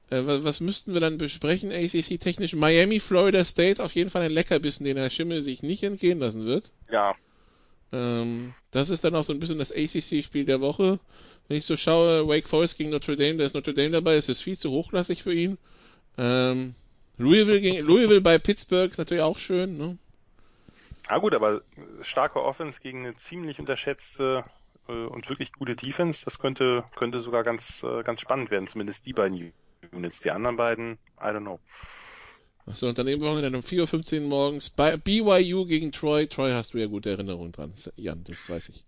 äh, 0.09 0.21
was 0.25 0.59
müssten 0.61 0.93
wir 0.93 1.01
dann 1.01 1.17
besprechen, 1.17 1.71
ACC-technisch? 1.71 2.55
Miami, 2.55 2.99
Florida 2.99 3.43
State, 3.43 3.83
auf 3.83 3.95
jeden 3.95 4.09
Fall 4.09 4.23
ein 4.23 4.31
Leckerbissen, 4.31 4.85
den 4.85 4.97
Herr 4.97 5.09
Schimmel 5.09 5.41
sich 5.41 5.63
nicht 5.63 5.83
entgehen 5.83 6.19
lassen 6.19 6.45
wird. 6.45 6.71
Ja. 6.91 7.15
Ähm, 7.91 8.53
das 8.71 8.89
ist 8.89 9.03
dann 9.03 9.15
auch 9.15 9.23
so 9.23 9.33
ein 9.33 9.39
bisschen 9.39 9.59
das 9.59 9.71
ACC-Spiel 9.71 10.45
der 10.45 10.61
Woche. 10.61 10.99
Wenn 11.47 11.57
ich 11.57 11.65
so 11.65 11.77
schaue, 11.77 12.27
Wake 12.27 12.47
Forest 12.47 12.77
gegen 12.77 12.89
Notre 12.89 13.15
Dame, 13.15 13.37
da 13.37 13.45
ist 13.45 13.53
Notre 13.53 13.73
Dame 13.73 13.91
dabei, 13.91 14.15
es 14.15 14.29
ist 14.29 14.41
viel 14.41 14.57
zu 14.57 14.71
hochklassig 14.71 15.23
für 15.23 15.33
ihn. 15.33 15.57
Ähm, 16.17 16.75
Louisville, 17.17 17.61
gegen, 17.61 17.85
Louisville 17.85 18.21
bei 18.21 18.37
Pittsburgh 18.37 18.91
ist 18.91 18.97
natürlich 18.97 19.23
auch 19.23 19.37
schön, 19.37 19.77
ne? 19.77 19.97
Ah 21.07 21.19
gut, 21.19 21.35
aber 21.35 21.61
starke 22.01 22.43
Offense 22.43 22.81
gegen 22.81 23.05
eine 23.05 23.15
ziemlich 23.15 23.59
unterschätzte 23.59 24.43
äh, 24.87 24.91
und 24.91 25.29
wirklich 25.29 25.53
gute 25.53 25.75
Defense, 25.75 26.25
das 26.25 26.39
könnte, 26.39 26.83
könnte 26.95 27.21
sogar 27.21 27.43
ganz, 27.43 27.83
äh, 27.83 28.01
ganz 28.03 28.21
spannend 28.21 28.49
werden, 28.49 28.67
zumindest 28.67 29.05
die 29.05 29.13
beiden 29.13 29.53
Units. 29.93 30.19
Die 30.19 30.31
anderen 30.31 30.57
beiden, 30.57 30.97
I 31.19 31.25
don't 31.25 31.41
know. 31.41 31.59
Achso, 32.65 32.87
und 32.89 32.97
daneben 32.97 33.21
wollen 33.21 33.35
wir 33.35 33.43
dann 33.43 33.55
um 33.55 33.61
4.15 33.61 34.21
Uhr 34.21 34.27
morgens 34.27 34.69
bei 34.71 34.97
BYU 34.97 35.65
gegen 35.65 35.91
Troy. 35.91 36.27
Troy 36.27 36.51
hast 36.51 36.73
du 36.73 36.79
ja 36.79 36.87
gute 36.87 37.11
Erinnerungen 37.11 37.51
dran, 37.51 37.73
Jan, 37.95 38.23
das 38.23 38.49
weiß 38.49 38.69
ich. 38.69 38.83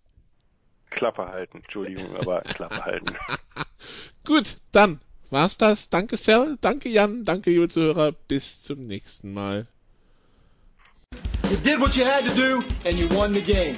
Klappe 0.90 1.28
halten, 1.28 1.58
Entschuldigung, 1.58 2.16
aber 2.18 2.42
Klappe 2.42 2.86
halten. 2.86 3.14
Gut, 4.26 4.58
dann 4.72 5.00
war's 5.30 5.58
das. 5.58 5.90
Danke, 5.90 6.18
Sal, 6.18 6.58
danke, 6.62 6.90
Jan, 6.90 7.24
danke, 7.24 7.52
liebe 7.52 7.68
Zuhörer. 7.68 8.14
Bis 8.14 8.64
zum 8.64 8.88
nächsten 8.88 9.34
Mal. 9.34 9.68
You 11.50 11.58
did 11.58 11.80
what 11.80 11.96
you 11.96 12.06
had 12.06 12.26
to 12.26 12.34
do 12.36 12.64
and 12.84 12.98
you 12.98 13.08
won 13.10 13.34
the 13.34 13.42
game. 13.42 13.78